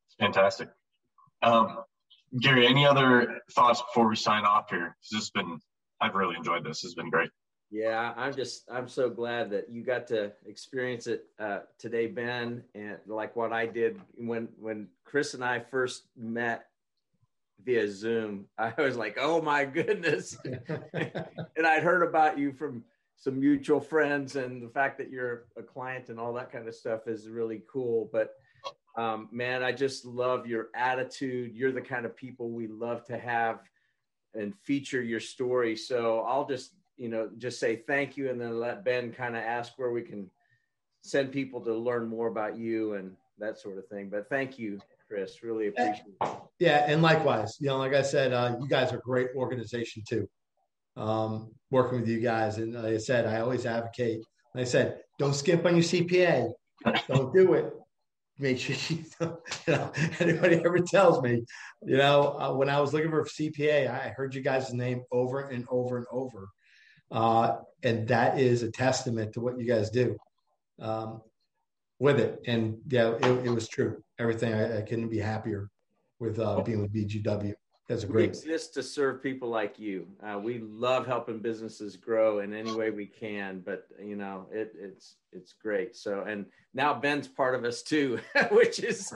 It's 0.06 0.16
fantastic. 0.18 0.68
Um, 1.42 1.78
Gary, 2.40 2.66
any 2.66 2.86
other 2.86 3.40
thoughts 3.52 3.82
before 3.82 4.08
we 4.08 4.16
sign 4.16 4.44
off 4.44 4.70
here? 4.70 4.96
This 5.10 5.20
has 5.20 5.30
been, 5.30 5.58
I've 6.00 6.14
really 6.14 6.36
enjoyed 6.36 6.64
this. 6.64 6.84
It's 6.84 6.94
been 6.94 7.10
great. 7.10 7.30
Yeah, 7.72 8.12
I'm 8.18 8.36
just, 8.36 8.70
I'm 8.70 8.86
so 8.86 9.08
glad 9.08 9.48
that 9.50 9.70
you 9.70 9.82
got 9.82 10.06
to 10.08 10.30
experience 10.44 11.06
it 11.06 11.24
uh, 11.38 11.60
today, 11.78 12.06
Ben, 12.06 12.62
and 12.74 12.98
like 13.06 13.34
what 13.34 13.50
I 13.50 13.64
did 13.64 13.98
when 14.14 14.48
when 14.60 14.88
Chris 15.04 15.32
and 15.32 15.42
I 15.42 15.60
first 15.60 16.04
met 16.14 16.66
via 17.64 17.90
Zoom. 17.90 18.44
I 18.58 18.74
was 18.76 18.98
like, 18.98 19.16
oh 19.18 19.40
my 19.40 19.64
goodness, 19.64 20.36
and 20.44 21.66
I'd 21.66 21.82
heard 21.82 22.02
about 22.02 22.38
you 22.38 22.52
from 22.52 22.84
some 23.16 23.40
mutual 23.40 23.80
friends, 23.80 24.36
and 24.36 24.62
the 24.62 24.68
fact 24.68 24.98
that 24.98 25.08
you're 25.08 25.46
a 25.56 25.62
client 25.62 26.10
and 26.10 26.20
all 26.20 26.34
that 26.34 26.52
kind 26.52 26.68
of 26.68 26.74
stuff 26.74 27.08
is 27.08 27.26
really 27.26 27.62
cool. 27.72 28.10
But 28.12 28.34
um, 28.98 29.30
man, 29.32 29.62
I 29.62 29.72
just 29.72 30.04
love 30.04 30.46
your 30.46 30.68
attitude. 30.74 31.54
You're 31.54 31.72
the 31.72 31.80
kind 31.80 32.04
of 32.04 32.14
people 32.14 32.50
we 32.50 32.66
love 32.66 33.06
to 33.06 33.16
have 33.16 33.60
and 34.34 34.54
feature 34.64 35.02
your 35.02 35.20
story. 35.20 35.76
So 35.76 36.20
I'll 36.20 36.46
just, 36.46 36.72
you 36.96 37.08
know, 37.08 37.30
just 37.38 37.58
say 37.58 37.76
thank 37.86 38.16
you 38.16 38.30
and 38.30 38.40
then 38.40 38.58
let 38.58 38.84
Ben 38.84 39.12
kind 39.12 39.36
of 39.36 39.42
ask 39.42 39.72
where 39.76 39.90
we 39.90 40.02
can 40.02 40.30
send 41.02 41.32
people 41.32 41.60
to 41.60 41.74
learn 41.74 42.08
more 42.08 42.28
about 42.28 42.56
you 42.56 42.94
and 42.94 43.16
that 43.38 43.58
sort 43.58 43.78
of 43.78 43.86
thing. 43.88 44.08
But 44.08 44.28
thank 44.28 44.58
you, 44.58 44.80
Chris. 45.08 45.42
Really 45.42 45.68
appreciate 45.68 46.14
it. 46.20 46.28
Yeah, 46.58 46.84
and 46.86 47.02
likewise, 47.02 47.56
you 47.60 47.68
know, 47.68 47.78
like 47.78 47.94
I 47.94 48.02
said, 48.02 48.32
uh, 48.32 48.56
you 48.60 48.68
guys 48.68 48.92
are 48.92 48.98
a 48.98 49.02
great 49.02 49.28
organization 49.34 50.02
too. 50.08 50.28
Um, 50.96 51.50
working 51.70 52.00
with 52.00 52.08
you 52.08 52.20
guys, 52.20 52.58
and 52.58 52.74
like 52.74 52.94
I 52.94 52.98
said, 52.98 53.26
I 53.26 53.40
always 53.40 53.66
advocate. 53.66 54.20
Like 54.54 54.62
I 54.62 54.68
said, 54.68 55.00
don't 55.18 55.34
skimp 55.34 55.64
on 55.64 55.74
your 55.74 55.84
CPA. 55.84 56.52
Don't 57.08 57.32
do 57.32 57.54
it 57.54 57.72
make 58.42 58.58
sure 58.58 58.76
you 59.20 59.32
know, 59.68 59.92
anybody 60.20 60.56
ever 60.56 60.80
tells 60.80 61.22
me, 61.22 61.44
you 61.82 61.96
know, 61.96 62.36
uh, 62.38 62.52
when 62.52 62.68
I 62.68 62.80
was 62.80 62.92
looking 62.92 63.10
for 63.10 63.22
a 63.22 63.24
CPA, 63.24 63.88
I 63.88 64.08
heard 64.08 64.34
you 64.34 64.42
guys' 64.42 64.72
name 64.72 65.02
over 65.12 65.48
and 65.48 65.66
over 65.70 65.96
and 65.96 66.06
over. 66.10 66.48
Uh, 67.12 67.58
and 67.82 68.08
that 68.08 68.38
is 68.38 68.62
a 68.62 68.70
testament 68.70 69.32
to 69.34 69.40
what 69.40 69.58
you 69.58 69.66
guys 69.66 69.90
do 69.90 70.16
um, 70.80 71.20
with 71.98 72.18
it. 72.18 72.40
And 72.46 72.78
yeah, 72.88 73.12
it, 73.20 73.46
it 73.46 73.50
was 73.50 73.68
true. 73.68 74.02
Everything 74.18 74.54
I, 74.54 74.78
I, 74.78 74.82
couldn't 74.82 75.08
be 75.08 75.18
happier 75.18 75.68
with 76.18 76.38
uh, 76.38 76.60
being 76.62 76.80
with 76.80 76.92
BGW. 76.94 77.54
That's 77.88 78.04
a 78.04 78.06
great. 78.06 78.22
We 78.22 78.28
exist 78.28 78.74
to 78.74 78.82
serve 78.82 79.22
people 79.22 79.48
like 79.48 79.78
you. 79.78 80.06
Uh, 80.22 80.38
we 80.38 80.60
love 80.60 81.06
helping 81.06 81.40
businesses 81.40 81.96
grow 81.96 82.38
in 82.38 82.54
any 82.54 82.72
way 82.72 82.90
we 82.90 83.06
can, 83.06 83.60
but 83.64 83.86
you 84.02 84.16
know, 84.16 84.46
it, 84.52 84.72
it's 84.78 85.16
it's 85.32 85.52
great. 85.52 85.96
So, 85.96 86.22
and 86.22 86.46
now 86.72 86.94
Ben's 86.94 87.26
part 87.26 87.54
of 87.54 87.64
us 87.64 87.82
too, 87.82 88.20
which 88.52 88.78
is 88.78 89.12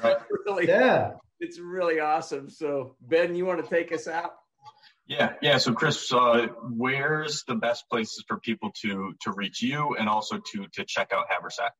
really 0.46 0.66
yeah, 0.66 1.12
it's 1.40 1.60
really 1.60 2.00
awesome. 2.00 2.50
So, 2.50 2.96
Ben, 3.00 3.34
you 3.36 3.46
want 3.46 3.64
to 3.64 3.70
take 3.70 3.92
us 3.92 4.08
out? 4.08 4.32
Yeah, 5.06 5.34
yeah. 5.40 5.58
So, 5.58 5.72
Chris, 5.72 6.12
uh, 6.12 6.48
where's 6.62 7.44
the 7.46 7.54
best 7.54 7.84
places 7.88 8.24
for 8.26 8.40
people 8.40 8.70
to 8.82 9.14
to 9.20 9.32
reach 9.32 9.62
you 9.62 9.96
and 9.98 10.08
also 10.08 10.38
to 10.38 10.66
to 10.72 10.84
check 10.84 11.12
out 11.12 11.26
Haversack? 11.30 11.70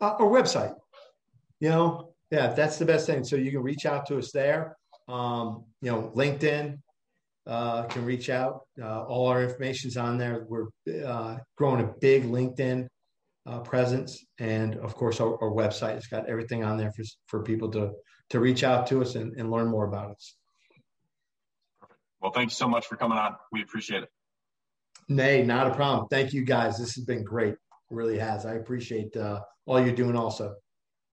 Uh, 0.00 0.14
our 0.18 0.28
website. 0.28 0.74
You 1.60 1.70
know, 1.70 2.14
yeah, 2.30 2.48
that's 2.48 2.78
the 2.78 2.84
best 2.84 3.06
thing. 3.06 3.24
So 3.24 3.36
you 3.36 3.50
can 3.50 3.62
reach 3.62 3.86
out 3.86 4.06
to 4.06 4.18
us 4.18 4.30
there. 4.32 4.76
Um, 5.08 5.64
you 5.80 5.90
know, 5.90 6.12
LinkedIn 6.14 6.78
uh, 7.46 7.84
can 7.84 8.04
reach 8.04 8.30
out. 8.30 8.60
Uh, 8.80 9.04
all 9.04 9.28
our 9.28 9.42
information's 9.42 9.96
on 9.96 10.18
there. 10.18 10.46
We're 10.48 10.68
uh, 11.04 11.38
growing 11.56 11.82
a 11.82 11.92
big 12.00 12.24
LinkedIn 12.24 12.86
uh, 13.46 13.60
presence, 13.60 14.24
and 14.38 14.76
of 14.76 14.94
course, 14.94 15.18
our, 15.18 15.32
our, 15.42 15.50
website 15.50 15.94
has 15.94 16.06
got 16.06 16.28
everything 16.28 16.62
on 16.62 16.76
there 16.76 16.92
for 16.92 17.04
for 17.26 17.42
people 17.42 17.70
to 17.70 17.92
to 18.28 18.38
reach 18.38 18.62
out 18.62 18.86
to 18.88 19.00
us 19.00 19.14
and, 19.14 19.34
and 19.38 19.50
learn 19.50 19.68
more 19.68 19.86
about 19.86 20.10
us. 20.10 20.36
Well, 22.20 22.32
thank 22.32 22.50
you 22.50 22.54
so 22.54 22.68
much 22.68 22.86
for 22.86 22.96
coming 22.96 23.18
on. 23.18 23.36
We 23.52 23.62
appreciate 23.62 24.02
it. 24.02 24.10
Nay, 25.08 25.42
not 25.42 25.66
a 25.66 25.74
problem. 25.74 26.06
Thank 26.08 26.32
you 26.32 26.44
guys. 26.44 26.78
This 26.78 26.94
has 26.94 27.04
been 27.04 27.24
great. 27.24 27.54
It 27.54 27.58
really 27.90 28.18
has. 28.18 28.46
I 28.46 28.54
appreciate 28.54 29.16
uh, 29.16 29.40
all 29.66 29.80
you're 29.80 29.94
doing 29.94 30.16
also. 30.16 30.54